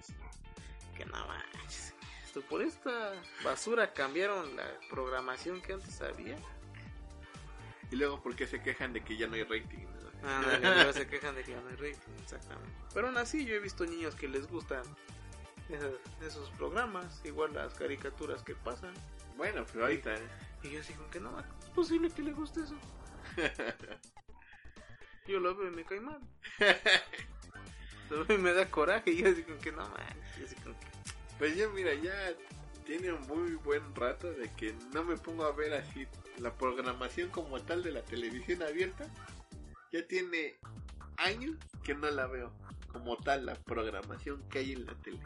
que 0.96 1.04
no 1.06 1.26
manches. 1.26 1.94
Esto, 2.24 2.42
por 2.42 2.62
esta 2.62 3.12
basura 3.42 3.92
cambiaron 3.92 4.54
la 4.56 4.64
programación 4.90 5.60
que 5.62 5.72
antes 5.72 6.00
había. 6.02 6.36
y 7.90 7.96
luego 7.96 8.22
porque 8.22 8.46
se 8.46 8.62
quejan 8.62 8.92
de 8.92 9.02
que 9.02 9.16
ya 9.16 9.26
no 9.26 9.34
hay 9.34 9.42
rating. 9.42 9.78
¿no? 10.22 10.28
Ah, 10.28 10.58
no, 10.62 10.74
luego 10.74 10.92
se 10.92 11.06
quejan 11.08 11.34
de 11.34 11.42
que 11.42 11.52
ya 11.52 11.60
no 11.60 11.68
hay 11.70 11.76
rating, 11.76 12.12
exactamente. 12.22 12.70
Pero 12.94 13.08
aún 13.08 13.16
así 13.16 13.44
yo 13.44 13.54
he 13.54 13.58
visto 13.58 13.84
niños 13.86 14.14
que 14.14 14.28
les 14.28 14.46
gustan 14.46 14.82
esos, 15.70 15.94
esos 16.24 16.50
programas, 16.50 17.20
igual 17.24 17.52
las 17.54 17.74
caricaturas 17.74 18.42
que 18.42 18.54
pasan. 18.54 18.92
Bueno, 19.36 19.64
pero 19.72 19.84
ahorita. 19.86 20.14
Y 20.62 20.70
yo 20.70 20.80
así 20.80 20.92
como 20.92 21.10
que 21.10 21.20
no, 21.20 21.38
es 21.38 21.70
posible 21.74 22.10
que 22.10 22.22
le 22.22 22.32
guste 22.32 22.60
eso. 22.60 22.74
Yo 25.26 25.38
lo 25.38 25.54
veo 25.54 25.68
y 25.68 25.70
me 25.76 25.84
cae 25.84 26.00
mal. 26.00 26.20
lo 28.10 28.24
veo 28.24 28.38
y 28.38 28.40
me 28.40 28.52
da 28.52 28.68
coraje. 28.68 29.12
Y 29.12 29.22
yo 29.22 29.28
así 29.28 29.44
como 29.44 29.58
que 29.58 29.70
no 29.70 29.88
manches. 29.88 30.44
Así 30.44 30.56
como 30.56 30.78
que... 30.80 30.86
Pues 31.38 31.56
ya, 31.56 31.68
mira, 31.68 31.94
ya 31.94 32.12
tiene 32.84 33.12
un 33.12 33.26
muy 33.28 33.54
buen 33.56 33.94
rato 33.94 34.32
de 34.32 34.50
que 34.54 34.74
no 34.92 35.04
me 35.04 35.16
pongo 35.16 35.44
a 35.44 35.52
ver 35.52 35.74
así 35.74 36.06
la 36.38 36.52
programación 36.52 37.30
como 37.30 37.60
tal 37.60 37.82
de 37.82 37.92
la 37.92 38.02
televisión 38.02 38.62
abierta. 38.62 39.06
Ya 39.92 40.06
tiene 40.06 40.58
años 41.16 41.56
que 41.84 41.94
no 41.94 42.10
la 42.10 42.26
veo 42.26 42.52
como 42.92 43.16
tal 43.16 43.46
la 43.46 43.54
programación 43.54 44.42
que 44.48 44.58
hay 44.58 44.72
en 44.72 44.86
la 44.86 44.94
tele. 44.96 45.20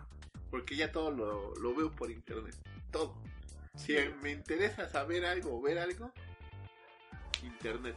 Porque 0.51 0.77
ya 0.77 0.93
todo 0.93 1.11
lo, 1.11 1.55
lo 1.55 1.75
veo 1.75 1.91
por 1.91 2.11
internet. 2.11 2.55
Todo. 2.91 3.17
Si 3.77 3.97
me 4.23 4.31
interesa 4.31 4.89
saber 4.89 5.25
algo 5.25 5.57
o 5.57 5.61
ver 5.61 5.79
algo, 5.79 6.13
internet. 7.43 7.97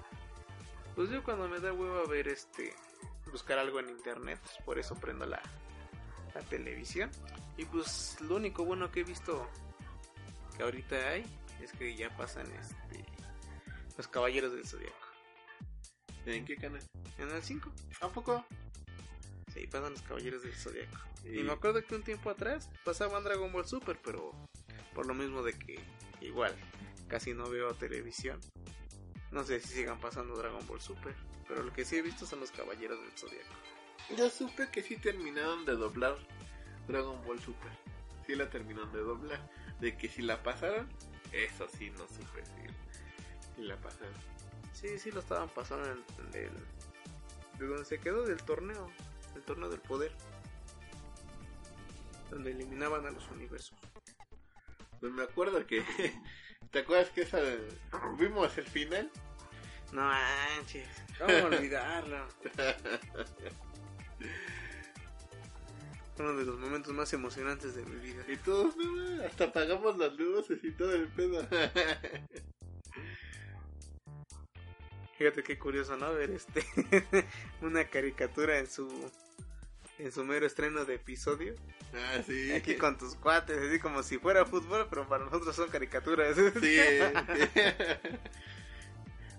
Pues 0.96 1.10
yo 1.10 1.24
cuando 1.24 1.48
me 1.48 1.60
da 1.60 1.74
huevo 1.74 2.00
a 2.00 2.08
ver 2.08 2.28
este 2.28 2.74
buscar 3.32 3.60
algo 3.60 3.80
en 3.80 3.90
internet, 3.90 4.40
pues 4.42 4.58
por 4.66 4.80
eso 4.80 4.96
prendo 4.96 5.26
la, 5.26 5.42
la 6.34 6.42
televisión. 6.42 7.12
Y 7.58 7.66
pues 7.66 8.18
lo 8.22 8.36
único 8.36 8.66
bueno 8.66 8.92
que 8.92 9.02
he 9.02 9.04
visto 9.04 9.48
que 10.56 10.64
ahorita 10.64 10.96
hay 10.96 11.26
es 11.62 11.72
que 11.74 11.96
ya 11.96 12.16
pasan 12.16 12.48
este 12.52 13.06
los 13.98 14.08
caballeros 14.08 14.54
del 14.54 14.66
zodiaco. 14.66 14.96
¿En 16.26 16.46
qué 16.46 16.56
canal? 16.58 16.82
En 17.18 17.30
el 17.30 17.42
5. 17.42 17.72
¿A 18.02 18.10
poco? 18.10 18.46
Sí, 19.54 19.66
pasan 19.68 19.94
los 19.94 20.02
caballeros 20.02 20.44
del 20.44 20.54
zodiaco. 20.54 20.98
Sí. 21.22 21.40
Y 21.40 21.44
me 21.44 21.54
acuerdo 21.54 21.84
que 21.84 21.96
un 21.96 22.04
tiempo 22.04 22.30
atrás 22.30 22.70
pasaban 22.84 23.24
Dragon 23.24 23.52
Ball 23.52 23.68
Super, 23.68 23.98
pero 24.04 24.32
por 24.98 25.06
lo 25.06 25.14
mismo 25.14 25.44
de 25.44 25.54
que 25.54 25.80
igual 26.22 26.56
casi 27.08 27.36
no 27.36 27.48
veo 27.48 27.72
televisión. 27.76 28.42
No 29.30 29.44
sé 29.44 29.60
si 29.60 29.76
sigan 29.76 30.00
pasando 30.00 30.36
Dragon 30.36 30.66
Ball 30.66 30.82
Super, 30.82 31.14
pero 31.48 31.62
lo 31.62 31.72
que 31.72 31.86
sí 31.86 31.98
he 31.98 32.02
visto 32.02 32.26
son 32.26 32.40
los 32.40 32.50
caballeros 32.50 33.00
del 33.00 33.12
zodiaco. 33.12 33.54
Yo 34.18 34.28
supe 34.32 34.72
que 34.72 34.82
sí 34.82 34.98
terminaron 34.98 35.66
de 35.66 35.74
doblar 35.74 36.18
Dragon 36.88 37.24
Ball 37.28 37.40
Super. 37.40 37.70
Sí 38.26 38.34
la 38.34 38.50
terminaron 38.50 38.92
de 38.92 39.02
doblar. 39.02 39.40
De 39.80 39.96
que 39.96 40.10
si 40.10 40.24
la 40.24 40.42
pasaron, 40.42 40.90
eso 41.32 41.68
sí 41.78 41.92
no 41.92 42.08
supe 42.08 42.44
si, 43.56 43.62
la 43.62 43.78
pasaron. 43.78 44.16
Sí, 44.74 44.98
sí 44.98 45.12
lo 45.12 45.20
estaban 45.20 45.50
pasando 45.50 45.92
en, 45.92 46.04
en 46.34 46.44
el 46.44 46.52
de 47.60 47.68
donde 47.68 47.86
se 47.86 48.00
quedó 48.00 48.24
del 48.24 48.42
torneo, 48.42 48.90
el 49.36 49.44
torneo 49.44 49.70
del 49.70 49.82
poder. 49.82 50.12
Donde 52.32 52.50
eliminaban 52.50 53.06
a 53.06 53.12
los 53.12 53.30
universos. 53.30 53.78
Pues 55.00 55.12
me 55.14 55.24
acuerdo 55.24 55.66
que. 55.66 55.84
¿Te 56.72 56.80
acuerdas 56.80 57.10
que 57.10 57.22
esa. 57.22 57.40
Vimos 58.18 58.58
el 58.58 58.66
final? 58.66 59.10
No 59.92 60.02
manches, 60.02 60.88
¿cómo 61.18 61.34
olvidarlo? 61.46 62.28
Uno 66.20 66.34
de 66.34 66.46
los 66.46 66.60
momentos 66.60 66.94
más 66.94 67.14
emocionantes 67.14 67.76
de 67.76 67.84
mi 67.86 67.96
vida. 68.02 68.26
Y 68.28 68.36
todos, 68.38 68.76
no, 68.76 69.24
hasta 69.24 69.46
apagamos 69.46 69.98
las 69.98 70.14
luces 70.14 70.60
y 70.64 70.72
todo 70.72 70.94
el 70.94 71.08
pedo. 71.08 71.48
Fíjate 75.18 75.44
qué 75.44 75.58
curioso, 75.58 75.96
¿no? 75.98 76.14
Ver 76.14 76.32
este 76.32 76.66
una 77.62 77.86
caricatura 77.86 78.60
en 78.60 78.68
su 78.68 78.88
en 80.00 80.12
su 80.12 80.24
mero 80.24 80.46
estreno 80.46 80.86
de 80.86 80.96
episodio. 80.96 81.56
ah, 81.94 82.22
sí. 82.26 82.52
Aquí 82.52 82.76
con 82.76 82.98
tus 82.98 83.16
cuates, 83.16 83.58
así 83.58 83.80
como 83.80 84.04
si 84.04 84.18
fuera 84.18 84.46
fútbol, 84.46 84.88
pero 84.90 85.08
para 85.08 85.26
nosotros 85.26 85.56
son 85.56 85.70
caricaturas. 85.70 86.38
Sí. 86.62 86.78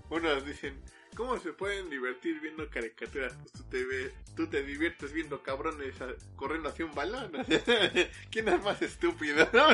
Unos 0.11 0.45
dicen, 0.47 0.81
¿cómo 1.15 1.39
se 1.39 1.53
pueden 1.53 1.91
divertir 1.91 2.41
viendo 2.41 2.69
caricaturas? 2.71 3.35
Pues 3.35 3.53
tú 3.53 3.63
te, 3.65 3.85
ves, 3.85 4.13
tú 4.35 4.47
te 4.47 4.63
diviertes 4.63 5.13
viendo 5.13 5.43
cabrones 5.43 5.95
corriendo 6.37 6.71
hacia 6.71 6.87
un 6.87 6.95
balón. 6.95 7.33
¿Quién 8.31 8.49
es 8.49 8.63
más 8.63 8.81
estúpido? 8.83 9.49
no? 9.53 9.67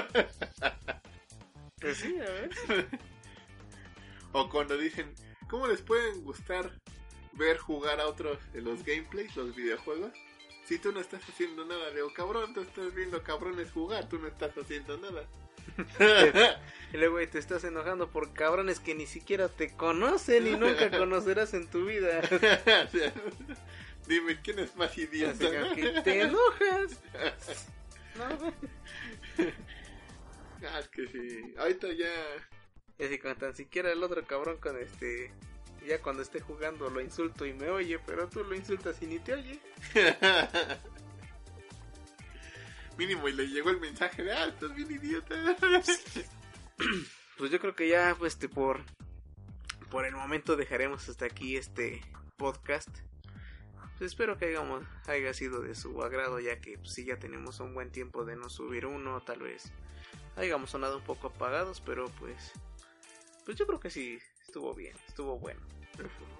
Pues 1.80 1.98
sí, 1.98 2.16
a 2.18 2.30
ver. 2.30 2.50
o 4.32 4.48
cuando 4.48 4.76
dicen, 4.76 5.12
¿cómo 5.48 5.66
les 5.66 5.82
pueden 5.82 6.24
gustar 6.24 6.70
ver 7.32 7.58
jugar 7.58 8.00
a 8.00 8.06
otros 8.06 8.38
en 8.54 8.64
los 8.64 8.84
gameplays, 8.84 9.36
los 9.36 9.54
videojuegos? 9.54 10.12
Si 10.64 10.78
tú 10.78 10.92
no 10.92 11.00
estás 11.00 11.22
haciendo 11.28 11.64
nada, 11.64 11.90
digo, 11.90 12.12
cabrón, 12.14 12.54
tú 12.54 12.62
estás 12.62 12.94
viendo 12.94 13.22
cabrones 13.22 13.70
jugar, 13.70 14.08
tú 14.08 14.18
no 14.18 14.28
estás 14.28 14.56
haciendo 14.56 14.96
nada. 14.98 15.24
Y 16.92 16.96
luego 16.96 17.14
güey, 17.14 17.26
te 17.26 17.40
estás 17.40 17.64
enojando 17.64 18.08
por 18.08 18.32
cabrones 18.32 18.78
que 18.78 18.94
ni 18.94 19.06
siquiera 19.06 19.48
te 19.48 19.74
conocen 19.74 20.46
y 20.46 20.52
nunca 20.52 20.90
conocerás 20.96 21.52
en 21.54 21.66
tu 21.68 21.86
vida. 21.86 22.20
Dime, 24.06 24.40
¿quién 24.42 24.60
es 24.60 24.76
más 24.76 24.96
idiota? 24.96 25.74
que 25.74 26.00
te 26.02 26.20
enojas. 26.20 27.00
No. 28.16 28.54
Ah, 30.68 30.78
es 30.78 30.88
que 30.88 31.08
sí. 31.08 31.54
Ahorita 31.58 31.88
ya. 31.92 32.12
Y 32.98 33.04
así 33.04 33.18
como 33.18 33.34
tan 33.34 33.56
siquiera 33.56 33.90
el 33.90 34.02
otro 34.02 34.24
cabrón 34.24 34.58
con 34.58 34.78
este... 34.78 35.32
Ya 35.86 36.00
cuando 36.00 36.22
esté 36.22 36.40
jugando 36.40 36.88
lo 36.88 37.00
insulto 37.00 37.44
y 37.44 37.52
me 37.52 37.68
oye, 37.68 37.98
pero 37.98 38.28
tú 38.28 38.42
lo 38.42 38.54
insultas 38.54 39.00
y 39.02 39.06
ni 39.06 39.18
te 39.18 39.34
oye. 39.34 39.60
Mínimo, 42.96 43.28
y 43.28 43.32
le 43.32 43.48
llegó 43.48 43.70
el 43.70 43.80
mensaje 43.80 44.22
de, 44.22 44.32
ah, 44.32 44.46
estás 44.46 44.74
bien 44.74 44.90
idiota. 44.90 45.34
Pues 47.36 47.50
yo 47.50 47.58
creo 47.58 47.74
que 47.74 47.88
ya, 47.88 48.14
pues, 48.16 48.34
este, 48.34 48.48
por, 48.48 48.80
por 49.90 50.06
el 50.06 50.14
momento 50.14 50.54
dejaremos 50.54 51.08
hasta 51.08 51.26
aquí 51.26 51.56
este 51.56 52.00
podcast. 52.36 52.88
Pues 53.98 54.12
espero 54.12 54.38
que 54.38 54.46
hayamos, 54.46 54.84
haya 55.08 55.34
sido 55.34 55.60
de 55.60 55.74
su 55.74 56.00
agrado, 56.04 56.38
ya 56.38 56.60
que 56.60 56.78
pues, 56.78 56.92
sí 56.92 57.04
ya 57.04 57.18
tenemos 57.18 57.58
un 57.58 57.74
buen 57.74 57.90
tiempo 57.90 58.24
de 58.24 58.36
no 58.36 58.48
subir 58.48 58.86
uno, 58.86 59.20
tal 59.22 59.40
vez 59.40 59.72
hayamos 60.36 60.70
sonado 60.70 60.98
un 60.98 61.04
poco 61.04 61.28
apagados, 61.28 61.80
pero 61.80 62.06
pues, 62.18 62.52
pues 63.44 63.56
yo 63.56 63.66
creo 63.66 63.80
que 63.80 63.90
sí 63.90 64.18
estuvo 64.54 64.72
bien, 64.72 64.94
estuvo 65.08 65.36
bueno. 65.36 65.60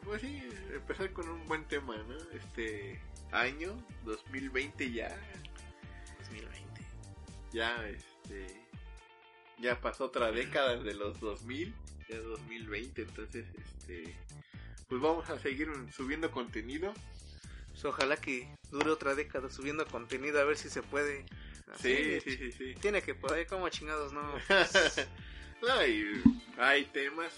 Pues 0.05 0.23
sí, 0.23 0.41
empezar 0.73 1.12
con 1.12 1.29
un 1.29 1.45
buen 1.49 1.65
tema, 1.65 1.97
¿no? 1.97 2.17
Este 2.31 3.01
año 3.33 3.77
2020 4.05 4.93
ya. 4.93 5.09
2020. 6.21 6.81
Ya, 7.53 7.89
este. 7.89 8.47
Ya 9.59 9.81
pasó 9.81 10.05
otra 10.05 10.31
década 10.31 10.77
de 10.77 10.95
los 10.95 11.19
2000. 11.19 11.75
Ya 12.09 12.19
2020, 12.21 13.03
entonces, 13.03 13.47
este. 13.59 14.15
Pues 14.89 15.03
vamos 15.03 15.29
a 15.29 15.41
seguir 15.41 15.69
subiendo 15.93 16.31
contenido. 16.31 16.95
Pues 17.73 17.85
ojalá 17.85 18.17
que 18.17 18.47
dure 18.71 18.91
otra 18.91 19.17
década 19.17 19.51
subiendo 19.51 19.87
contenido, 19.87 20.39
a 20.39 20.45
ver 20.45 20.57
si 20.57 20.69
se 20.71 20.85
puede. 20.85 21.27
Sí, 21.83 22.21
sí, 22.21 22.37
sí, 22.37 22.53
sí. 22.53 22.75
Tiene 22.81 23.03
que 23.03 23.17
poder, 23.17 23.49
como 23.49 23.69
chingados, 23.71 24.12
no. 24.12 24.23
hay, 25.69 26.23
hay 26.59 26.85
temas 26.85 27.33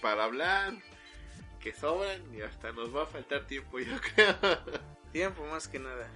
para 0.00 0.24
hablar 0.24 0.74
que 1.60 1.72
sobran 1.72 2.20
y 2.34 2.42
hasta 2.42 2.72
nos 2.72 2.94
va 2.94 3.04
a 3.04 3.06
faltar 3.06 3.46
tiempo, 3.46 3.78
yo 3.78 3.98
creo. 4.14 4.36
Tiempo 5.12 5.44
más 5.46 5.68
que 5.68 5.78
nada. 5.78 6.10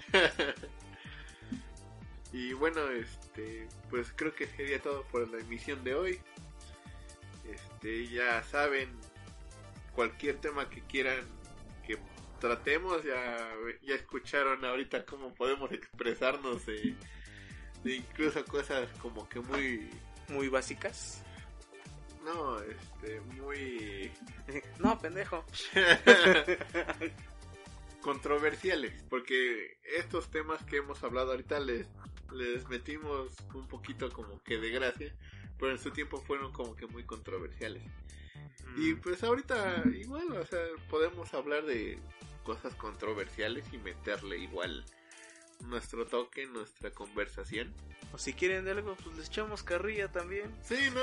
y 2.32 2.54
bueno, 2.54 2.88
este, 2.90 3.68
pues 3.90 4.12
creo 4.16 4.34
que 4.34 4.46
sería 4.46 4.80
todo 4.80 5.04
por 5.04 5.28
la 5.28 5.38
emisión 5.38 5.84
de 5.84 5.94
hoy. 5.94 6.20
Este, 7.44 8.08
ya 8.08 8.42
saben, 8.42 8.90
cualquier 9.92 10.38
tema 10.38 10.68
que 10.70 10.80
quieran 10.80 11.24
que 11.86 11.98
tratemos, 12.40 13.04
ya, 13.04 13.50
ya 13.82 13.94
escucharon 13.94 14.64
ahorita 14.64 15.04
cómo 15.04 15.34
podemos 15.34 15.70
expresarnos 15.72 16.66
de, 16.66 16.94
de 17.84 17.96
incluso 17.96 18.44
cosas 18.46 18.88
como 18.98 19.28
que 19.28 19.40
muy, 19.40 19.90
Muy 20.28 20.48
básicas. 20.48 21.22
No, 22.26 22.60
este, 22.60 23.20
muy 23.40 24.10
No, 24.78 24.98
pendejo. 24.98 25.44
controversiales, 28.02 28.92
porque 29.08 29.78
estos 29.98 30.30
temas 30.30 30.62
que 30.64 30.76
hemos 30.76 31.02
hablado 31.02 31.32
ahorita 31.32 31.58
les, 31.58 31.88
les 32.32 32.68
metimos 32.68 33.32
un 33.52 33.66
poquito 33.66 34.12
como 34.12 34.40
que 34.44 34.58
de 34.58 34.70
gracia, 34.70 35.12
pero 35.58 35.72
en 35.72 35.78
su 35.78 35.90
tiempo 35.90 36.20
fueron 36.20 36.52
como 36.52 36.76
que 36.76 36.86
muy 36.86 37.02
controversiales. 37.04 37.82
Y 38.76 38.94
pues 38.94 39.24
ahorita 39.24 39.82
igual, 39.92 40.30
o 40.32 40.46
sea, 40.46 40.60
podemos 40.88 41.32
hablar 41.34 41.64
de 41.64 41.98
cosas 42.44 42.74
controversiales 42.74 43.64
y 43.72 43.78
meterle 43.78 44.38
igual 44.38 44.84
nuestro 45.60 46.06
toque, 46.06 46.46
nuestra 46.46 46.90
conversación. 46.90 47.72
O 48.12 48.18
si 48.18 48.32
quieren 48.32 48.64
de 48.64 48.70
algo, 48.72 48.94
pues 48.96 49.16
les 49.16 49.28
echamos 49.28 49.62
carrilla 49.62 50.08
también. 50.10 50.50
Sí, 50.64 50.76
¿no? 50.94 51.00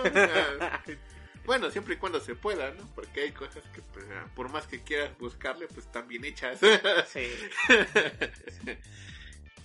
Bueno, 1.45 1.69
siempre 1.71 1.95
y 1.95 1.97
cuando 1.97 2.21
se 2.21 2.35
pueda, 2.35 2.71
¿no? 2.71 2.87
Porque 2.95 3.21
hay 3.23 3.31
cosas 3.33 3.63
que, 3.75 3.81
pues, 3.81 4.05
por 4.33 4.49
más 4.49 4.65
que 4.65 4.81
quieras 4.81 5.17
buscarle, 5.17 5.67
pues 5.67 5.85
están 5.85 6.07
bien 6.07 6.23
hechas. 6.23 6.59
Sí. 7.07 7.27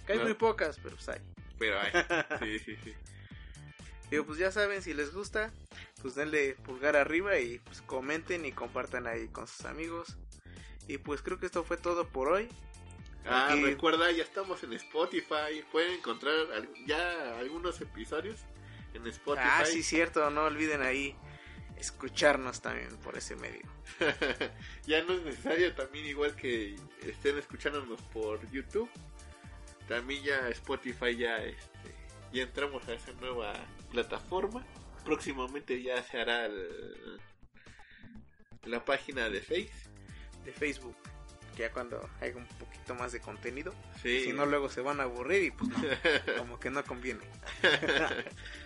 Que 0.07 0.13
hay 0.13 0.19
No. 0.19 0.25
muy 0.25 0.35
pocas, 0.35 0.79
pero 0.83 0.97
pues 0.97 1.09
hay. 1.09 1.21
Pero 1.59 1.79
hay. 1.81 1.93
Sí, 2.41 2.59
sí, 2.61 2.77
sí. 2.83 2.95
Digo, 4.11 4.25
pues 4.25 4.39
ya 4.39 4.51
saben, 4.51 4.83
si 4.83 4.95
les 4.95 5.13
gusta, 5.13 5.53
pues 6.03 6.15
denle 6.15 6.55
pulgar 6.65 6.97
arriba 6.97 7.39
y 7.39 7.59
pues 7.61 7.83
comenten 7.83 8.45
y 8.47 8.53
compartan 8.53 9.07
ahí 9.07 9.29
con 9.29 9.47
sus 9.47 9.65
amigos. 9.67 10.17
Y 10.89 10.97
pues 10.99 11.21
creo 11.23 11.39
que 11.39 11.47
esto 11.47 11.63
fue 11.63 11.77
todo 11.77 12.09
por 12.09 12.29
hoy. 12.29 12.49
Ah, 13.29 13.49
Aquí- 13.53 13.63
recuerda, 13.65 14.11
ya 14.11 14.23
estamos 14.23 14.63
en 14.63 14.73
Spotify. 14.75 15.63
Pueden 15.71 15.93
encontrar 15.93 16.35
ya 16.87 17.39
algunos 17.39 17.81
episodios 17.81 18.41
en 18.95 19.07
Spotify. 19.07 19.47
Ah, 19.51 19.65
sí, 19.65 19.83
cierto, 19.83 20.31
no 20.31 20.45
olviden 20.45 20.83
ahí 20.83 21.15
escucharnos 21.77 22.61
también 22.61 22.97
por 22.99 23.17
ese 23.17 23.37
medio. 23.37 23.63
ya 24.87 25.03
no 25.05 25.13
es 25.15 25.23
necesario 25.23 25.75
también 25.75 26.07
igual 26.07 26.35
que 26.35 26.75
estén 27.03 27.39
escuchándonos 27.39 28.01
por 28.13 28.51
YouTube. 28.51 28.91
También 29.87 30.23
ya 30.25 30.49
Spotify 30.51 31.17
ya 31.17 31.39
este 31.39 31.69
ya 32.33 32.43
entramos 32.43 32.87
a 32.89 32.95
esa 32.95 33.13
nueva 33.21 33.55
plataforma. 33.91 34.65
Próximamente 35.05 35.83
ya 35.83 36.03
se 36.03 36.21
hará 36.21 36.47
el- 36.47 37.21
la 38.65 38.85
página 38.85 39.31
de 39.31 39.41
Face. 39.41 39.71
De 40.45 40.53
Facebook, 40.53 40.97
ya 41.59 41.73
cuando 41.73 42.09
haya 42.21 42.37
un 42.37 42.47
poquito 42.47 42.95
más 42.95 43.13
de 43.13 43.21
contenido. 43.21 43.75
Sí. 44.03 44.25
Si 44.25 44.33
no, 44.33 44.47
luego 44.47 44.71
se 44.71 44.81
van 44.81 45.01
a 45.01 45.03
aburrir 45.03 45.43
y 45.43 45.51
pues 45.51 45.69
no, 45.71 45.79
como 46.39 46.61
que 46.61 46.71
no 46.71 46.85
conviene. 46.85 47.25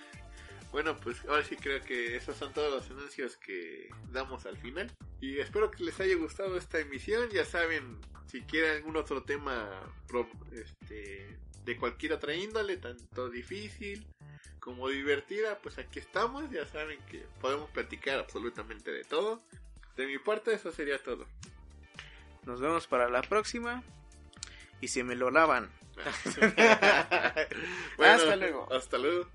Bueno, 0.72 0.96
pues 0.96 1.22
ahora 1.28 1.44
sí 1.44 1.54
creo 1.56 1.82
que 1.82 2.16
esos 2.16 2.34
son 2.34 2.54
todos 2.54 2.72
los 2.72 2.90
anuncios 2.90 3.36
que 3.36 3.90
damos 4.10 4.46
al 4.46 4.56
final. 4.56 4.90
Y 5.20 5.38
espero 5.38 5.70
que 5.70 5.84
les 5.84 6.00
haya 6.00 6.16
gustado 6.16 6.56
esta 6.56 6.78
emisión. 6.78 7.28
Ya 7.28 7.44
saben, 7.44 7.98
si 8.26 8.40
quieren 8.40 8.76
algún 8.76 8.96
otro 8.96 9.22
tema 9.22 9.68
este, 10.50 11.36
de 11.66 11.76
cualquier 11.76 12.14
otra 12.14 12.34
índole, 12.34 12.78
tanto 12.78 13.28
difícil 13.28 14.06
como 14.60 14.88
divertida, 14.88 15.58
pues 15.58 15.76
aquí 15.76 15.98
estamos. 15.98 16.50
Ya 16.50 16.64
saben 16.64 16.98
que 17.10 17.26
podemos 17.42 17.68
platicar 17.68 18.18
absolutamente 18.18 18.90
de 18.90 19.04
todo. 19.04 19.42
De 19.94 20.06
mi 20.06 20.18
parte, 20.18 20.54
eso 20.54 20.72
sería 20.72 21.02
todo. 21.02 21.26
Nos 22.44 22.60
vemos 22.60 22.86
para 22.86 23.08
la 23.08 23.22
próxima. 23.22 23.82
Y 24.80 24.88
se 24.88 25.04
me 25.04 25.14
lo 25.14 25.30
lavan. 25.30 25.70
Bueno, 27.96 28.14
Hasta 28.14 28.36
luego. 28.36 28.72
Hasta 28.72 28.98
luego. 28.98 29.28